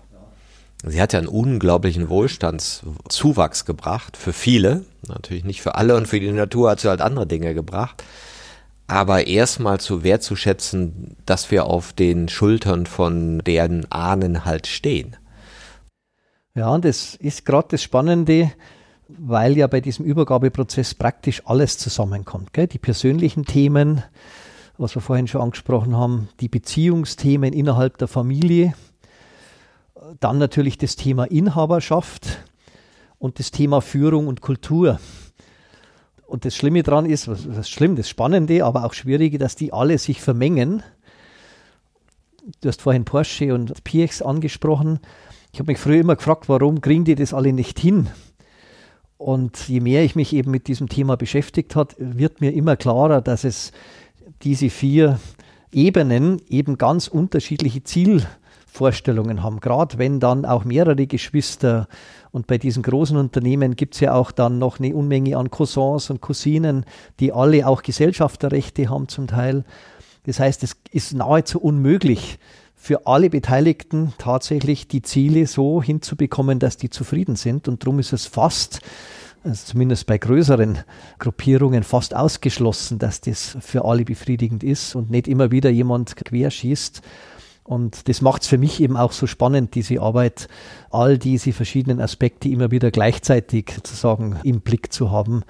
Sie 0.89 1.01
hat 1.01 1.13
ja 1.13 1.19
einen 1.19 1.27
unglaublichen 1.27 2.09
Wohlstandszuwachs 2.09 3.65
gebracht 3.65 4.17
für 4.17 4.33
viele, 4.33 4.85
natürlich 5.07 5.43
nicht 5.43 5.61
für 5.61 5.75
alle 5.75 5.95
und 5.95 6.07
für 6.07 6.19
die 6.19 6.31
Natur 6.31 6.71
hat 6.71 6.79
sie 6.79 6.89
halt 6.89 7.01
andere 7.01 7.27
Dinge 7.27 7.53
gebracht 7.53 8.03
aber 8.87 9.27
erstmal 9.27 9.79
zu 9.79 10.03
wertzuschätzen, 10.03 11.17
dass 11.25 11.51
wir 11.51 11.65
auf 11.65 11.91
den 11.91 12.29
Schultern 12.29 12.85
von 12.85 13.39
deren 13.39 13.91
Ahnen 13.91 14.45
halt 14.45 14.65
stehen. 14.65 15.17
Ja, 16.55 16.69
und 16.69 16.85
das 16.85 17.15
ist 17.15 17.45
gerade 17.45 17.67
das 17.71 17.83
Spannende, 17.83 18.51
weil 19.09 19.57
ja 19.57 19.67
bei 19.67 19.81
diesem 19.81 20.05
Übergabeprozess 20.05 20.95
praktisch 20.95 21.43
alles 21.45 21.77
zusammenkommt. 21.77 22.53
Gell? 22.53 22.67
Die 22.67 22.79
persönlichen 22.79 23.45
Themen, 23.45 24.03
was 24.77 24.95
wir 24.95 25.01
vorhin 25.01 25.27
schon 25.27 25.41
angesprochen 25.41 25.95
haben, 25.95 26.29
die 26.39 26.49
Beziehungsthemen 26.49 27.53
innerhalb 27.53 27.97
der 27.97 28.07
Familie, 28.07 28.73
dann 30.19 30.37
natürlich 30.37 30.77
das 30.77 30.95
Thema 30.95 31.25
Inhaberschaft 31.25 32.39
und 33.19 33.39
das 33.39 33.51
Thema 33.51 33.81
Führung 33.81 34.27
und 34.27 34.41
Kultur 34.41 34.99
und 36.25 36.45
das 36.45 36.55
Schlimme 36.55 36.83
daran 36.83 37.05
ist, 37.05 37.27
was, 37.27 37.47
was 37.47 37.69
schlimm, 37.69 37.95
das 37.95 38.09
Spannende, 38.09 38.63
aber 38.65 38.85
auch 38.85 38.93
Schwierige, 38.93 39.37
dass 39.37 39.55
die 39.55 39.73
alle 39.73 39.97
sich 39.97 40.21
vermengen. 40.21 40.83
Du 42.61 42.69
hast 42.69 42.81
vorhin 42.81 43.05
Porsche 43.05 43.53
und 43.53 43.83
PX 43.83 44.21
angesprochen. 44.21 44.99
Ich 45.53 45.59
habe 45.59 45.71
mich 45.71 45.79
früher 45.79 46.01
immer 46.01 46.15
gefragt, 46.15 46.49
warum 46.49 46.81
kriegen 46.81 47.05
die 47.05 47.15
das 47.15 47.33
alle 47.33 47.53
nicht 47.53 47.79
hin? 47.79 48.07
Und 49.17 49.67
je 49.67 49.79
mehr 49.79 50.03
ich 50.03 50.15
mich 50.15 50.33
eben 50.33 50.51
mit 50.51 50.67
diesem 50.67 50.89
Thema 50.89 51.17
beschäftigt 51.17 51.75
habe, 51.75 51.95
wird 51.97 52.39
mir 52.39 52.53
immer 52.53 52.75
klarer, 52.75 53.21
dass 53.21 53.43
es 53.43 53.71
diese 54.43 54.69
vier 54.69 55.19
Ebenen 55.71 56.41
eben 56.47 56.77
ganz 56.77 57.07
unterschiedliche 57.07 57.83
Zielvorstellungen 58.77 59.43
haben. 59.43 59.59
Gerade 59.59 59.97
wenn 59.97 60.19
dann 60.19 60.45
auch 60.45 60.63
mehrere 60.63 61.07
Geschwister 61.07 61.87
und 62.31 62.47
bei 62.47 62.57
diesen 62.57 62.83
großen 62.83 63.17
Unternehmen 63.17 63.75
gibt 63.75 63.95
es 63.95 64.01
ja 64.01 64.13
auch 64.13 64.31
dann 64.31 64.59
noch 64.59 64.79
eine 64.79 64.95
Unmenge 64.95 65.37
an 65.37 65.49
Cousins 65.49 66.09
und 66.09 66.21
Cousinen, 66.21 66.85
die 67.19 67.33
alle 67.33 67.67
auch 67.67 67.81
Gesellschafterrechte 67.81 68.89
haben 68.89 69.07
zum 69.07 69.27
Teil. 69.27 69.63
Das 70.25 70.39
heißt, 70.39 70.63
es 70.63 70.77
ist 70.91 71.13
nahezu 71.13 71.59
unmöglich 71.59 72.37
für 72.75 73.07
alle 73.07 73.29
Beteiligten 73.29 74.13
tatsächlich 74.17 74.87
die 74.87 75.01
Ziele 75.01 75.47
so 75.47 75.81
hinzubekommen, 75.81 76.59
dass 76.59 76.77
die 76.77 76.89
zufrieden 76.89 77.35
sind. 77.35 77.67
Und 77.67 77.83
darum 77.83 77.99
ist 77.99 78.13
es 78.13 78.27
fast, 78.27 78.81
also 79.43 79.65
zumindest 79.65 80.05
bei 80.05 80.17
größeren 80.17 80.79
Gruppierungen, 81.17 81.83
fast 81.83 82.15
ausgeschlossen, 82.15 82.99
dass 82.99 83.21
das 83.21 83.57
für 83.61 83.85
alle 83.85 84.03
befriedigend 84.03 84.63
ist 84.63 84.95
und 84.95 85.09
nicht 85.09 85.27
immer 85.27 85.49
wieder 85.49 85.69
jemand 85.69 86.15
querschießt. 86.15 87.01
Und 87.67 88.07
das 88.07 88.21
macht 88.21 88.43
es 88.43 88.47
für 88.47 88.57
mich 88.57 88.81
eben 88.81 88.95
auch 88.95 89.11
so 89.11 89.27
spannend, 89.27 89.75
diese 89.75 90.01
Arbeit, 90.01 90.47
all 90.89 91.17
diese 91.17 91.51
verschiedenen 91.51 91.99
Aspekte 91.99 92.47
immer 92.47 92.71
wieder 92.71 92.91
gleichzeitig 92.91 93.71
sozusagen 93.75 94.37
im 94.43 94.61
Blick 94.61 94.93
zu 94.93 95.11
haben. 95.11 95.43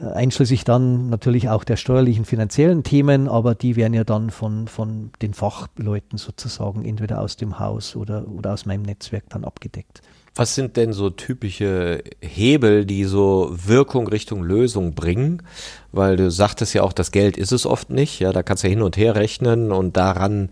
Äh, 0.00 0.04
einschließlich 0.04 0.62
dann 0.62 1.10
natürlich 1.10 1.48
auch 1.48 1.64
der 1.64 1.76
steuerlichen, 1.76 2.24
finanziellen 2.24 2.84
Themen, 2.84 3.28
aber 3.28 3.56
die 3.56 3.74
werden 3.74 3.92
ja 3.92 4.04
dann 4.04 4.30
von, 4.30 4.68
von 4.68 5.10
den 5.20 5.34
Fachleuten 5.34 6.16
sozusagen 6.16 6.84
entweder 6.84 7.20
aus 7.20 7.36
dem 7.36 7.58
Haus 7.58 7.96
oder, 7.96 8.28
oder 8.28 8.52
aus 8.52 8.64
meinem 8.64 8.82
Netzwerk 8.82 9.24
dann 9.30 9.44
abgedeckt. 9.44 10.00
Was 10.36 10.54
sind 10.54 10.76
denn 10.76 10.92
so 10.92 11.10
typische 11.10 12.04
Hebel, 12.20 12.86
die 12.86 13.04
so 13.04 13.50
Wirkung 13.52 14.06
Richtung 14.06 14.42
Lösung 14.44 14.94
bringen? 14.94 15.42
Weil 15.90 16.16
du 16.16 16.30
sagtest 16.30 16.72
ja 16.72 16.84
auch, 16.84 16.94
das 16.94 17.10
Geld 17.10 17.36
ist 17.36 17.52
es 17.52 17.66
oft 17.66 17.90
nicht. 17.90 18.18
Ja, 18.20 18.32
da 18.32 18.42
kannst 18.42 18.64
du 18.64 18.68
hin 18.68 18.80
und 18.80 18.96
her 18.96 19.14
rechnen 19.14 19.72
und 19.72 19.98
daran 19.98 20.48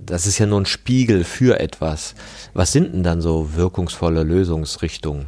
das 0.00 0.26
ist 0.26 0.38
ja 0.38 0.46
nur 0.46 0.60
ein 0.60 0.66
Spiegel 0.66 1.24
für 1.24 1.60
etwas. 1.60 2.14
Was 2.54 2.72
sind 2.72 2.92
denn 2.92 3.02
dann 3.02 3.20
so 3.20 3.54
wirkungsvolle 3.54 4.22
Lösungsrichtungen? 4.22 5.26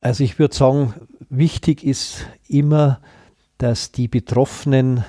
Also 0.00 0.24
ich 0.24 0.38
würde 0.38 0.54
sagen, 0.54 0.94
wichtig 1.30 1.84
ist 1.84 2.26
immer, 2.48 3.00
dass 3.58 3.92
die 3.92 4.08
Betroffenen 4.08 5.04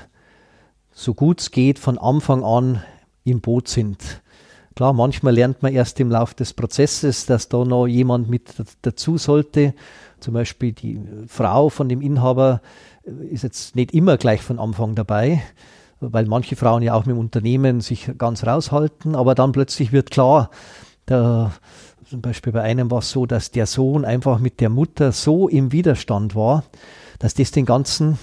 so 0.92 1.14
gut 1.14 1.42
es 1.42 1.52
geht 1.52 1.80
von 1.80 1.98
Anfang 1.98 2.44
an 2.44 2.84
im 3.24 3.42
Boot 3.42 3.68
sind. 3.68 4.22
Klar, 4.76 4.94
manchmal 4.94 5.34
lernt 5.34 5.62
man 5.64 5.74
erst 5.74 6.00
im 6.00 6.10
Laufe 6.10 6.36
des 6.36 6.54
Prozesses, 6.54 7.26
dass 7.26 7.50
da 7.50 7.64
noch 7.64 7.88
jemand 7.88 8.30
mit 8.30 8.54
dazu 8.82 9.18
sollte. 9.18 9.74
Zum 10.20 10.34
Beispiel 10.34 10.74
die 10.74 11.02
Frau 11.28 11.70
von 11.70 11.90
dem 11.90 12.02
Inhaber 12.02 12.62
ist 13.04 13.44
jetzt 13.44 13.76
nicht 13.76 13.94
immer 13.94 14.18
gleich 14.18 14.42
von 14.42 14.60
Anfang 14.60 14.96
dabei 14.96 15.42
weil 16.12 16.26
manche 16.26 16.56
Frauen 16.56 16.84
ja 16.84 16.94
auch 16.94 17.06
mit 17.06 17.16
dem 17.16 17.20
Unternehmen 17.20 17.82
sich 17.82 18.12
ganz 18.18 18.46
raushalten, 18.46 19.16
aber 19.16 19.36
dann 19.36 19.52
plötzlich 19.52 19.92
wird 19.92 20.12
klar, 20.12 20.50
der, 21.08 21.52
zum 22.10 22.22
Beispiel 22.22 22.54
bei 22.54 22.62
einem 22.62 22.92
war 22.92 23.00
es 23.00 23.12
so, 23.12 23.26
dass 23.26 23.52
der 23.52 23.66
Sohn 23.66 24.06
einfach 24.06 24.40
mit 24.40 24.60
der 24.60 24.70
Mutter 24.70 25.12
so 25.12 25.48
im 25.48 25.72
Widerstand 25.72 26.36
war, 26.36 26.64
dass 27.20 27.34
das 27.34 27.52
den 27.52 27.66
ganzen 27.66 28.18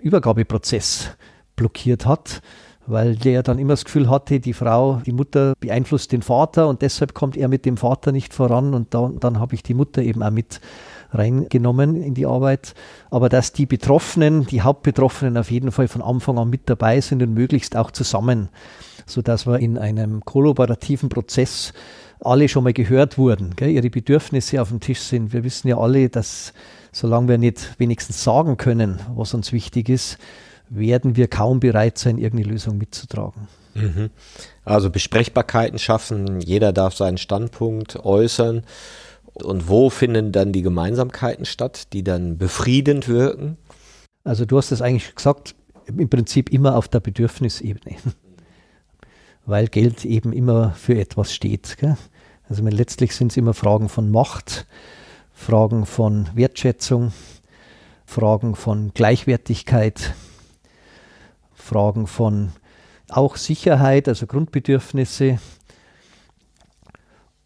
Übergabeprozess 0.00 1.10
blockiert 1.56 2.06
hat, 2.06 2.42
weil 2.86 3.16
der 3.16 3.42
dann 3.42 3.58
immer 3.58 3.74
das 3.74 3.84
Gefühl 3.84 4.08
hatte, 4.08 4.40
die 4.40 4.52
Frau, 4.52 5.02
die 5.04 5.12
Mutter 5.12 5.54
beeinflusst 5.60 6.12
den 6.12 6.22
Vater 6.22 6.68
und 6.68 6.82
deshalb 6.82 7.14
kommt 7.14 7.36
er 7.36 7.48
mit 7.48 7.64
dem 7.66 7.76
Vater 7.76 8.12
nicht 8.12 8.34
voran 8.34 8.74
und 8.74 8.94
dann, 8.94 9.20
dann 9.20 9.38
habe 9.38 9.54
ich 9.54 9.62
die 9.62 9.74
Mutter 9.74 10.02
eben 10.02 10.22
auch 10.22 10.30
mit 10.30 10.60
reingenommen 11.12 12.02
in 12.02 12.14
die 12.14 12.26
Arbeit. 12.26 12.74
Aber 13.10 13.28
dass 13.28 13.52
die 13.52 13.66
Betroffenen, 13.66 14.46
die 14.46 14.62
Hauptbetroffenen 14.62 15.36
auf 15.36 15.50
jeden 15.50 15.72
Fall 15.72 15.88
von 15.88 16.02
Anfang 16.02 16.38
an 16.38 16.50
mit 16.50 16.68
dabei 16.68 17.00
sind 17.00 17.22
und 17.22 17.34
möglichst 17.34 17.76
auch 17.76 17.90
zusammen, 17.90 18.48
sodass 19.06 19.46
wir 19.46 19.58
in 19.58 19.78
einem 19.78 20.24
kollaborativen 20.24 21.08
Prozess 21.08 21.72
alle 22.20 22.48
schon 22.48 22.64
mal 22.64 22.72
gehört 22.72 23.16
wurden, 23.18 23.56
gell, 23.56 23.70
ihre 23.70 23.88
Bedürfnisse 23.88 24.60
auf 24.60 24.68
dem 24.68 24.80
Tisch 24.80 25.00
sind. 25.00 25.32
Wir 25.32 25.42
wissen 25.42 25.68
ja 25.68 25.78
alle, 25.78 26.08
dass 26.10 26.52
solange 26.92 27.28
wir 27.28 27.38
nicht 27.38 27.78
wenigstens 27.78 28.22
sagen 28.22 28.56
können, 28.56 29.00
was 29.14 29.32
uns 29.32 29.52
wichtig 29.52 29.88
ist, 29.88 30.18
werden 30.68 31.16
wir 31.16 31.28
kaum 31.28 31.60
bereit 31.60 31.98
sein, 31.98 32.18
irgendeine 32.18 32.52
Lösung 32.52 32.78
mitzutragen. 32.78 33.48
Mhm. 33.74 34.10
Also 34.64 34.90
Besprechbarkeiten 34.90 35.78
schaffen, 35.78 36.40
jeder 36.40 36.72
darf 36.72 36.94
seinen 36.94 37.18
Standpunkt 37.18 38.04
äußern 38.04 38.62
Und 39.42 39.68
wo 39.68 39.90
finden 39.90 40.32
dann 40.32 40.52
die 40.52 40.62
Gemeinsamkeiten 40.62 41.44
statt, 41.44 41.92
die 41.92 42.04
dann 42.04 42.38
befriedend 42.38 43.08
wirken? 43.08 43.56
Also 44.24 44.44
du 44.44 44.56
hast 44.56 44.72
es 44.72 44.82
eigentlich 44.82 45.14
gesagt, 45.14 45.54
im 45.86 46.08
Prinzip 46.08 46.50
immer 46.50 46.76
auf 46.76 46.88
der 46.88 47.00
Bedürfnisebene, 47.00 47.96
weil 49.46 49.66
Geld 49.68 50.04
eben 50.04 50.32
immer 50.32 50.72
für 50.72 50.98
etwas 50.98 51.32
steht. 51.32 51.76
Gell? 51.78 51.96
Also 52.48 52.62
letztlich 52.64 53.14
sind 53.14 53.32
es 53.32 53.36
immer 53.36 53.54
Fragen 53.54 53.88
von 53.88 54.10
Macht, 54.10 54.66
Fragen 55.32 55.86
von 55.86 56.28
Wertschätzung, 56.34 57.12
Fragen 58.04 58.56
von 58.56 58.92
Gleichwertigkeit, 58.92 60.14
Fragen 61.54 62.06
von 62.06 62.52
auch 63.08 63.36
Sicherheit, 63.36 64.08
also 64.08 64.26
Grundbedürfnisse. 64.26 65.38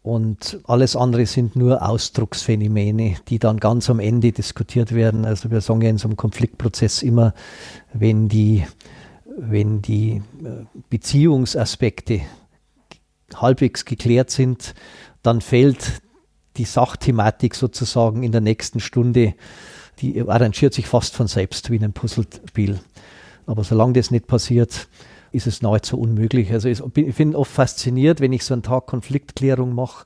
Und 0.05 0.59
alles 0.65 0.95
andere 0.95 1.25
sind 1.25 1.55
nur 1.55 1.81
Ausdrucksphänomene, 1.81 3.15
die 3.27 3.39
dann 3.39 3.57
ganz 3.57 3.89
am 3.89 3.99
Ende 3.99 4.31
diskutiert 4.31 4.93
werden. 4.93 5.25
Also 5.25 5.49
wir 5.49 5.61
sagen 5.61 5.81
ja 5.81 5.89
in 5.89 5.97
so 5.97 6.07
einem 6.07 6.15
Konfliktprozess 6.15 7.01
immer, 7.01 7.33
wenn 7.91 8.29
die, 8.29 8.63
wenn 9.35 9.81
die 9.81 10.21
äh, 10.43 10.65
Beziehungsaspekte 10.91 12.21
halbwegs 13.35 13.83
geklärt 13.83 14.29
sind, 14.29 14.75
dann 15.23 15.41
fällt 15.41 16.03
die 16.57 16.65
Sachthematik 16.65 17.55
sozusagen 17.55 18.21
in 18.21 18.31
der 18.31 18.41
nächsten 18.41 18.81
Stunde, 18.81 19.33
die 20.01 20.21
arrangiert 20.21 20.75
sich 20.75 20.85
fast 20.85 21.15
von 21.15 21.25
selbst 21.25 21.71
wie 21.71 21.77
in 21.77 21.83
einem 21.83 21.93
Puzzlespiel. 21.93 22.79
Aber 23.47 23.63
solange 23.63 23.93
das 23.93 24.11
nicht 24.11 24.27
passiert, 24.27 24.87
ist 25.35 25.47
es 25.47 25.61
nahezu 25.61 25.99
unmöglich. 25.99 26.51
Also 26.51 26.69
ich 26.69 26.81
bin 27.15 27.35
oft 27.35 27.51
fasziniert, 27.51 28.21
wenn 28.21 28.33
ich 28.33 28.43
so 28.43 28.53
einen 28.53 28.63
Tag 28.63 28.87
Konfliktklärung 28.87 29.73
mache, 29.73 30.05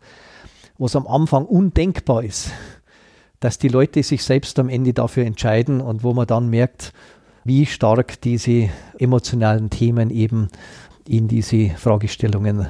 was 0.77 0.95
am 0.95 1.07
Anfang 1.07 1.45
undenkbar 1.45 2.23
ist, 2.23 2.51
dass 3.39 3.57
die 3.57 3.67
Leute 3.67 4.03
sich 4.03 4.23
selbst 4.23 4.59
am 4.59 4.69
Ende 4.69 4.93
dafür 4.93 5.25
entscheiden 5.25 5.81
und 5.81 6.03
wo 6.03 6.13
man 6.13 6.27
dann 6.27 6.49
merkt, 6.49 6.93
wie 7.43 7.65
stark 7.65 8.21
diese 8.21 8.69
emotionalen 8.97 9.69
Themen 9.69 10.09
eben 10.09 10.49
in 11.07 11.27
diese 11.27 11.69
Fragestellungen 11.69 12.67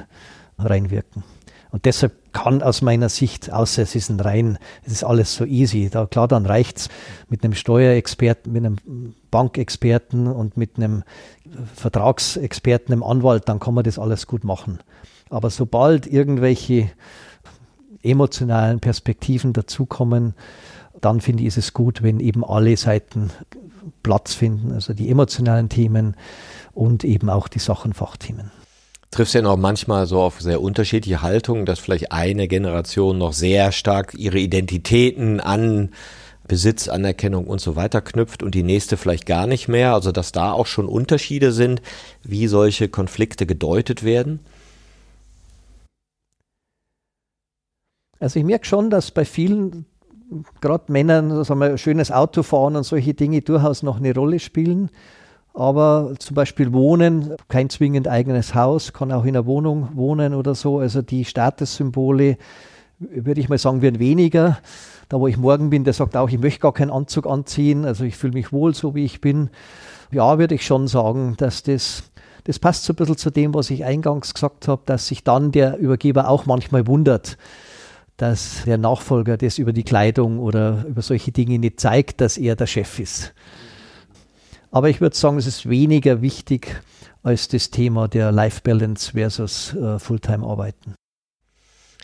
reinwirken. 0.58 1.24
Und 1.70 1.84
deshalb 1.84 2.32
kann 2.32 2.62
aus 2.62 2.82
meiner 2.82 3.08
Sicht, 3.08 3.52
außer 3.52 3.82
es 3.82 3.94
ist 3.94 4.08
ein 4.08 4.20
rein, 4.20 4.58
es 4.84 4.92
ist 4.92 5.04
alles 5.04 5.34
so 5.34 5.44
easy. 5.44 5.88
Da 5.90 6.06
klar, 6.06 6.28
dann 6.28 6.46
reicht 6.46 6.78
es 6.78 6.88
mit 7.28 7.44
einem 7.44 7.54
Steuerexperten, 7.54 8.52
mit 8.52 8.64
einem 8.64 9.14
Bankexperten 9.30 10.26
und 10.26 10.56
mit 10.56 10.76
einem 10.76 11.04
Vertragsexperten, 11.74 12.92
einem 12.92 13.02
Anwalt, 13.02 13.48
dann 13.48 13.60
kann 13.60 13.74
man 13.74 13.84
das 13.84 13.98
alles 13.98 14.26
gut 14.26 14.44
machen. 14.44 14.78
Aber 15.28 15.50
sobald 15.50 16.06
irgendwelche 16.06 16.90
emotionalen 18.02 18.80
Perspektiven 18.80 19.52
dazukommen, 19.52 20.34
dann 21.00 21.20
finde 21.20 21.42
ich, 21.42 21.48
ist 21.48 21.58
es 21.58 21.72
gut, 21.72 22.02
wenn 22.02 22.18
eben 22.20 22.44
alle 22.44 22.76
Seiten 22.76 23.30
Platz 24.02 24.34
finden, 24.34 24.72
also 24.72 24.92
die 24.92 25.08
emotionalen 25.08 25.68
Themen 25.68 26.16
und 26.72 27.04
eben 27.04 27.30
auch 27.30 27.48
die 27.48 27.58
Sachenfachthemen 27.58 28.50
triffst 29.10 29.34
ja 29.34 29.42
noch 29.42 29.56
manchmal 29.56 30.06
so 30.06 30.20
auf 30.20 30.40
sehr 30.40 30.60
unterschiedliche 30.60 31.22
Haltungen, 31.22 31.66
dass 31.66 31.80
vielleicht 31.80 32.12
eine 32.12 32.46
Generation 32.48 33.18
noch 33.18 33.32
sehr 33.32 33.72
stark 33.72 34.14
ihre 34.14 34.38
Identitäten 34.38 35.40
an 35.40 35.90
Besitz, 36.46 36.88
Anerkennung 36.88 37.46
und 37.46 37.60
so 37.60 37.76
weiter 37.76 38.00
knüpft 38.00 38.42
und 38.42 38.54
die 38.54 38.62
nächste 38.62 38.96
vielleicht 38.96 39.26
gar 39.26 39.46
nicht 39.46 39.68
mehr. 39.68 39.94
Also 39.94 40.12
dass 40.12 40.32
da 40.32 40.52
auch 40.52 40.66
schon 40.66 40.86
Unterschiede 40.86 41.52
sind, 41.52 41.82
wie 42.22 42.46
solche 42.46 42.88
Konflikte 42.88 43.46
gedeutet 43.46 44.04
werden. 44.04 44.40
Also 48.18 48.38
ich 48.38 48.44
merke 48.44 48.66
schon, 48.66 48.90
dass 48.90 49.10
bei 49.10 49.24
vielen, 49.24 49.86
gerade 50.60 50.92
Männern, 50.92 51.42
sagen 51.44 51.60
wir, 51.60 51.78
schönes 51.78 52.12
Auto 52.12 52.42
fahren 52.42 52.76
und 52.76 52.84
solche 52.84 53.14
Dinge 53.14 53.40
durchaus 53.42 53.82
noch 53.82 53.96
eine 53.96 54.14
Rolle 54.14 54.38
spielen. 54.40 54.90
Aber 55.60 56.14
zum 56.18 56.34
Beispiel 56.36 56.72
Wohnen, 56.72 57.34
kein 57.48 57.68
zwingend 57.68 58.08
eigenes 58.08 58.54
Haus, 58.54 58.94
kann 58.94 59.12
auch 59.12 59.24
in 59.24 59.36
einer 59.36 59.44
Wohnung 59.44 59.90
wohnen 59.92 60.32
oder 60.32 60.54
so. 60.54 60.78
Also 60.78 61.02
die 61.02 61.26
Statussymbole, 61.26 62.38
würde 62.98 63.40
ich 63.42 63.50
mal 63.50 63.58
sagen, 63.58 63.82
werden 63.82 63.98
weniger. 63.98 64.56
Da, 65.10 65.20
wo 65.20 65.26
ich 65.26 65.36
morgen 65.36 65.68
bin, 65.68 65.84
der 65.84 65.92
sagt 65.92 66.16
auch, 66.16 66.30
ich 66.30 66.38
möchte 66.38 66.60
gar 66.60 66.72
keinen 66.72 66.90
Anzug 66.90 67.26
anziehen. 67.26 67.84
Also 67.84 68.04
ich 68.04 68.16
fühle 68.16 68.32
mich 68.32 68.54
wohl 68.54 68.74
so, 68.74 68.94
wie 68.94 69.04
ich 69.04 69.20
bin. 69.20 69.50
Ja, 70.10 70.38
würde 70.38 70.54
ich 70.54 70.64
schon 70.64 70.88
sagen, 70.88 71.34
dass 71.36 71.62
das, 71.62 72.04
das 72.44 72.58
passt 72.58 72.84
so 72.84 72.94
ein 72.94 72.96
bisschen 72.96 73.18
zu 73.18 73.28
dem, 73.28 73.52
was 73.52 73.68
ich 73.68 73.84
eingangs 73.84 74.32
gesagt 74.32 74.66
habe, 74.66 74.80
dass 74.86 75.08
sich 75.08 75.24
dann 75.24 75.52
der 75.52 75.76
Übergeber 75.76 76.30
auch 76.30 76.46
manchmal 76.46 76.86
wundert, 76.86 77.36
dass 78.16 78.62
der 78.64 78.78
Nachfolger 78.78 79.36
das 79.36 79.58
über 79.58 79.74
die 79.74 79.84
Kleidung 79.84 80.38
oder 80.38 80.86
über 80.88 81.02
solche 81.02 81.32
Dinge 81.32 81.58
nicht 81.58 81.80
zeigt, 81.80 82.22
dass 82.22 82.38
er 82.38 82.56
der 82.56 82.66
Chef 82.66 82.98
ist. 82.98 83.34
Aber 84.70 84.88
ich 84.88 85.00
würde 85.00 85.16
sagen, 85.16 85.38
es 85.38 85.46
ist 85.46 85.68
weniger 85.68 86.22
wichtig 86.22 86.82
als 87.22 87.48
das 87.48 87.70
Thema 87.70 88.08
der 88.08 88.32
Life 88.32 88.60
Balance 88.62 89.12
versus 89.12 89.74
äh, 89.74 89.98
Fulltime-Arbeiten. 89.98 90.94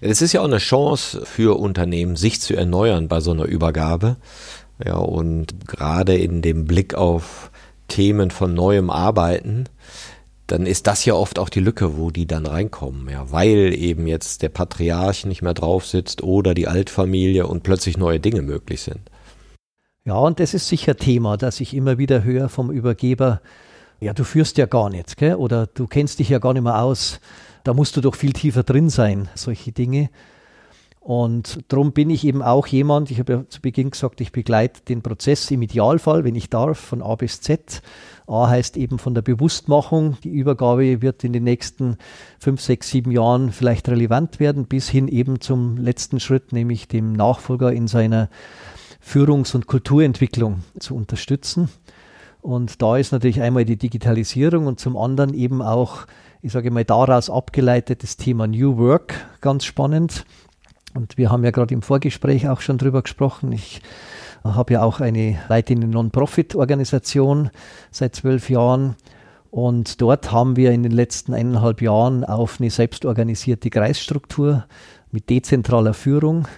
Es 0.01 0.21
ist 0.21 0.33
ja 0.33 0.43
auch 0.43 0.47
eine 0.47 0.59
Chance 0.59 1.25
für 1.25 1.59
Unternehmen, 1.59 2.17
sich 2.17 2.41
zu 2.41 2.55
erneuern 2.55 3.09
bei 3.09 3.21
so 3.21 3.31
einer 3.31 3.45
Übergabe. 3.45 4.17
Ja, 4.85 4.97
und 4.97 5.67
gerade 5.67 6.17
in 6.17 6.43
dem 6.43 6.67
Blick 6.67 6.95
auf 6.95 7.51
Themen 7.89 8.31
von 8.31 8.53
neuem 8.53 8.91
Arbeiten, 8.91 9.69
dann 10.47 10.67
ist 10.67 10.87
das 10.87 11.05
ja 11.05 11.15
oft 11.15 11.39
auch 11.39 11.49
die 11.49 11.61
Lücke, 11.61 11.97
wo 11.97 12.11
die 12.11 12.27
dann 12.27 12.47
reinkommen, 12.47 13.09
ja, 13.09 13.33
weil 13.33 13.75
eben 13.75 14.07
jetzt 14.07 14.43
der 14.43 14.49
Patriarch 14.49 15.25
nicht 15.25 15.43
mehr 15.43 15.55
drauf 15.55 15.87
sitzt 15.87 16.23
oder 16.23 16.55
die 16.55 16.69
Altfamilie 16.69 17.47
und 17.47 17.63
plötzlich 17.63 17.97
neue 17.97 18.21
Dinge 18.21 18.43
möglich 18.43 18.83
sind. 18.83 19.11
Ja, 20.07 20.15
und 20.15 20.39
das 20.39 20.55
ist 20.55 20.69
sicher 20.69 20.97
Thema, 20.97 21.37
das 21.37 21.59
ich 21.59 21.75
immer 21.75 21.99
wieder 21.99 22.23
höre 22.23 22.49
vom 22.49 22.71
Übergeber. 22.71 23.41
Ja, 23.99 24.13
du 24.13 24.23
führst 24.23 24.57
ja 24.57 24.67
gar 24.67 24.89
nichts, 24.89 25.17
gell? 25.17 25.35
oder 25.35 25.67
du 25.67 25.89
kennst 25.89 26.21
dich 26.21 26.29
ja 26.29 26.39
gar 26.39 26.53
nicht 26.53 26.63
mehr 26.63 26.81
aus. 26.81 27.19
Da 27.65 27.75
musst 27.75 27.97
du 27.97 28.01
doch 28.01 28.15
viel 28.15 28.33
tiefer 28.33 28.63
drin 28.63 28.89
sein, 28.89 29.29
solche 29.35 29.73
Dinge. 29.73 30.11
Und 31.01 31.59
darum 31.67 31.91
bin 31.91 32.09
ich 32.09 32.25
eben 32.25 32.41
auch 32.41 32.69
jemand, 32.69 33.11
ich 33.11 33.19
habe 33.19 33.33
ja 33.33 33.49
zu 33.49 33.61
Beginn 33.61 33.91
gesagt, 33.91 34.21
ich 34.21 34.31
begleite 34.31 34.81
den 34.83 35.03
Prozess 35.03 35.51
im 35.51 35.63
Idealfall, 35.63 36.23
wenn 36.23 36.37
ich 36.37 36.51
darf, 36.51 36.79
von 36.79 37.03
A 37.03 37.17
bis 37.17 37.41
Z. 37.41 37.83
A 38.29 38.49
heißt 38.49 38.77
eben 38.77 39.01
von 39.01 39.15
der 39.15 39.23
Bewusstmachung, 39.23 40.19
die 40.23 40.31
Übergabe 40.31 41.03
wird 41.03 41.25
in 41.25 41.33
den 41.33 41.43
nächsten 41.43 41.97
fünf, 42.39 42.61
sechs, 42.61 42.91
sieben 42.91 43.11
Jahren 43.11 43.51
vielleicht 43.51 43.89
relevant 43.89 44.39
werden, 44.39 44.67
bis 44.67 44.89
hin 44.89 45.09
eben 45.09 45.41
zum 45.41 45.77
letzten 45.77 46.21
Schritt, 46.21 46.53
nämlich 46.53 46.87
dem 46.87 47.13
Nachfolger 47.13 47.73
in 47.73 47.89
seiner 47.89 48.29
Führungs- 49.07 49.55
und 49.55 49.69
Kulturentwicklung 49.69 50.65
zu 50.81 50.97
unterstützen. 50.97 51.69
Und 52.43 52.83
da 52.83 52.97
ist 52.97 53.13
natürlich 53.13 53.41
einmal 53.41 53.65
die 53.65 53.77
Digitalisierung 53.77 54.67
und 54.67 54.81
zum 54.81 54.97
anderen 54.97 55.33
eben 55.33 55.63
auch, 55.63 56.07
ich 56.43 56.51
sage 56.53 56.73
mal, 56.73 56.85
daraus 56.85 57.31
abgeleitet 57.31 58.03
das 58.03 58.17
Thema 58.17 58.49
New 58.49 58.79
Work 58.79 59.15
ganz 59.41 59.65
spannend. 59.65 60.25
Und 60.95 61.19
wir 61.19 61.31
haben 61.31 61.45
ja 61.45 61.53
gerade 61.53 61.73
im 61.73 61.83
Vorgespräch 61.83 62.49
auch 62.49 62.61
schon 62.61 62.79
drüber 62.79 63.03
gesprochen. 63.03 63.53
Ich 63.53 63.81
habe 64.43 64.75
ja 64.75 64.83
auch 64.83 65.01
eine 65.01 65.39
leitende 65.49 65.87
Non-Profit-Organisation 65.87 67.51
seit 67.93 68.17
zwölf 68.17 68.51
Jahren. 68.51 68.97
Und 69.53 70.01
dort 70.01 70.33
haben 70.33 70.57
wir 70.57 70.73
in 70.73 70.83
den 70.83 70.93
letzten 70.93 71.33
eineinhalb 71.33 71.81
Jahren 71.81 72.25
auf 72.25 72.61
eine 72.61 72.71
selbstorganisierte 72.71 73.71
Kreisstruktur 73.71 74.67
mit 75.13 75.31
dezentraler 75.31 75.95
Führung 75.95 76.49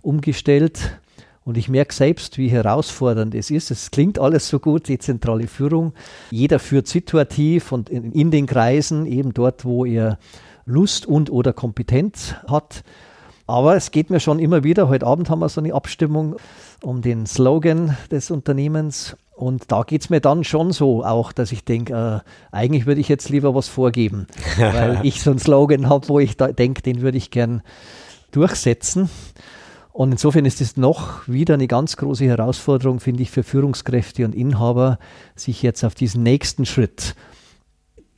umgestellt. 0.00 1.00
Und 1.48 1.56
ich 1.56 1.70
merke 1.70 1.94
selbst, 1.94 2.36
wie 2.36 2.48
herausfordernd 2.48 3.34
es 3.34 3.50
ist. 3.50 3.70
Es 3.70 3.90
klingt 3.90 4.18
alles 4.18 4.50
so 4.50 4.58
gut, 4.58 4.86
die 4.86 4.98
zentrale 4.98 5.46
Führung. 5.46 5.94
Jeder 6.30 6.58
führt 6.58 6.86
situativ 6.86 7.72
und 7.72 7.88
in, 7.88 8.12
in 8.12 8.30
den 8.30 8.44
Kreisen, 8.44 9.06
eben 9.06 9.32
dort, 9.32 9.64
wo 9.64 9.86
er 9.86 10.18
Lust 10.66 11.06
und 11.06 11.30
oder 11.30 11.54
Kompetenz 11.54 12.34
hat. 12.46 12.84
Aber 13.46 13.76
es 13.76 13.92
geht 13.92 14.10
mir 14.10 14.20
schon 14.20 14.40
immer 14.40 14.62
wieder. 14.62 14.90
Heute 14.90 15.06
Abend 15.06 15.30
haben 15.30 15.38
wir 15.38 15.48
so 15.48 15.62
eine 15.62 15.72
Abstimmung 15.72 16.36
um 16.82 17.00
den 17.00 17.24
Slogan 17.24 17.96
des 18.10 18.30
Unternehmens. 18.30 19.16
Und 19.34 19.72
da 19.72 19.84
geht 19.84 20.02
es 20.02 20.10
mir 20.10 20.20
dann 20.20 20.44
schon 20.44 20.72
so 20.72 21.02
auch, 21.02 21.32
dass 21.32 21.50
ich 21.50 21.64
denke, 21.64 22.22
äh, 22.52 22.54
eigentlich 22.54 22.84
würde 22.84 23.00
ich 23.00 23.08
jetzt 23.08 23.30
lieber 23.30 23.54
was 23.54 23.68
vorgeben, 23.68 24.26
weil 24.58 25.00
ich 25.02 25.22
so 25.22 25.30
einen 25.30 25.38
Slogan 25.38 25.88
habe, 25.88 26.10
wo 26.10 26.18
ich 26.18 26.36
denke, 26.36 26.82
den 26.82 27.00
würde 27.00 27.16
ich 27.16 27.30
gern 27.30 27.62
durchsetzen. 28.32 29.08
Und 29.98 30.12
insofern 30.12 30.44
ist 30.44 30.60
es 30.60 30.76
noch 30.76 31.26
wieder 31.26 31.54
eine 31.54 31.66
ganz 31.66 31.96
große 31.96 32.24
Herausforderung, 32.24 33.00
finde 33.00 33.20
ich, 33.24 33.32
für 33.32 33.42
Führungskräfte 33.42 34.24
und 34.24 34.32
Inhaber, 34.32 35.00
sich 35.34 35.60
jetzt 35.60 35.82
auf 35.82 35.96
diesen 35.96 36.22
nächsten 36.22 36.66
Schritt, 36.66 37.16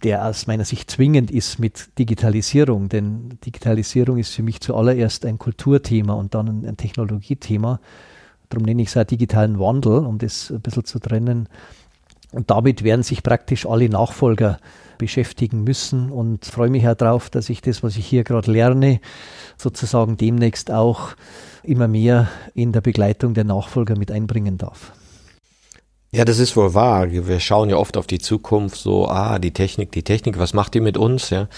der 0.02 0.26
aus 0.26 0.46
meiner 0.46 0.66
Sicht 0.66 0.90
zwingend 0.90 1.30
ist 1.30 1.58
mit 1.58 1.98
Digitalisierung, 1.98 2.90
denn 2.90 3.38
Digitalisierung 3.46 4.18
ist 4.18 4.34
für 4.34 4.42
mich 4.42 4.60
zuallererst 4.60 5.24
ein 5.24 5.38
Kulturthema 5.38 6.12
und 6.12 6.34
dann 6.34 6.66
ein, 6.66 6.76
Technologiethema. 6.76 7.80
Darum 8.50 8.66
nenne 8.66 8.82
ich 8.82 8.88
es 8.88 8.98
auch 8.98 9.04
digitalen 9.04 9.58
Wandel, 9.58 10.04
um 10.04 10.18
das 10.18 10.50
ein 10.50 10.60
bisschen 10.60 10.84
zu 10.84 10.98
trennen. 10.98 11.48
Und 12.32 12.50
damit 12.50 12.84
werden 12.84 13.02
sich 13.02 13.22
praktisch 13.22 13.66
alle 13.66 13.88
Nachfolger 13.88 14.58
beschäftigen 14.98 15.64
müssen 15.64 16.10
und 16.10 16.44
freue 16.44 16.70
mich 16.70 16.84
darauf, 16.84 17.30
dass 17.30 17.48
ich 17.48 17.62
das, 17.62 17.82
was 17.82 17.96
ich 17.96 18.06
hier 18.06 18.22
gerade 18.22 18.52
lerne, 18.52 19.00
sozusagen 19.56 20.16
demnächst 20.16 20.70
auch 20.70 21.14
immer 21.62 21.88
mehr 21.88 22.28
in 22.54 22.72
der 22.72 22.82
Begleitung 22.82 23.34
der 23.34 23.44
Nachfolger 23.44 23.98
mit 23.98 24.12
einbringen 24.12 24.58
darf. 24.58 24.92
Ja, 26.12 26.24
das 26.24 26.40
ist 26.40 26.56
wohl 26.56 26.74
wahr. 26.74 27.08
Wir 27.12 27.38
schauen 27.38 27.70
ja 27.70 27.76
oft 27.76 27.96
auf 27.96 28.08
die 28.08 28.18
Zukunft 28.18 28.76
so, 28.76 29.06
ah, 29.06 29.38
die 29.38 29.52
Technik, 29.52 29.92
die 29.92 30.02
Technik, 30.02 30.40
was 30.40 30.54
macht 30.54 30.74
die 30.74 30.80
mit 30.80 30.96
uns? 30.96 31.30
Ja, 31.30 31.48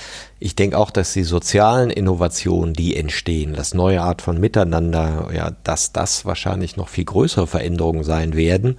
ich 0.41 0.55
denke 0.55 0.77
auch, 0.77 0.91
dass 0.91 1.15
die 1.15 1.23
sozialen 1.23 1.89
Innovationen, 1.89 2.75
die 2.75 2.95
entstehen, 2.95 3.55
das 3.55 3.73
neue 3.73 4.03
Art 4.03 4.21
von 4.21 4.39
Miteinander, 4.39 5.31
ja, 5.35 5.53
dass 5.65 5.93
das 5.93 6.27
wahrscheinlich 6.27 6.77
noch 6.77 6.91
viel 6.91 7.07
größere 7.07 7.47
Veränderungen 7.47 8.05
sein 8.05 8.37
werden. 8.37 8.79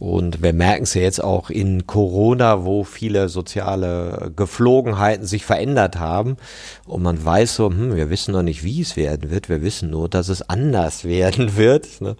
Und 0.00 0.42
wir 0.42 0.54
merken 0.54 0.84
es 0.84 0.94
ja 0.94 1.02
jetzt 1.02 1.22
auch 1.22 1.50
in 1.50 1.86
Corona, 1.86 2.64
wo 2.64 2.84
viele 2.84 3.28
soziale 3.28 4.32
Geflogenheiten 4.34 5.26
sich 5.26 5.44
verändert 5.44 5.98
haben. 5.98 6.38
Und 6.86 7.02
man 7.02 7.22
weiß 7.22 7.56
so, 7.56 7.68
hm, 7.68 7.94
wir 7.94 8.08
wissen 8.08 8.32
noch 8.32 8.42
nicht, 8.42 8.64
wie 8.64 8.80
es 8.80 8.96
werden 8.96 9.30
wird. 9.30 9.50
Wir 9.50 9.60
wissen 9.60 9.90
nur, 9.90 10.08
dass 10.08 10.30
es 10.30 10.40
anders 10.48 11.04
werden 11.04 11.58
wird. 11.58 12.00
Ne? 12.00 12.16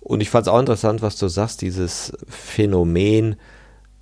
Und 0.00 0.20
ich 0.20 0.30
fand 0.30 0.46
es 0.46 0.52
auch 0.52 0.60
interessant, 0.60 1.02
was 1.02 1.16
du 1.16 1.26
sagst, 1.26 1.60
dieses 1.60 2.12
Phänomen 2.28 3.34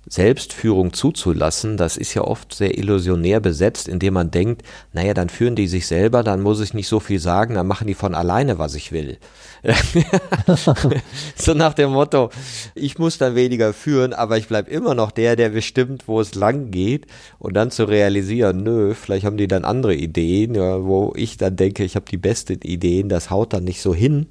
Selbstführung 0.07 0.93
zuzulassen, 0.93 1.77
das 1.77 1.97
ist 1.97 2.13
ja 2.13 2.21
oft 2.21 2.53
sehr 2.53 2.77
illusionär 2.77 3.39
besetzt, 3.39 3.87
indem 3.87 4.13
man 4.13 4.29
denkt, 4.29 4.61
naja, 4.93 5.15
dann 5.15 5.29
führen 5.29 5.55
die 5.55 5.67
sich 5.67 5.87
selber, 5.87 6.21
dann 6.21 6.41
muss 6.41 6.59
ich 6.59 6.75
nicht 6.75 6.87
so 6.87 6.99
viel 6.99 7.19
sagen, 7.19 7.55
dann 7.55 7.65
machen 7.65 7.87
die 7.87 7.95
von 7.95 8.13
alleine, 8.13 8.59
was 8.59 8.75
ich 8.75 8.91
will. 8.91 9.17
so 11.35 11.53
nach 11.53 11.73
dem 11.73 11.91
Motto, 11.91 12.29
ich 12.75 12.97
muss 12.99 13.17
dann 13.17 13.35
weniger 13.35 13.73
führen, 13.73 14.13
aber 14.13 14.37
ich 14.37 14.47
bleibe 14.47 14.69
immer 14.69 14.93
noch 14.93 15.11
der, 15.11 15.35
der 15.35 15.49
bestimmt, 15.49 16.07
wo 16.07 16.21
es 16.21 16.35
lang 16.35 16.71
geht 16.71 17.07
und 17.39 17.55
dann 17.55 17.71
zu 17.71 17.85
realisieren, 17.85 18.63
nö, 18.63 18.93
vielleicht 18.93 19.25
haben 19.25 19.37
die 19.37 19.47
dann 19.47 19.65
andere 19.65 19.95
Ideen, 19.95 20.55
ja, 20.55 20.83
wo 20.83 21.13
ich 21.15 21.37
dann 21.37 21.55
denke, 21.55 21.83
ich 21.83 21.95
habe 21.95 22.05
die 22.09 22.17
besten 22.17 22.59
Ideen, 22.61 23.09
das 23.09 23.29
haut 23.29 23.53
dann 23.53 23.63
nicht 23.63 23.81
so 23.81 23.93
hin. 23.93 24.27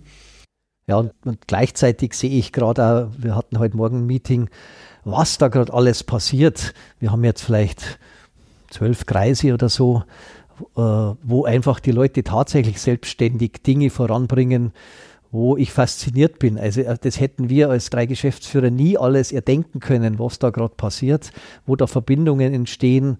Ja, 0.86 0.96
und, 0.96 1.12
und 1.24 1.46
gleichzeitig 1.46 2.14
sehe 2.14 2.30
ich 2.30 2.52
gerade 2.52 3.10
wir 3.16 3.34
hatten 3.34 3.58
heute 3.58 3.76
Morgen 3.76 4.00
ein 4.00 4.06
Meeting, 4.06 4.50
was 5.04 5.38
da 5.38 5.48
gerade 5.48 5.72
alles 5.72 6.04
passiert. 6.04 6.74
Wir 6.98 7.10
haben 7.10 7.24
jetzt 7.24 7.42
vielleicht 7.42 7.98
zwölf 8.70 9.06
Kreise 9.06 9.54
oder 9.54 9.68
so, 9.68 10.04
äh, 10.76 10.80
wo 10.80 11.44
einfach 11.44 11.80
die 11.80 11.92
Leute 11.92 12.22
tatsächlich 12.22 12.80
selbstständig 12.80 13.62
Dinge 13.62 13.90
voranbringen, 13.90 14.72
wo 15.34 15.56
ich 15.56 15.72
fasziniert 15.72 16.38
bin. 16.38 16.58
Also 16.58 16.82
äh, 16.82 16.96
das 17.00 17.18
hätten 17.18 17.48
wir 17.50 17.68
als 17.68 17.90
drei 17.90 18.06
Geschäftsführer 18.06 18.70
nie 18.70 18.96
alles 18.96 19.32
erdenken 19.32 19.80
können, 19.80 20.18
was 20.18 20.38
da 20.38 20.50
gerade 20.50 20.74
passiert, 20.76 21.32
wo 21.66 21.74
da 21.74 21.88
Verbindungen 21.88 22.54
entstehen, 22.54 23.18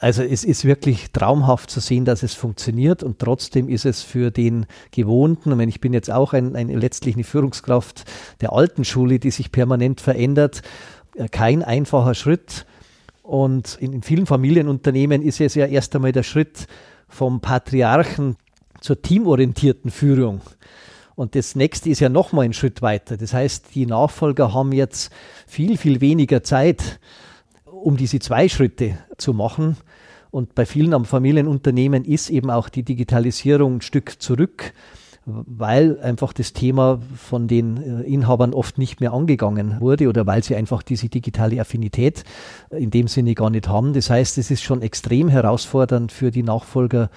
also 0.00 0.22
es 0.22 0.44
ist 0.44 0.64
wirklich 0.64 1.12
traumhaft 1.12 1.70
zu 1.70 1.80
sehen, 1.80 2.04
dass 2.04 2.22
es 2.22 2.34
funktioniert 2.34 3.02
und 3.02 3.20
trotzdem 3.20 3.70
ist 3.70 3.86
es 3.86 4.02
für 4.02 4.30
den 4.30 4.66
Gewohnten, 4.90 5.50
und 5.50 5.60
ich 5.60 5.80
bin 5.80 5.94
jetzt 5.94 6.10
auch 6.10 6.34
ein, 6.34 6.54
ein, 6.56 6.68
letztlich 6.68 7.14
eine 7.14 7.24
Führungskraft 7.24 8.04
der 8.40 8.52
alten 8.52 8.84
Schule, 8.84 9.18
die 9.18 9.30
sich 9.30 9.50
permanent 9.50 10.00
verändert, 10.00 10.62
äh, 11.16 11.28
kein 11.28 11.62
einfacher 11.62 12.14
Schritt. 12.14 12.66
Und 13.22 13.78
in, 13.80 13.94
in 13.94 14.02
vielen 14.02 14.26
Familienunternehmen 14.26 15.22
ist 15.22 15.40
es 15.40 15.54
ja 15.54 15.64
erst 15.66 15.96
einmal 15.96 16.12
der 16.12 16.22
Schritt 16.22 16.66
vom 17.08 17.40
Patriarchen 17.40 18.36
zur 18.80 19.00
teamorientierten 19.00 19.90
Führung. 19.90 20.42
Und 21.16 21.34
das 21.34 21.54
nächste 21.54 21.90
ist 21.90 22.00
ja 22.00 22.08
nochmal 22.08 22.46
ein 22.46 22.52
Schritt 22.52 22.82
weiter. 22.82 23.16
Das 23.16 23.32
heißt, 23.32 23.74
die 23.74 23.86
Nachfolger 23.86 24.52
haben 24.52 24.72
jetzt 24.72 25.12
viel, 25.46 25.78
viel 25.78 26.00
weniger 26.00 26.42
Zeit, 26.42 26.98
um 27.64 27.96
diese 27.96 28.18
zwei 28.18 28.48
Schritte 28.48 28.98
zu 29.16 29.32
machen. 29.32 29.76
Und 30.30 30.56
bei 30.56 30.66
vielen 30.66 31.04
Familienunternehmen 31.04 32.04
ist 32.04 32.30
eben 32.30 32.50
auch 32.50 32.68
die 32.68 32.82
Digitalisierung 32.82 33.76
ein 33.76 33.80
Stück 33.82 34.20
zurück, 34.20 34.72
weil 35.26 36.00
einfach 36.00 36.32
das 36.32 36.52
Thema 36.52 37.00
von 37.16 37.46
den 37.46 37.76
äh, 37.76 38.02
Inhabern 38.02 38.52
oft 38.52 38.76
nicht 38.76 39.00
mehr 39.00 39.12
angegangen 39.12 39.80
wurde 39.80 40.08
oder 40.08 40.26
weil 40.26 40.42
sie 40.42 40.56
einfach 40.56 40.82
diese 40.82 41.08
digitale 41.08 41.60
Affinität 41.60 42.24
in 42.70 42.90
dem 42.90 43.08
Sinne 43.08 43.34
gar 43.34 43.48
nicht 43.48 43.68
haben. 43.68 43.94
Das 43.94 44.10
heißt, 44.10 44.36
es 44.36 44.50
ist 44.50 44.62
schon 44.62 44.82
extrem 44.82 45.28
herausfordernd 45.28 46.12
für 46.12 46.30
die 46.30 46.42
Nachfolger, 46.42 47.10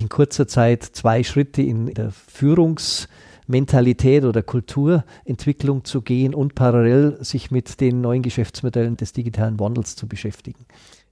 in 0.00 0.08
kurzer 0.08 0.48
Zeit 0.48 0.82
zwei 0.82 1.22
Schritte 1.22 1.62
in 1.62 1.92
der 1.94 2.10
Führungs- 2.10 3.08
Mentalität 3.46 4.24
oder 4.24 4.42
Kulturentwicklung 4.42 5.84
zu 5.84 6.02
gehen 6.02 6.34
und 6.34 6.54
parallel 6.54 7.18
sich 7.20 7.50
mit 7.50 7.80
den 7.80 8.00
neuen 8.00 8.22
Geschäftsmodellen 8.22 8.96
des 8.96 9.12
digitalen 9.12 9.60
Wandels 9.60 9.96
zu 9.96 10.06
beschäftigen. 10.06 10.66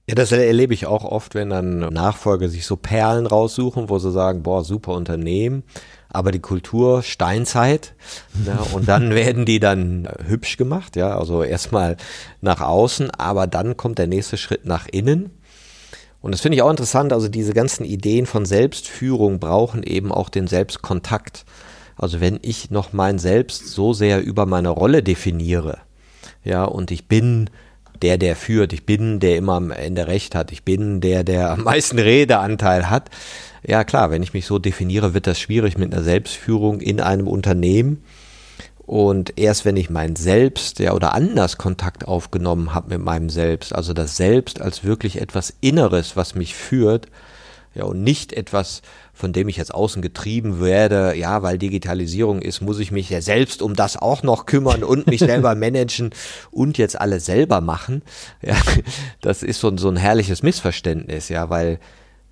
Ja, 0.05 0.15
das 0.15 0.33
erlebe 0.33 0.73
ich 0.73 0.85
auch 0.85 1.05
oft, 1.05 1.33
wenn 1.33 1.49
dann 1.49 1.79
Nachfolger 1.79 2.49
sich 2.49 2.65
so 2.65 2.75
Perlen 2.75 3.25
raussuchen, 3.25 3.87
wo 3.87 3.99
sie 3.99 4.11
sagen, 4.11 4.43
boah, 4.43 4.61
super 4.65 4.91
Unternehmen, 4.91 5.63
aber 6.09 6.33
die 6.33 6.41
Kultur 6.41 7.03
Steinzeit. 7.03 7.93
Ja, 8.45 8.59
und 8.73 8.89
dann 8.89 9.11
werden 9.11 9.45
die 9.45 9.61
dann 9.61 10.09
hübsch 10.27 10.57
gemacht, 10.57 10.97
ja, 10.97 11.17
also 11.17 11.41
erstmal 11.41 11.95
nach 12.41 12.59
außen, 12.59 13.11
aber 13.11 13.47
dann 13.47 13.77
kommt 13.77 13.97
der 13.97 14.07
nächste 14.07 14.35
Schritt 14.35 14.65
nach 14.65 14.87
innen. 14.91 15.29
Und 16.19 16.31
das 16.33 16.41
finde 16.41 16.57
ich 16.57 16.61
auch 16.61 16.69
interessant, 16.69 17.13
also 17.13 17.29
diese 17.29 17.53
ganzen 17.53 17.85
Ideen 17.85 18.25
von 18.25 18.45
Selbstführung 18.45 19.39
brauchen 19.39 19.83
eben 19.83 20.11
auch 20.11 20.29
den 20.29 20.47
Selbstkontakt. 20.47 21.45
Also 21.95 22.21
wenn 22.21 22.39
ich 22.41 22.71
noch 22.71 22.93
mein 22.93 23.19
Selbst 23.19 23.67
so 23.67 23.93
sehr 23.93 24.23
über 24.23 24.45
meine 24.45 24.69
Rolle 24.69 25.03
definiere, 25.03 25.79
ja, 26.43 26.65
und 26.65 26.91
ich 26.91 27.07
bin 27.07 27.49
der, 28.01 28.17
der 28.17 28.35
führt, 28.35 28.73
ich 28.73 28.85
bin 28.85 29.19
der 29.19 29.37
immer 29.37 29.53
am 29.53 29.71
Ende 29.71 30.07
recht 30.07 30.35
hat, 30.35 30.51
ich 30.51 30.63
bin 30.63 30.99
der, 30.99 31.23
der 31.23 31.51
am 31.51 31.63
meisten 31.63 31.99
Redeanteil 31.99 32.89
hat. 32.89 33.09
Ja 33.65 33.83
klar, 33.83 34.11
wenn 34.11 34.23
ich 34.23 34.33
mich 34.33 34.45
so 34.45 34.59
definiere, 34.59 35.13
wird 35.13 35.25
das 35.25 35.39
schwierig 35.39 35.77
mit 35.77 35.93
einer 35.93 36.03
Selbstführung 36.03 36.81
in 36.81 36.99
einem 36.99 37.27
Unternehmen. 37.27 38.03
Und 38.85 39.39
erst 39.39 39.63
wenn 39.63 39.77
ich 39.77 39.89
mein 39.89 40.17
Selbst, 40.17 40.79
ja, 40.79 40.93
oder 40.93 41.13
anders 41.13 41.57
Kontakt 41.57 42.05
aufgenommen 42.05 42.73
habe 42.73 42.89
mit 42.89 43.05
meinem 43.05 43.29
Selbst, 43.29 43.73
also 43.73 43.93
das 43.93 44.17
Selbst 44.17 44.59
als 44.59 44.83
wirklich 44.83 45.21
etwas 45.21 45.53
Inneres, 45.61 46.17
was 46.17 46.35
mich 46.35 46.53
führt, 46.53 47.07
ja, 47.75 47.85
und 47.85 48.03
nicht 48.03 48.33
etwas, 48.33 48.81
von 49.13 49.33
dem 49.33 49.47
ich 49.47 49.57
jetzt 49.57 49.73
außen 49.73 50.01
getrieben 50.01 50.59
werde, 50.59 51.15
ja, 51.15 51.41
weil 51.41 51.57
Digitalisierung 51.57 52.41
ist, 52.41 52.61
muss 52.61 52.79
ich 52.79 52.91
mich 52.91 53.09
ja 53.09 53.21
selbst 53.21 53.61
um 53.61 53.75
das 53.75 53.97
auch 53.97 54.23
noch 54.23 54.45
kümmern 54.45 54.83
und 54.83 55.07
mich 55.07 55.19
selber 55.19 55.55
managen 55.55 56.11
und 56.51 56.77
jetzt 56.77 56.99
alles 56.99 57.25
selber 57.25 57.61
machen. 57.61 58.01
Ja, 58.41 58.57
das 59.21 59.43
ist 59.43 59.59
so, 59.59 59.75
so 59.77 59.89
ein 59.89 59.97
herrliches 59.97 60.43
Missverständnis, 60.43 61.29
ja, 61.29 61.49
weil 61.49 61.79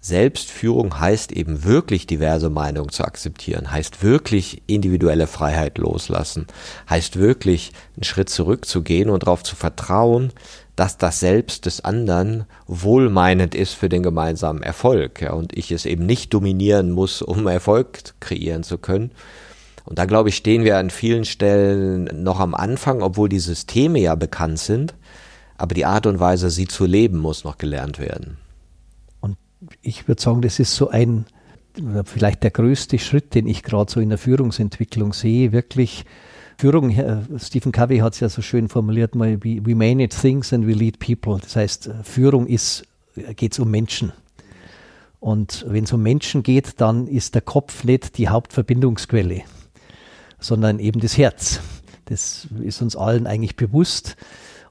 Selbstführung 0.04 1.00
heißt 1.00 1.32
eben 1.32 1.64
wirklich 1.64 2.08
diverse 2.08 2.50
Meinungen 2.50 2.90
zu 2.90 3.04
akzeptieren, 3.04 3.72
heißt 3.72 4.02
wirklich 4.02 4.64
individuelle 4.66 5.28
Freiheit 5.28 5.78
loslassen, 5.78 6.48
heißt 6.90 7.18
wirklich 7.18 7.72
einen 7.96 8.04
Schritt 8.04 8.30
zurückzugehen 8.30 9.12
und 9.12 9.24
darauf 9.24 9.44
zu 9.44 9.56
vertrauen, 9.56 10.34
dass 10.82 10.98
das 10.98 11.20
Selbst 11.20 11.68
des 11.68 11.86
anderen 11.86 12.46
wohlmeinend 12.66 13.54
ist 13.54 13.76
für 13.76 13.88
den 13.88 14.02
gemeinsamen 14.02 14.64
Erfolg. 14.64 15.22
Ja, 15.22 15.34
und 15.34 15.56
ich 15.56 15.72
es 15.72 15.86
eben 15.86 16.08
nicht 16.08 16.34
dominieren 16.34 16.90
muss, 16.90 17.22
um 17.22 17.46
Erfolg 17.46 18.16
kreieren 18.20 18.64
zu 18.64 18.80
können. 18.80 19.12
Und 19.86 20.00
da 20.00 20.06
glaube 20.06 20.30
ich, 20.30 20.36
stehen 20.36 20.64
wir 20.64 20.80
an 20.80 20.90
vielen 20.90 21.24
Stellen 21.24 22.24
noch 22.24 22.40
am 22.40 22.56
Anfang, 22.56 23.04
obwohl 23.04 23.30
die 23.30 23.38
Systeme 23.38 24.00
ja 24.00 24.16
bekannt 24.16 24.58
sind. 24.58 24.96
Aber 25.56 25.76
die 25.76 25.86
Art 25.86 26.08
und 26.08 26.20
Weise, 26.20 26.50
sie 26.50 26.68
zu 26.68 26.88
leben, 26.88 27.20
muss 27.20 27.44
noch 27.44 27.60
gelernt 27.60 28.00
werden. 28.00 28.38
Und 29.20 29.38
ich 29.84 30.08
würde 30.08 30.20
sagen, 30.20 30.42
das 30.42 30.58
ist 30.58 30.76
so 30.76 30.90
ein, 30.90 31.26
vielleicht 32.06 32.42
der 32.42 32.50
größte 32.50 32.98
Schritt, 32.98 33.36
den 33.36 33.46
ich 33.46 33.62
gerade 33.62 33.92
so 33.92 34.00
in 34.00 34.10
der 34.10 34.18
Führungsentwicklung 34.18 35.14
sehe, 35.14 35.52
wirklich 35.52 36.06
Führung, 36.62 36.96
Stephen 37.40 37.72
Covey 37.72 37.98
hat 37.98 38.14
es 38.14 38.20
ja 38.20 38.30
so 38.30 38.44
schön 38.44 38.70
formuliert, 38.70 39.16
mal, 39.16 39.44
we, 39.44 39.66
we 39.66 39.74
manage 39.74 40.10
things 40.10 40.54
and 40.54 40.68
we 40.68 40.74
lead 40.74 41.00
people. 41.00 41.40
Das 41.42 41.56
heißt, 41.56 41.88
äh, 41.88 42.04
Führung 42.04 42.46
ist, 42.46 42.84
äh, 43.16 43.34
geht 43.34 43.54
es 43.54 43.60
um 43.60 43.72
Menschen. 43.72 44.14
Und 45.20 45.66
wenn 45.68 45.86
es 45.86 45.92
um 45.92 46.04
Menschen 46.04 46.44
geht, 46.44 46.80
dann 46.80 47.08
ist 47.08 47.34
der 47.34 47.42
Kopf 47.42 47.84
nicht 47.84 48.20
die 48.20 48.30
Hauptverbindungsquelle, 48.30 49.42
sondern 50.40 50.78
eben 50.78 51.00
das 51.00 51.18
Herz. 51.18 51.62
Das 52.06 52.48
ist 52.62 52.80
uns 52.84 52.96
allen 52.96 53.26
eigentlich 53.26 53.56
bewusst. 53.56 54.16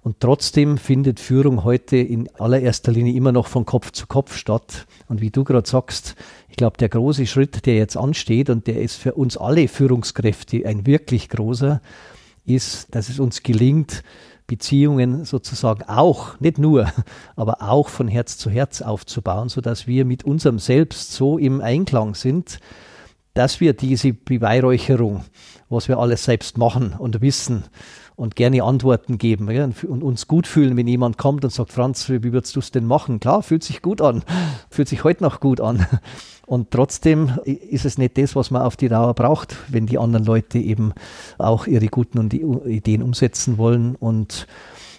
Und 0.02 0.20
trotzdem 0.20 0.78
findet 0.78 1.20
Führung 1.20 1.62
heute 1.62 1.98
in 1.98 2.28
allererster 2.38 2.90
Linie 2.90 3.14
immer 3.14 3.32
noch 3.32 3.46
von 3.46 3.66
Kopf 3.66 3.90
zu 3.90 4.06
Kopf 4.06 4.34
statt. 4.34 4.86
Und 5.08 5.20
wie 5.20 5.30
du 5.30 5.44
gerade 5.44 5.68
sagst, 5.68 6.16
ich 6.48 6.56
glaube, 6.56 6.78
der 6.78 6.88
große 6.88 7.26
Schritt, 7.26 7.66
der 7.66 7.76
jetzt 7.76 7.98
ansteht 7.98 8.48
und 8.48 8.66
der 8.66 8.80
ist 8.80 8.96
für 8.96 9.14
uns 9.14 9.36
alle 9.36 9.68
Führungskräfte 9.68 10.64
ein 10.64 10.86
wirklich 10.86 11.28
großer, 11.28 11.82
ist, 12.46 12.94
dass 12.94 13.10
es 13.10 13.20
uns 13.20 13.42
gelingt, 13.42 14.02
Beziehungen 14.46 15.26
sozusagen 15.26 15.84
auch, 15.84 16.40
nicht 16.40 16.58
nur, 16.58 16.90
aber 17.36 17.60
auch 17.60 17.88
von 17.88 18.08
Herz 18.08 18.38
zu 18.38 18.48
Herz 18.48 18.80
aufzubauen, 18.80 19.50
sodass 19.50 19.86
wir 19.86 20.06
mit 20.06 20.24
unserem 20.24 20.58
Selbst 20.58 21.12
so 21.12 21.36
im 21.36 21.60
Einklang 21.60 22.14
sind, 22.14 22.58
dass 23.34 23.60
wir 23.60 23.74
diese 23.74 24.12
Beweihräucherung, 24.12 25.24
was 25.68 25.88
wir 25.88 25.98
alles 25.98 26.24
selbst 26.24 26.58
machen 26.58 26.94
und 26.98 27.20
wissen 27.20 27.64
und 28.20 28.36
gerne 28.36 28.62
Antworten 28.62 29.16
geben 29.16 29.50
ja, 29.50 29.64
und 29.64 30.02
uns 30.02 30.28
gut 30.28 30.46
fühlen, 30.46 30.76
wenn 30.76 30.86
jemand 30.86 31.16
kommt 31.16 31.42
und 31.42 31.50
sagt, 31.50 31.72
Franz, 31.72 32.10
wie 32.10 32.32
würdest 32.34 32.54
du 32.54 32.60
es 32.60 32.70
denn 32.70 32.84
machen? 32.84 33.18
Klar, 33.18 33.42
fühlt 33.42 33.64
sich 33.64 33.80
gut 33.80 34.02
an, 34.02 34.22
fühlt 34.70 34.88
sich 34.88 35.04
heute 35.04 35.24
noch 35.24 35.40
gut 35.40 35.60
an. 35.60 35.86
Und 36.46 36.72
trotzdem 36.72 37.38
ist 37.44 37.84
es 37.84 37.96
nicht 37.96 38.18
das, 38.18 38.34
was 38.34 38.50
man 38.50 38.62
auf 38.62 38.76
die 38.76 38.88
Dauer 38.88 39.14
braucht, 39.14 39.56
wenn 39.68 39.86
die 39.86 39.98
anderen 39.98 40.26
Leute 40.26 40.58
eben 40.58 40.92
auch 41.38 41.68
ihre 41.68 41.86
guten 41.86 42.28
Ideen 42.28 43.04
umsetzen 43.04 43.56
wollen. 43.56 43.94
Und 43.94 44.48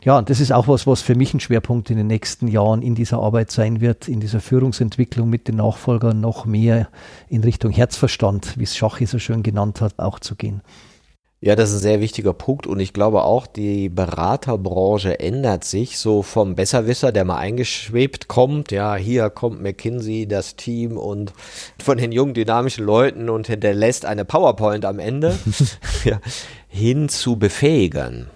ja, 0.02 0.22
das 0.22 0.40
ist 0.40 0.54
auch 0.54 0.70
was, 0.70 0.88
was 0.88 1.02
für 1.02 1.14
mich 1.14 1.34
ein 1.34 1.42
Schwerpunkt 1.42 1.90
in 1.90 1.98
den 1.98 2.08
nächsten 2.08 2.48
Jahren 2.48 2.82
in 2.82 2.96
dieser 2.96 3.20
Arbeit 3.20 3.52
sein 3.52 3.82
wird, 3.82 4.08
in 4.08 4.22
dieser 4.22 4.40
Führungsentwicklung 4.40 5.30
mit 5.30 5.50
den 5.50 5.58
Nachfolgern 5.58 6.22
noch 6.22 6.46
mehr 6.46 6.88
in 7.28 7.44
Richtung 7.44 7.72
Herzverstand, 7.72 8.58
wie 8.58 8.64
es 8.64 8.78
Schachi 8.78 9.06
so 9.06 9.20
schön 9.20 9.44
genannt 9.44 9.82
hat, 9.82 10.00
auch 10.00 10.22
zu 10.22 10.36
gehen. 10.36 10.62
Ja, 11.44 11.56
das 11.56 11.72
ist 11.72 11.78
ein 11.78 11.82
sehr 11.82 12.02
wichtiger 12.02 12.34
Punkt 12.34 12.68
und 12.68 12.80
ich 12.80 12.94
glaube 12.94 13.24
auch, 13.24 13.48
die 13.48 13.90
Beraterbranche 13.90 15.20
ändert 15.20 15.64
sich 15.64 15.98
so 15.98 16.22
vom 16.22 16.54
Besserwisser, 16.54 17.12
der 17.12 17.26
mal 17.26 17.38
eingeschwebt 17.38 18.28
kommt. 18.28 18.72
Ja, 18.72 18.96
hier 18.96 19.32
kommt 19.32 19.60
McKinsey, 19.60 20.28
das 20.28 20.56
Team 20.56 20.98
und 21.00 21.34
von 21.84 21.98
den 21.98 22.12
jungen, 22.12 22.36
dynamischen 22.36 22.86
Leuten 22.86 23.28
und 23.28 23.48
hinterlässt 23.48 24.06
eine 24.06 24.24
PowerPoint 24.24 24.86
am 24.86 25.00
Ende, 25.00 25.36
ja, 26.04 26.20
hin 26.68 27.10
zu 27.10 27.38
befähigern. 27.38 28.28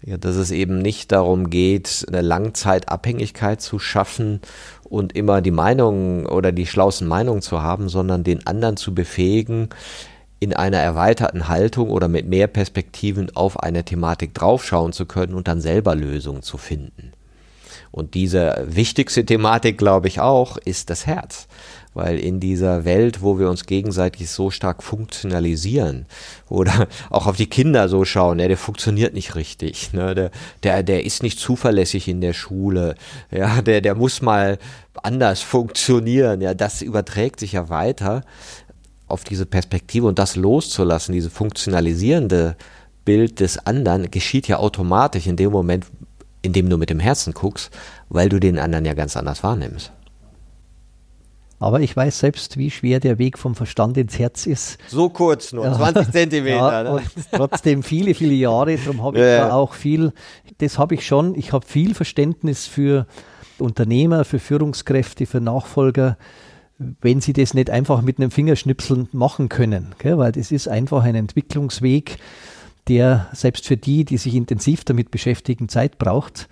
Ja, 0.00 0.16
dass 0.16 0.36
es 0.36 0.52
eben 0.52 0.78
nicht 0.78 1.12
darum 1.12 1.50
geht, 1.50 2.06
eine 2.08 2.22
Langzeitabhängigkeit 2.22 3.60
zu 3.60 3.78
schaffen 3.78 4.40
und 4.82 5.14
immer 5.14 5.42
die 5.42 5.50
Meinung 5.50 6.24
oder 6.24 6.50
die 6.50 6.66
schlauesten 6.66 7.06
Meinungen 7.06 7.42
zu 7.42 7.62
haben, 7.62 7.90
sondern 7.90 8.24
den 8.24 8.46
anderen 8.46 8.78
zu 8.78 8.94
befähigen, 8.94 9.68
in 10.42 10.52
einer 10.52 10.78
erweiterten 10.78 11.46
Haltung 11.46 11.88
oder 11.88 12.08
mit 12.08 12.26
mehr 12.26 12.48
Perspektiven 12.48 13.30
auf 13.36 13.60
eine 13.62 13.84
Thematik 13.84 14.34
draufschauen 14.34 14.92
zu 14.92 15.06
können 15.06 15.34
und 15.34 15.46
dann 15.46 15.60
selber 15.60 15.94
Lösungen 15.94 16.42
zu 16.42 16.58
finden. 16.58 17.12
Und 17.92 18.14
diese 18.14 18.66
wichtigste 18.66 19.24
Thematik, 19.24 19.78
glaube 19.78 20.08
ich 20.08 20.18
auch, 20.18 20.56
ist 20.56 20.90
das 20.90 21.06
Herz. 21.06 21.46
Weil 21.94 22.18
in 22.18 22.40
dieser 22.40 22.86
Welt, 22.86 23.20
wo 23.20 23.38
wir 23.38 23.50
uns 23.50 23.66
gegenseitig 23.66 24.30
so 24.30 24.50
stark 24.50 24.82
funktionalisieren 24.82 26.06
oder 26.48 26.88
auch 27.10 27.26
auf 27.26 27.36
die 27.36 27.48
Kinder 27.50 27.88
so 27.88 28.04
schauen, 28.04 28.38
ja, 28.38 28.48
der 28.48 28.56
funktioniert 28.56 29.12
nicht 29.12 29.34
richtig, 29.34 29.92
ne, 29.92 30.14
der, 30.14 30.30
der, 30.62 30.82
der 30.82 31.04
ist 31.04 31.22
nicht 31.22 31.38
zuverlässig 31.38 32.08
in 32.08 32.22
der 32.22 32.32
Schule, 32.32 32.94
ja, 33.30 33.60
der, 33.60 33.82
der 33.82 33.94
muss 33.94 34.22
mal 34.22 34.58
anders 35.02 35.42
funktionieren, 35.42 36.40
ja, 36.40 36.54
das 36.54 36.80
überträgt 36.80 37.40
sich 37.40 37.52
ja 37.52 37.68
weiter 37.68 38.22
auf 39.12 39.24
diese 39.24 39.46
Perspektive 39.46 40.06
und 40.06 40.18
das 40.18 40.36
loszulassen, 40.36 41.12
diese 41.12 41.30
funktionalisierende 41.30 42.56
Bild 43.04 43.40
des 43.40 43.58
anderen, 43.66 44.10
geschieht 44.10 44.48
ja 44.48 44.58
automatisch 44.58 45.26
in 45.26 45.36
dem 45.36 45.52
Moment, 45.52 45.86
in 46.40 46.52
dem 46.52 46.68
du 46.68 46.78
mit 46.78 46.90
dem 46.90 47.00
Herzen 47.00 47.32
guckst, 47.32 47.70
weil 48.08 48.28
du 48.28 48.40
den 48.40 48.58
anderen 48.58 48.84
ja 48.84 48.94
ganz 48.94 49.16
anders 49.16 49.42
wahrnimmst. 49.42 49.92
Aber 51.62 51.78
ich 51.78 51.96
weiß 51.96 52.18
selbst, 52.18 52.56
wie 52.56 52.72
schwer 52.72 52.98
der 52.98 53.18
Weg 53.18 53.38
vom 53.38 53.54
Verstand 53.54 53.96
ins 53.96 54.18
Herz 54.18 54.46
ist. 54.46 54.78
So 54.88 55.10
kurz 55.10 55.52
nur, 55.52 55.72
20 55.72 56.10
Zentimeter. 56.10 56.84
Ja, 56.84 56.94
ne? 56.94 57.02
trotzdem 57.30 57.84
viele, 57.84 58.14
viele 58.14 58.34
Jahre. 58.34 58.76
Darum 58.76 59.04
habe 59.04 59.18
ich 59.18 59.22
ja, 59.22 59.46
da 59.46 59.52
auch 59.52 59.74
viel, 59.74 60.12
das 60.58 60.76
habe 60.76 60.96
ich 60.96 61.06
schon. 61.06 61.36
Ich 61.36 61.52
habe 61.52 61.64
viel 61.64 61.94
Verständnis 61.94 62.66
für 62.66 63.06
Unternehmer, 63.60 64.24
für 64.24 64.40
Führungskräfte, 64.40 65.24
für 65.24 65.40
Nachfolger, 65.40 66.16
wenn 67.00 67.20
sie 67.20 67.32
das 67.32 67.54
nicht 67.54 67.70
einfach 67.70 68.02
mit 68.02 68.18
einem 68.18 68.30
Fingerschnipseln 68.30 69.08
machen 69.12 69.48
können, 69.48 69.94
gell? 69.98 70.18
weil 70.18 70.32
das 70.32 70.52
ist 70.52 70.68
einfach 70.68 71.04
ein 71.04 71.14
Entwicklungsweg, 71.14 72.18
der 72.88 73.28
selbst 73.32 73.66
für 73.66 73.76
die, 73.76 74.04
die 74.04 74.16
sich 74.16 74.34
intensiv 74.34 74.84
damit 74.84 75.10
beschäftigen, 75.10 75.68
Zeit 75.68 75.98
braucht 75.98 76.48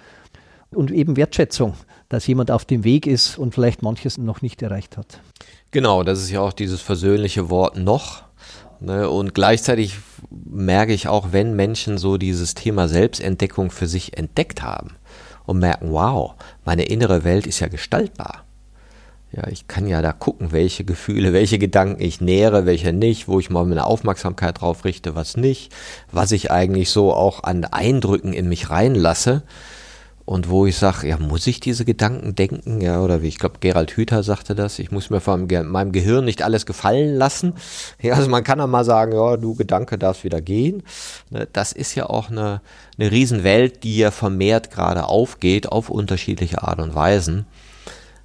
und 0.70 0.90
eben 0.90 1.16
Wertschätzung, 1.16 1.74
dass 2.08 2.26
jemand 2.26 2.50
auf 2.50 2.64
dem 2.64 2.84
Weg 2.84 3.06
ist 3.06 3.38
und 3.38 3.54
vielleicht 3.54 3.82
manches 3.82 4.18
noch 4.18 4.42
nicht 4.42 4.62
erreicht 4.62 4.96
hat. 4.96 5.20
Genau, 5.70 6.02
das 6.02 6.20
ist 6.20 6.30
ja 6.30 6.40
auch 6.40 6.52
dieses 6.52 6.80
versöhnliche 6.80 7.50
Wort 7.50 7.76
noch. 7.76 8.24
Ne? 8.80 9.08
Und 9.08 9.34
gleichzeitig 9.34 9.98
merke 10.30 10.92
ich 10.92 11.08
auch, 11.08 11.32
wenn 11.32 11.54
Menschen 11.54 11.98
so 11.98 12.16
dieses 12.16 12.54
Thema 12.54 12.88
Selbstentdeckung 12.88 13.70
für 13.70 13.86
sich 13.86 14.16
entdeckt 14.16 14.62
haben 14.62 14.96
und 15.46 15.58
merken, 15.58 15.92
wow, 15.92 16.34
meine 16.64 16.84
innere 16.84 17.24
Welt 17.24 17.46
ist 17.46 17.60
ja 17.60 17.68
gestaltbar. 17.68 18.44
Ja, 19.32 19.46
ich 19.46 19.68
kann 19.68 19.86
ja 19.86 20.02
da 20.02 20.12
gucken, 20.12 20.50
welche 20.50 20.84
Gefühle, 20.84 21.32
welche 21.32 21.58
Gedanken 21.58 22.02
ich 22.02 22.20
nähere, 22.20 22.66
welche 22.66 22.92
nicht, 22.92 23.28
wo 23.28 23.38
ich 23.38 23.48
mal 23.48 23.64
meine 23.64 23.86
Aufmerksamkeit 23.86 24.60
drauf 24.60 24.84
richte, 24.84 25.14
was 25.14 25.36
nicht, 25.36 25.72
was 26.10 26.32
ich 26.32 26.50
eigentlich 26.50 26.90
so 26.90 27.12
auch 27.12 27.44
an 27.44 27.64
Eindrücken 27.64 28.32
in 28.32 28.48
mich 28.48 28.70
reinlasse 28.70 29.44
und 30.30 30.48
wo 30.48 30.66
ich 30.66 30.76
sage, 30.76 31.08
ja, 31.08 31.16
muss 31.16 31.46
ich 31.46 31.58
diese 31.58 31.84
Gedanken 31.84 32.34
denken? 32.34 32.80
Ja, 32.80 33.00
oder 33.02 33.20
wie 33.20 33.28
ich 33.28 33.38
glaube, 33.38 33.56
Gerald 33.60 33.96
Hüther 33.96 34.22
sagte 34.22 34.54
das, 34.54 34.78
ich 34.78 34.92
muss 34.92 35.10
mir 35.10 35.20
von 35.20 35.48
meinem 35.48 35.90
Gehirn 35.92 36.24
nicht 36.24 36.42
alles 36.42 36.66
gefallen 36.66 37.16
lassen. 37.16 37.54
Ja, 38.00 38.14
also 38.14 38.30
man 38.30 38.44
kann 38.44 38.58
dann 38.58 38.70
mal 38.70 38.84
sagen, 38.84 39.12
ja, 39.12 39.36
du 39.36 39.54
Gedanke 39.54 39.98
darfst 39.98 40.24
wieder 40.24 40.40
gehen. 40.40 40.82
Ne, 41.30 41.48
das 41.52 41.72
ist 41.72 41.94
ja 41.94 42.06
auch 42.08 42.30
eine, 42.30 42.62
eine 42.98 43.10
Riesenwelt, 43.10 43.82
die 43.82 43.98
ja 43.98 44.10
vermehrt 44.10 44.70
gerade 44.70 45.06
aufgeht 45.06 45.68
auf 45.68 45.90
unterschiedliche 45.90 46.62
Art 46.62 46.78
und 46.78 46.94
Weisen. 46.94 47.46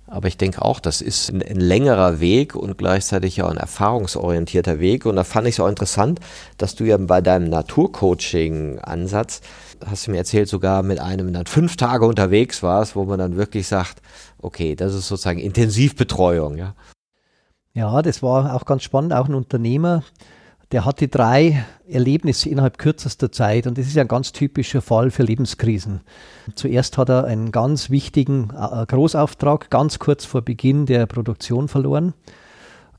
Aber 0.07 0.27
ich 0.27 0.37
denke 0.37 0.61
auch, 0.61 0.79
das 0.79 1.01
ist 1.01 1.29
ein, 1.29 1.41
ein, 1.41 1.59
längerer 1.59 2.19
Weg 2.19 2.55
und 2.55 2.77
gleichzeitig 2.77 3.37
ja 3.37 3.47
ein 3.47 3.57
erfahrungsorientierter 3.57 4.79
Weg. 4.79 5.05
Und 5.05 5.15
da 5.15 5.23
fand 5.23 5.47
ich 5.47 5.55
es 5.55 5.59
auch 5.59 5.67
interessant, 5.67 6.19
dass 6.57 6.75
du 6.75 6.83
ja 6.83 6.97
bei 6.97 7.21
deinem 7.21 7.49
Naturcoaching-Ansatz, 7.49 9.41
hast 9.85 10.05
du 10.05 10.11
mir 10.11 10.17
erzählt, 10.17 10.47
sogar 10.47 10.83
mit 10.83 10.99
einem 10.99 11.33
dann 11.33 11.47
fünf 11.47 11.75
Tage 11.75 12.05
unterwegs 12.05 12.61
warst, 12.61 12.95
wo 12.95 13.05
man 13.05 13.17
dann 13.17 13.35
wirklich 13.35 13.67
sagt, 13.67 14.01
okay, 14.37 14.75
das 14.75 14.93
ist 14.93 15.07
sozusagen 15.07 15.39
Intensivbetreuung, 15.39 16.57
ja. 16.57 16.75
Ja, 17.73 18.01
das 18.01 18.23
war 18.23 18.55
auch 18.55 18.65
ganz 18.65 18.83
spannend, 18.83 19.11
auch 19.11 19.27
ein 19.27 19.35
Unternehmer, 19.35 20.03
der 20.75 20.83
hatte 20.83 21.07
drei 21.07 21.63
Erlebnisse 21.87 22.49
innerhalb 22.49 22.77
kürzester 22.77 23.31
Zeit 23.31 23.65
und 23.65 23.77
das 23.77 23.87
ist 23.87 23.95
ja 23.95 24.01
ein 24.01 24.09
ganz 24.09 24.33
typischer 24.33 24.81
Fall 24.81 25.09
für 25.09 25.23
Lebenskrisen. 25.23 26.01
Zuerst 26.55 26.97
hat 26.97 27.07
er 27.07 27.23
einen 27.23 27.53
ganz 27.53 27.89
wichtigen 27.89 28.49
äh, 28.49 28.85
Großauftrag 28.85 29.69
ganz 29.69 29.99
kurz 29.99 30.25
vor 30.25 30.41
Beginn 30.41 30.85
der 30.85 31.05
Produktion 31.05 31.69
verloren. 31.69 32.13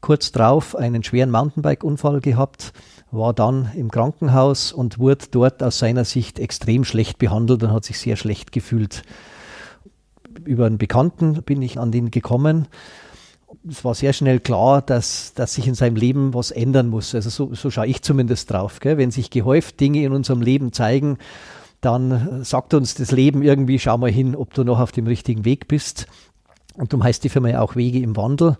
Kurz 0.00 0.32
darauf 0.32 0.74
einen 0.74 1.04
schweren 1.04 1.30
Mountainbike-Unfall 1.30 2.22
gehabt, 2.22 2.72
war 3.10 3.34
dann 3.34 3.70
im 3.74 3.90
Krankenhaus 3.90 4.72
und 4.72 4.98
wurde 4.98 5.26
dort 5.30 5.62
aus 5.62 5.78
seiner 5.78 6.06
Sicht 6.06 6.38
extrem 6.38 6.82
schlecht 6.82 7.18
behandelt 7.18 7.62
und 7.62 7.74
hat 7.74 7.84
sich 7.84 7.98
sehr 7.98 8.16
schlecht 8.16 8.52
gefühlt. 8.52 9.02
Über 10.46 10.64
einen 10.64 10.78
Bekannten 10.78 11.42
bin 11.42 11.60
ich 11.60 11.78
an 11.78 11.92
den 11.92 12.10
gekommen 12.10 12.68
es 13.68 13.84
war 13.84 13.94
sehr 13.94 14.12
schnell 14.12 14.40
klar, 14.40 14.82
dass, 14.82 15.34
dass 15.34 15.54
sich 15.54 15.66
in 15.66 15.74
seinem 15.74 15.96
Leben 15.96 16.34
was 16.34 16.50
ändern 16.50 16.88
muss. 16.88 17.14
Also 17.14 17.30
so, 17.30 17.54
so 17.54 17.70
schaue 17.70 17.86
ich 17.86 18.02
zumindest 18.02 18.50
drauf. 18.50 18.80
Gell? 18.80 18.98
Wenn 18.98 19.10
sich 19.10 19.30
gehäuft 19.30 19.80
Dinge 19.80 20.02
in 20.02 20.12
unserem 20.12 20.42
Leben 20.42 20.72
zeigen, 20.72 21.18
dann 21.80 22.44
sagt 22.44 22.74
uns 22.74 22.94
das 22.94 23.12
Leben 23.12 23.42
irgendwie, 23.42 23.78
schau 23.78 23.98
mal 23.98 24.10
hin, 24.10 24.34
ob 24.34 24.54
du 24.54 24.64
noch 24.64 24.80
auf 24.80 24.92
dem 24.92 25.06
richtigen 25.06 25.44
Weg 25.44 25.68
bist. 25.68 26.06
Und 26.74 26.92
darum 26.92 27.04
heißt 27.04 27.22
die 27.24 27.28
Firma 27.28 27.48
ja 27.48 27.60
auch 27.60 27.76
Wege 27.76 28.00
im 28.00 28.16
Wandel. 28.16 28.56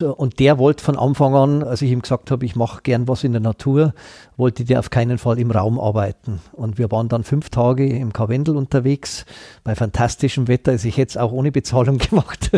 Und 0.00 0.40
der 0.40 0.58
wollte 0.58 0.82
von 0.82 0.98
Anfang 0.98 1.34
an, 1.34 1.62
als 1.62 1.80
ich 1.80 1.90
ihm 1.90 2.02
gesagt 2.02 2.30
habe, 2.32 2.44
ich 2.44 2.56
mache 2.56 2.82
gern 2.82 3.06
was 3.06 3.22
in 3.22 3.32
der 3.32 3.40
Natur, 3.40 3.94
wollte 4.36 4.64
der 4.64 4.80
auf 4.80 4.90
keinen 4.90 5.18
Fall 5.18 5.38
im 5.38 5.52
Raum 5.52 5.78
arbeiten. 5.78 6.40
Und 6.52 6.78
wir 6.78 6.90
waren 6.90 7.08
dann 7.08 7.22
fünf 7.22 7.48
Tage 7.50 7.86
im 7.86 8.12
Karwendel 8.12 8.56
unterwegs, 8.56 9.24
bei 9.62 9.76
fantastischem 9.76 10.48
Wetter. 10.48 10.72
Also 10.72 10.88
ich 10.88 10.98
es 10.98 11.16
auch 11.16 11.30
ohne 11.30 11.52
Bezahlung 11.52 11.98
gemacht. 12.10 12.50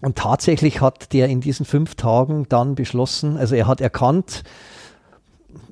Und 0.00 0.16
tatsächlich 0.16 0.80
hat 0.80 1.12
der 1.12 1.28
in 1.28 1.40
diesen 1.40 1.66
fünf 1.66 1.96
Tagen 1.96 2.46
dann 2.48 2.74
beschlossen, 2.74 3.36
also 3.36 3.54
er 3.54 3.66
hat 3.66 3.80
erkannt, 3.80 4.44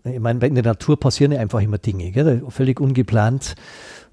ich 0.05 0.19
meine, 0.19 0.45
in 0.47 0.55
der 0.55 0.65
Natur 0.65 0.99
passieren 0.99 1.33
ja 1.33 1.41
einfach 1.41 1.61
immer 1.61 1.79
Dinge, 1.79 2.11
gell, 2.11 2.43
völlig 2.49 2.81
ungeplant. 2.81 3.55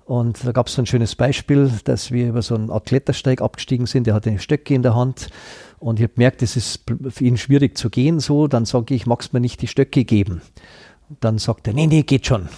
Und 0.05 0.45
da 0.45 0.51
gab 0.51 0.67
es 0.67 0.73
so 0.73 0.81
ein 0.81 0.85
schönes 0.85 1.15
Beispiel, 1.15 1.71
dass 1.85 2.11
wir 2.11 2.27
über 2.27 2.41
so 2.41 2.55
einen 2.55 2.69
Art 2.69 2.85
Klettersteig 2.85 3.41
abgestiegen 3.41 3.85
sind. 3.85 4.05
Der 4.05 4.13
hatte 4.13 4.29
eine 4.29 4.39
Stöcke 4.39 4.73
in 4.73 4.83
der 4.83 4.95
Hand 4.95 5.29
und 5.79 5.99
ich 5.99 6.03
habe 6.03 6.13
gemerkt, 6.15 6.41
es 6.41 6.57
ist 6.57 6.83
für 7.09 7.23
ihn 7.23 7.37
schwierig 7.37 7.77
zu 7.77 7.89
gehen 7.89 8.19
so. 8.19 8.47
Dann 8.47 8.65
sage 8.65 8.93
ich, 8.93 9.05
magst 9.05 9.31
du 9.31 9.37
mir 9.37 9.41
nicht 9.41 9.61
die 9.61 9.67
Stöcke 9.67 10.03
geben? 10.03 10.41
dann 11.19 11.37
sagt 11.37 11.67
er, 11.67 11.73
nee, 11.73 11.87
nee, 11.87 12.03
geht 12.03 12.25
schon. 12.25 12.49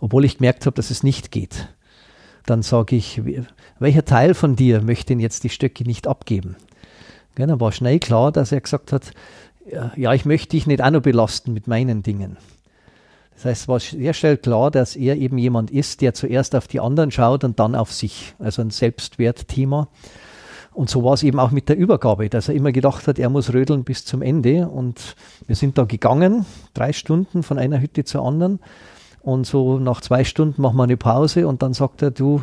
Obwohl 0.00 0.24
ich 0.24 0.38
gemerkt 0.38 0.66
habe, 0.66 0.74
dass 0.74 0.90
es 0.90 1.02
nicht 1.02 1.30
geht. 1.30 1.68
Dann 2.46 2.62
sage 2.62 2.96
ich, 2.96 3.22
welcher 3.78 4.04
Teil 4.04 4.34
von 4.34 4.56
dir 4.56 4.82
möchte 4.82 5.08
denn 5.08 5.20
jetzt 5.20 5.44
die 5.44 5.48
Stöcke 5.48 5.84
nicht 5.84 6.08
abgeben? 6.08 6.56
Ja, 7.38 7.46
dann 7.46 7.60
war 7.60 7.72
schnell 7.72 7.98
klar, 7.98 8.32
dass 8.32 8.52
er 8.52 8.60
gesagt 8.60 8.92
hat, 8.92 9.12
ja, 9.96 10.12
ich 10.12 10.24
möchte 10.24 10.50
dich 10.50 10.66
nicht 10.66 10.82
auch 10.82 10.90
noch 10.90 11.02
belasten 11.02 11.52
mit 11.52 11.66
meinen 11.66 12.02
Dingen. 12.02 12.36
Das 13.34 13.44
heißt, 13.44 13.62
es 13.62 13.68
war 13.68 13.80
sehr 13.80 14.14
schnell 14.14 14.36
klar, 14.36 14.70
dass 14.70 14.94
er 14.96 15.16
eben 15.16 15.38
jemand 15.38 15.70
ist, 15.70 16.00
der 16.00 16.14
zuerst 16.14 16.54
auf 16.54 16.68
die 16.68 16.80
anderen 16.80 17.10
schaut 17.10 17.44
und 17.44 17.58
dann 17.58 17.74
auf 17.74 17.92
sich. 17.92 18.34
Also 18.38 18.62
ein 18.62 18.70
Selbstwertthema. 18.70 19.88
Und 20.74 20.88
so 20.88 21.04
war 21.04 21.14
es 21.14 21.22
eben 21.22 21.38
auch 21.38 21.50
mit 21.50 21.68
der 21.68 21.76
Übergabe, 21.76 22.28
dass 22.28 22.48
er 22.48 22.54
immer 22.54 22.72
gedacht 22.72 23.06
hat, 23.06 23.18
er 23.18 23.28
muss 23.28 23.52
rödeln 23.52 23.84
bis 23.84 24.04
zum 24.04 24.22
Ende. 24.22 24.68
Und 24.68 25.16
wir 25.46 25.56
sind 25.56 25.76
da 25.76 25.84
gegangen, 25.84 26.46
drei 26.72 26.92
Stunden 26.92 27.42
von 27.42 27.58
einer 27.58 27.80
Hütte 27.80 28.04
zur 28.04 28.24
anderen. 28.24 28.58
Und 29.20 29.46
so 29.46 29.78
nach 29.78 30.00
zwei 30.00 30.24
Stunden 30.24 30.62
machen 30.62 30.76
wir 30.76 30.84
eine 30.84 30.96
Pause 30.96 31.46
und 31.46 31.62
dann 31.62 31.74
sagt 31.74 32.02
er, 32.02 32.10
du, 32.10 32.42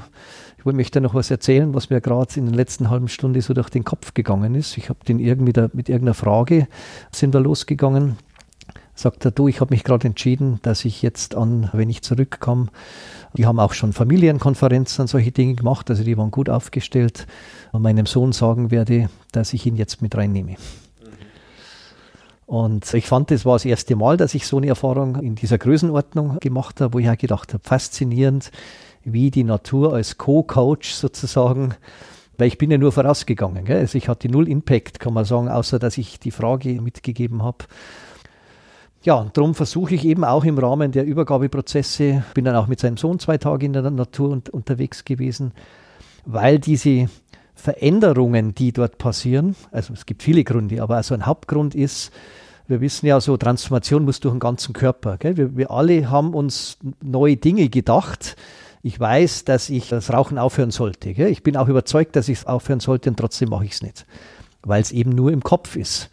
ich 0.66 0.66
möchte 0.76 1.00
noch 1.00 1.14
was 1.14 1.32
erzählen, 1.32 1.74
was 1.74 1.90
mir 1.90 2.02
gerade 2.02 2.36
in 2.36 2.46
der 2.46 2.56
letzten 2.56 2.90
halben 2.90 3.08
Stunde 3.08 3.42
so 3.42 3.54
durch 3.54 3.70
den 3.70 3.86
Kopf 3.86 4.14
gegangen 4.14 4.56
ist. 4.56 4.78
Ich 4.78 4.90
habe 4.90 5.00
den 5.08 5.20
irgendwie 5.20 5.54
da, 5.54 5.70
mit 5.74 5.88
irgendeiner 5.88 6.14
Frage 6.14 6.68
sind 7.12 7.34
wir 7.34 7.40
losgegangen. 7.40 8.18
Sagt 8.94 9.24
er, 9.24 9.32
du, 9.32 9.48
ich 9.48 9.62
habe 9.62 9.74
mich 9.74 9.86
gerade 9.86 10.08
entschieden, 10.08 10.60
dass 10.62 10.84
ich 10.84 11.02
jetzt 11.02 11.34
an, 11.34 11.70
wenn 11.72 11.90
ich 11.90 12.02
zurückkomme, 12.02 12.68
die 13.38 13.46
haben 13.46 13.60
auch 13.60 13.72
schon 13.72 13.94
Familienkonferenzen 13.94 15.04
und 15.04 15.08
solche 15.08 15.32
Dinge 15.32 15.56
gemacht, 15.56 15.90
also 15.90 16.04
die 16.04 16.18
waren 16.18 16.32
gut 16.32 16.50
aufgestellt, 16.50 17.26
und 17.72 17.82
meinem 17.82 18.06
Sohn 18.06 18.34
sagen 18.34 18.72
werde, 18.72 19.10
dass 19.32 19.54
ich 19.54 19.66
ihn 19.66 19.78
jetzt 19.78 20.02
mit 20.02 20.16
reinnehme. 20.16 20.58
Und 22.46 22.94
ich 22.96 23.06
fand, 23.06 23.32
das 23.32 23.46
war 23.46 23.54
das 23.54 23.66
erste 23.66 23.96
Mal, 23.96 24.18
dass 24.18 24.34
ich 24.34 24.48
so 24.48 24.58
eine 24.58 24.68
Erfahrung 24.68 25.18
in 25.18 25.36
dieser 25.36 25.60
Größenordnung 25.60 26.40
gemacht 26.40 26.82
habe, 26.82 26.96
wo 26.96 27.00
ich 27.00 27.08
auch 27.08 27.18
gedacht 27.18 27.54
habe, 27.54 27.64
faszinierend, 27.64 28.52
wie 29.04 29.32
die 29.32 29.44
Natur 29.44 29.94
als 29.94 30.18
Co-Coach 30.18 30.92
sozusagen, 30.92 31.76
weil 32.38 32.48
ich 32.48 32.58
bin 32.58 32.72
ja 32.72 32.78
nur 32.78 32.92
vorausgegangen. 32.92 33.66
Gell? 33.66 33.80
Also 33.80 33.98
ich 33.98 34.08
hatte 34.08 34.30
null 34.30 34.48
Impact, 34.48 35.00
kann 35.00 35.14
man 35.14 35.26
sagen, 35.26 35.50
außer 35.50 35.80
dass 35.80 35.98
ich 35.98 36.20
die 36.20 36.32
Frage 36.32 36.82
mitgegeben 36.82 37.44
habe. 37.44 37.66
Ja, 39.04 39.16
und 39.16 39.38
darum 39.38 39.56
versuche 39.56 39.96
ich 39.96 40.04
eben 40.04 40.26
auch 40.26 40.44
im 40.44 40.58
Rahmen 40.58 40.92
der 40.92 41.06
Übergabeprozesse, 41.06 42.24
bin 42.34 42.46
dann 42.46 42.56
auch 42.56 42.68
mit 42.68 42.82
seinem 42.82 42.98
Sohn 42.98 43.18
zwei 43.20 43.38
Tage 43.38 43.66
in 43.66 43.74
der 43.74 43.90
Natur 43.90 44.30
und, 44.30 44.50
unterwegs 44.50 45.06
gewesen, 45.06 45.54
weil 46.26 46.60
diese 46.60 47.08
Veränderungen, 47.56 48.54
die 48.56 48.74
dort 48.74 48.98
passieren, 48.98 49.56
also 49.72 49.94
es 49.94 50.06
gibt 50.06 50.22
viele 50.22 50.44
Gründe, 50.44 50.84
aber 50.84 50.98
also 50.98 51.14
ein 51.14 51.26
Hauptgrund 51.26 51.76
ist, 51.76 52.12
wir 52.70 52.82
wissen 52.82 53.08
ja 53.08 53.20
so, 53.20 53.36
Transformation 53.36 54.06
muss 54.06 54.20
durch 54.20 54.34
den 54.34 54.40
ganzen 54.40 54.74
Körper. 54.74 55.18
Wir, 55.22 55.58
wir, 55.58 55.72
alle 55.72 56.10
haben 56.12 56.36
uns 56.36 56.78
neue 57.02 57.36
Dinge 57.36 57.68
gedacht. 57.68 58.36
Ich 58.82 59.00
weiß, 59.00 59.44
dass 59.46 59.70
ich 59.70 59.90
das 59.90 60.14
Rauchen 60.14 60.38
aufhören 60.38 60.72
sollte. 60.72 61.14
Gell? 61.14 61.30
Ich 61.30 61.44
bin 61.44 61.58
auch 61.58 61.68
überzeugt, 61.68 62.16
dass 62.16 62.30
ich 62.30 62.40
es 62.40 62.46
aufhören 62.46 62.80
sollte 62.80 63.10
und 63.10 63.18
trotzdem 63.18 63.50
mache 63.50 63.66
ich 63.66 63.74
es 63.74 63.82
nicht, 63.82 64.06
weil 64.62 64.82
es 64.82 64.92
eben 64.92 65.12
nur 65.12 65.32
im 65.32 65.44
Kopf 65.44 65.76
ist. 65.76 66.10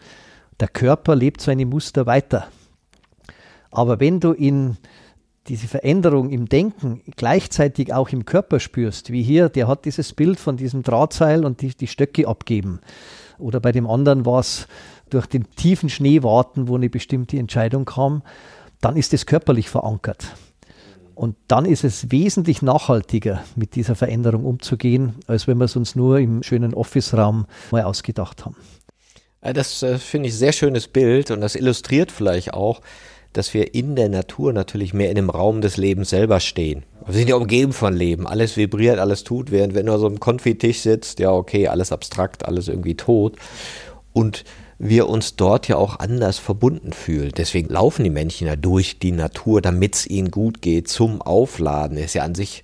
Der 0.59 0.69
Körper 0.69 1.15
lebt 1.15 1.41
seine 1.41 1.67
Muster 1.67 2.07
weiter. 2.07 2.49
Aber 3.71 4.01
wenn 4.01 4.21
du 4.21 4.33
in 4.33 4.79
diese 5.49 5.69
Veränderung 5.69 6.31
im 6.31 6.49
Denken 6.49 7.03
gleichzeitig 7.17 7.93
auch 7.93 8.09
im 8.09 8.25
Körper 8.25 8.59
spürst, 8.59 9.13
wie 9.13 9.23
hier, 9.23 9.49
der 9.49 9.69
hat 9.69 9.85
dieses 9.85 10.13
Bild 10.13 10.41
von 10.41 10.57
diesem 10.57 10.83
Drahtseil 10.83 11.45
und 11.45 11.61
die, 11.61 11.75
die 11.75 11.87
Stöcke 11.87 12.27
abgeben. 12.27 12.81
Oder 13.39 13.61
bei 13.61 13.71
dem 13.71 13.87
anderen 13.87 14.27
war 14.27 14.41
es 14.41 14.67
durch 15.11 15.27
den 15.27 15.49
tiefen 15.55 15.89
Schnee 15.89 16.23
warten, 16.23 16.69
wo 16.69 16.77
eine 16.77 16.91
bestimmte 16.91 17.39
Entscheidung 17.39 17.85
kam, 17.85 18.23
dann 18.81 18.97
ist 18.97 19.15
es 19.15 19.27
körperlich 19.27 19.69
verankert. 19.69 20.35
Und 21.17 21.35
dann 21.49 21.65
ist 21.65 21.83
es 21.83 22.11
wesentlich 22.11 22.61
nachhaltiger, 22.61 23.43
mit 23.57 23.75
dieser 23.75 23.95
Veränderung 23.95 24.45
umzugehen, 24.45 25.15
als 25.27 25.47
wenn 25.47 25.57
wir 25.57 25.65
es 25.65 25.75
uns 25.75 25.97
nur 25.97 26.19
im 26.19 26.43
schönen 26.43 26.75
Office-Raum 26.75 27.47
mal 27.71 27.85
ausgedacht 27.85 28.45
haben. 28.45 28.55
Das 29.41 29.83
äh, 29.83 29.97
finde 29.97 30.29
ich 30.29 30.35
ein 30.35 30.39
sehr 30.39 30.53
schönes 30.53 30.89
Bild 30.89 31.31
und 31.31 31.41
das 31.41 31.55
illustriert 31.55 32.13
vielleicht 32.13 32.53
auch, 32.53 32.83
dass 33.33 33.55
wir 33.55 33.75
in 33.75 33.97
der 33.97 34.11
Natur 34.11 34.53
natürlich 34.53 34.93
mehr 34.93 35.09
in 35.09 35.15
dem 35.15 35.31
Raum 35.31 35.63
des 35.63 35.79
Lebens 35.79 36.11
selber 36.11 36.39
stehen. 36.39 36.85
Wir 37.07 37.15
sind 37.15 37.31
ja 37.31 37.37
umgeben 37.37 37.73
von 37.73 37.95
Leben. 37.95 38.27
Alles 38.27 38.59
vibriert, 38.59 38.99
alles 38.99 39.25
tut, 39.25 39.51
während 39.51 39.75
wenn 39.75 39.87
du 39.87 39.97
so 39.99 40.07
am 40.07 40.21
Konfitisch 40.21 40.81
sitzt, 40.81 41.19
ja 41.19 41.31
okay, 41.31 41.69
alles 41.69 41.93
abstrakt, 41.93 42.45
alles 42.45 42.69
irgendwie 42.69 42.95
tot. 42.95 43.37
Und 44.13 44.45
wir 44.79 45.09
uns 45.09 45.37
dort 45.37 45.69
ja 45.69 45.77
auch 45.77 45.99
anders 45.99 46.39
verbunden 46.39 46.93
fühlen. 46.93 47.33
Deswegen 47.37 47.69
laufen 47.69 48.05
die 48.05 48.11
Männchen 48.11 48.47
ja 48.47 48.57
durch 48.57 48.99
die 48.99 49.13
Natur, 49.13 49.63
damit 49.63 49.95
es 49.95 50.07
ihnen 50.07 50.31
gut 50.31 50.61
geht, 50.61 50.89
zum 50.89 51.23
Aufladen. 51.23 51.97
Ist 51.97 52.15
ja 52.15 52.25
an 52.25 52.35
sich 52.35 52.63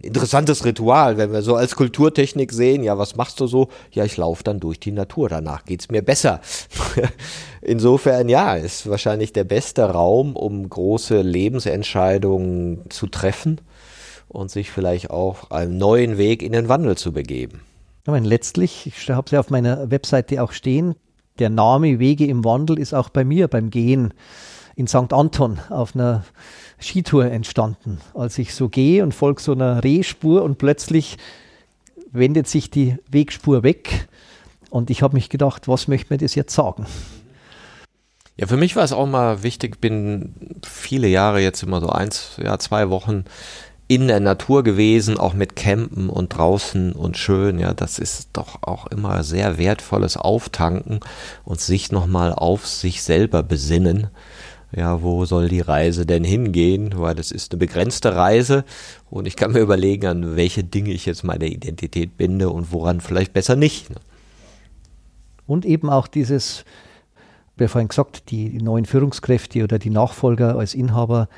interessantes 0.00 0.64
Ritual, 0.64 1.16
wenn 1.16 1.32
wir 1.32 1.42
so 1.42 1.54
als 1.54 1.76
Kulturtechnik 1.76 2.52
sehen, 2.52 2.82
ja, 2.82 2.98
was 2.98 3.16
machst 3.16 3.40
du 3.40 3.46
so? 3.46 3.68
Ja, 3.92 4.04
ich 4.04 4.16
laufe 4.16 4.42
dann 4.42 4.60
durch 4.60 4.80
die 4.80 4.92
Natur, 4.92 5.28
danach 5.28 5.64
geht's 5.64 5.88
mir 5.88 6.02
besser. 6.02 6.40
Insofern, 7.62 8.28
ja, 8.28 8.56
ist 8.56 8.88
wahrscheinlich 8.88 9.32
der 9.32 9.44
beste 9.44 9.84
Raum, 9.84 10.36
um 10.36 10.68
große 10.68 11.22
Lebensentscheidungen 11.22 12.90
zu 12.90 13.06
treffen 13.06 13.60
und 14.28 14.50
sich 14.50 14.70
vielleicht 14.70 15.10
auch 15.10 15.50
einen 15.50 15.78
neuen 15.78 16.18
Weg 16.18 16.42
in 16.42 16.52
den 16.52 16.68
Wandel 16.68 16.96
zu 16.96 17.12
begeben. 17.12 17.60
Ich 18.02 18.08
meine, 18.08 18.26
letztlich, 18.28 18.86
ich 18.86 19.08
habe 19.10 19.26
es 19.26 19.30
ja 19.30 19.40
auf 19.40 19.50
meiner 19.50 19.90
Webseite 19.90 20.42
auch 20.42 20.52
stehen, 20.52 20.94
der 21.38 21.50
Name 21.50 21.98
Wege 21.98 22.26
im 22.26 22.44
Wandel 22.44 22.78
ist 22.78 22.94
auch 22.94 23.08
bei 23.08 23.24
mir 23.24 23.48
beim 23.48 23.70
Gehen 23.70 24.14
in 24.76 24.86
St. 24.86 25.12
Anton 25.12 25.58
auf 25.68 25.94
einer 25.94 26.24
Skitour 26.80 27.26
entstanden. 27.26 28.00
Als 28.14 28.38
ich 28.38 28.54
so 28.54 28.68
gehe 28.68 29.02
und 29.02 29.14
folge 29.14 29.40
so 29.40 29.52
einer 29.52 29.82
Rehspur 29.82 30.42
und 30.42 30.58
plötzlich 30.58 31.16
wendet 32.12 32.46
sich 32.46 32.70
die 32.70 32.96
Wegspur 33.10 33.62
weg 33.62 34.08
und 34.70 34.90
ich 34.90 35.02
habe 35.02 35.14
mich 35.14 35.28
gedacht, 35.28 35.68
was 35.68 35.88
möchte 35.88 36.12
mir 36.12 36.18
das 36.18 36.34
jetzt 36.34 36.54
sagen? 36.54 36.86
Ja, 38.36 38.48
für 38.48 38.56
mich 38.56 38.74
war 38.74 38.82
es 38.82 38.92
auch 38.92 39.06
mal 39.06 39.44
wichtig, 39.44 39.80
bin 39.80 40.60
viele 40.64 41.06
Jahre 41.06 41.40
jetzt 41.40 41.62
immer 41.62 41.80
so 41.80 41.88
eins, 41.88 42.36
ja, 42.42 42.58
zwei 42.58 42.90
Wochen 42.90 43.24
in 43.86 44.08
der 44.08 44.20
Natur 44.20 44.62
gewesen, 44.62 45.18
auch 45.18 45.34
mit 45.34 45.56
Campen 45.56 46.08
und 46.08 46.30
draußen 46.30 46.92
und 46.92 47.16
schön. 47.18 47.58
Ja, 47.58 47.74
das 47.74 47.98
ist 47.98 48.30
doch 48.32 48.62
auch 48.62 48.86
immer 48.86 49.22
sehr 49.22 49.58
wertvolles 49.58 50.16
Auftanken 50.16 51.00
und 51.44 51.60
sich 51.60 51.92
nochmal 51.92 52.32
auf 52.32 52.66
sich 52.66 53.02
selber 53.02 53.42
besinnen 53.42 54.08
ja, 54.76 55.02
wo 55.02 55.24
soll 55.24 55.48
die 55.48 55.60
Reise 55.60 56.04
denn 56.04 56.24
hingehen? 56.24 56.94
Weil 56.96 57.14
das 57.14 57.30
ist 57.30 57.52
eine 57.52 57.58
begrenzte 57.58 58.16
Reise 58.16 58.64
und 59.08 59.26
ich 59.26 59.36
kann 59.36 59.52
mir 59.52 59.60
überlegen, 59.60 60.06
an 60.06 60.36
welche 60.36 60.64
Dinge 60.64 60.90
ich 60.90 61.06
jetzt 61.06 61.22
meine 61.22 61.46
Identität 61.46 62.16
binde 62.16 62.50
und 62.50 62.72
woran 62.72 63.00
vielleicht 63.00 63.32
besser 63.32 63.56
nicht. 63.56 63.90
Ne? 63.90 63.96
Und 65.46 65.64
eben 65.64 65.90
auch 65.90 66.08
dieses, 66.08 66.64
wir 67.56 67.68
vorhin 67.68 67.88
gesagt, 67.88 68.30
die 68.30 68.60
neuen 68.60 68.84
Führungskräfte 68.84 69.62
oder 69.62 69.78
die 69.78 69.90
Nachfolger 69.90 70.56
als 70.56 70.74
Inhaber 70.74 71.28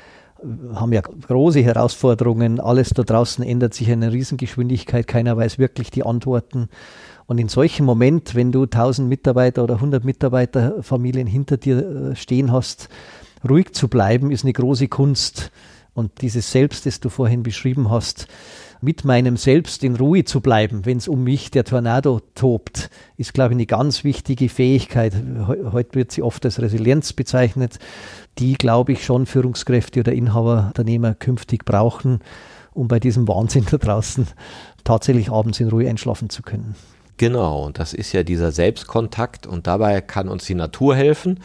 haben 0.75 0.93
ja 0.93 1.01
große 1.01 1.61
Herausforderungen. 1.61 2.59
Alles 2.59 2.89
da 2.89 3.03
draußen 3.03 3.43
ändert 3.43 3.73
sich 3.73 3.89
in 3.89 4.03
einer 4.03 4.13
Riesengeschwindigkeit. 4.13 5.07
Keiner 5.07 5.37
weiß 5.37 5.59
wirklich 5.59 5.91
die 5.91 6.03
Antworten. 6.03 6.69
Und 7.25 7.39
in 7.39 7.49
solchem 7.49 7.85
Moment, 7.85 8.35
wenn 8.35 8.51
du 8.51 8.63
1000 8.63 9.07
Mitarbeiter 9.07 9.63
oder 9.63 9.75
100 9.75 10.03
Mitarbeiter 10.05 10.81
Familien 10.81 11.27
hinter 11.27 11.57
dir 11.57 12.11
äh, 12.11 12.15
stehen 12.15 12.51
hast, 12.51 12.89
ruhig 13.47 13.73
zu 13.73 13.87
bleiben, 13.87 14.31
ist 14.31 14.43
eine 14.43 14.53
große 14.53 14.87
Kunst. 14.87 15.51
Und 15.97 16.21
dieses 16.21 16.51
Selbst, 16.51 16.85
das 16.85 16.99
du 16.99 17.09
vorhin 17.09 17.41
beschrieben 17.41 17.89
hast, 17.89 18.27
mit 18.81 19.03
meinem 19.03 19.35
Selbst 19.35 19.83
in 19.83 19.95
Ruhe 19.95 20.25
zu 20.25 20.41
bleiben, 20.41 20.85
wenn 20.85 20.97
es 20.97 21.07
um 21.07 21.23
mich 21.23 21.49
der 21.49 21.63
Tornado 21.63 22.21
tobt, 22.35 22.91
ist, 23.17 23.33
glaube 23.33 23.53
ich, 23.53 23.55
eine 23.55 23.65
ganz 23.65 24.03
wichtige 24.03 24.47
Fähigkeit. 24.47 25.15
Heute 25.47 25.95
wird 25.95 26.11
sie 26.11 26.21
oft 26.21 26.45
als 26.45 26.61
Resilienz 26.61 27.13
bezeichnet, 27.13 27.79
die, 28.37 28.53
glaube 28.53 28.91
ich, 28.91 29.03
schon 29.03 29.25
Führungskräfte 29.25 30.01
oder 30.01 30.13
Inhaber, 30.13 30.65
Unternehmer 30.67 31.15
künftig 31.15 31.65
brauchen, 31.65 32.19
um 32.75 32.87
bei 32.87 32.99
diesem 32.99 33.27
Wahnsinn 33.27 33.65
da 33.71 33.77
draußen 33.77 34.27
tatsächlich 34.83 35.31
abends 35.31 35.59
in 35.59 35.69
Ruhe 35.69 35.89
einschlafen 35.89 36.29
zu 36.29 36.43
können. 36.43 36.75
Genau, 37.17 37.65
und 37.65 37.79
das 37.79 37.95
ist 37.95 38.13
ja 38.13 38.21
dieser 38.21 38.51
Selbstkontakt 38.51 39.47
und 39.47 39.65
dabei 39.65 40.01
kann 40.01 40.29
uns 40.29 40.45
die 40.45 40.53
Natur 40.53 40.95
helfen 40.95 41.39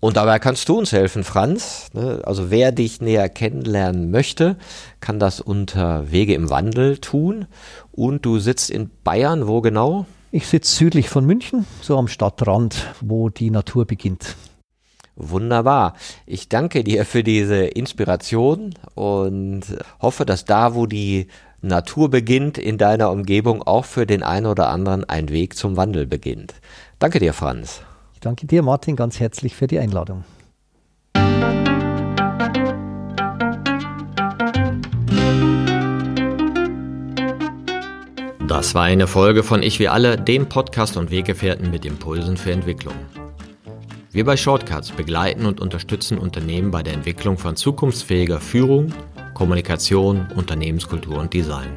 und 0.00 0.16
dabei 0.16 0.38
kannst 0.38 0.68
du 0.68 0.78
uns 0.78 0.92
helfen, 0.92 1.24
Franz. 1.24 1.88
Ne? 1.92 2.20
Also 2.24 2.50
wer 2.50 2.70
dich 2.70 3.00
näher 3.00 3.28
kennenlernen 3.28 4.10
möchte, 4.10 4.56
kann 5.00 5.18
das 5.18 5.40
unter 5.40 6.10
Wege 6.10 6.34
im 6.34 6.50
Wandel 6.50 6.98
tun. 6.98 7.46
Und 7.90 8.24
du 8.24 8.38
sitzt 8.38 8.70
in 8.70 8.90
Bayern, 9.02 9.48
wo 9.48 9.60
genau? 9.60 10.06
Ich 10.30 10.46
sitze 10.46 10.76
südlich 10.76 11.08
von 11.08 11.24
München, 11.24 11.66
so 11.80 11.98
am 11.98 12.06
Stadtrand, 12.06 12.76
wo 13.00 13.28
die 13.28 13.50
Natur 13.50 13.86
beginnt. 13.86 14.36
Wunderbar. 15.16 15.94
Ich 16.26 16.48
danke 16.48 16.84
dir 16.84 17.04
für 17.04 17.24
diese 17.24 17.64
Inspiration 17.64 18.74
und 18.94 19.62
hoffe, 20.00 20.24
dass 20.24 20.44
da, 20.44 20.76
wo 20.76 20.86
die 20.86 21.26
Natur 21.60 22.08
beginnt, 22.08 22.56
in 22.56 22.78
deiner 22.78 23.10
Umgebung 23.10 23.64
auch 23.64 23.84
für 23.84 24.06
den 24.06 24.22
einen 24.22 24.46
oder 24.46 24.68
anderen 24.68 25.04
ein 25.08 25.28
Weg 25.30 25.56
zum 25.56 25.76
Wandel 25.76 26.06
beginnt. 26.06 26.54
Danke 27.00 27.18
dir, 27.18 27.32
Franz. 27.32 27.82
Ich 28.18 28.20
danke 28.20 28.48
dir, 28.48 28.62
Martin, 28.62 28.96
ganz 28.96 29.20
herzlich 29.20 29.54
für 29.54 29.68
die 29.68 29.78
Einladung. 29.78 30.24
Das 38.48 38.74
war 38.74 38.82
eine 38.82 39.06
Folge 39.06 39.44
von 39.44 39.62
Ich 39.62 39.78
wie 39.78 39.86
alle, 39.86 40.16
dem 40.18 40.48
Podcast 40.48 40.96
und 40.96 41.12
Weggefährten 41.12 41.70
mit 41.70 41.84
Impulsen 41.84 42.36
für 42.36 42.50
Entwicklung. 42.50 42.94
Wir 44.10 44.24
bei 44.24 44.36
Shortcuts 44.36 44.90
begleiten 44.90 45.46
und 45.46 45.60
unterstützen 45.60 46.18
Unternehmen 46.18 46.72
bei 46.72 46.82
der 46.82 46.94
Entwicklung 46.94 47.38
von 47.38 47.54
zukunftsfähiger 47.54 48.40
Führung, 48.40 48.92
Kommunikation, 49.34 50.26
Unternehmenskultur 50.34 51.20
und 51.20 51.32
Design. 51.32 51.76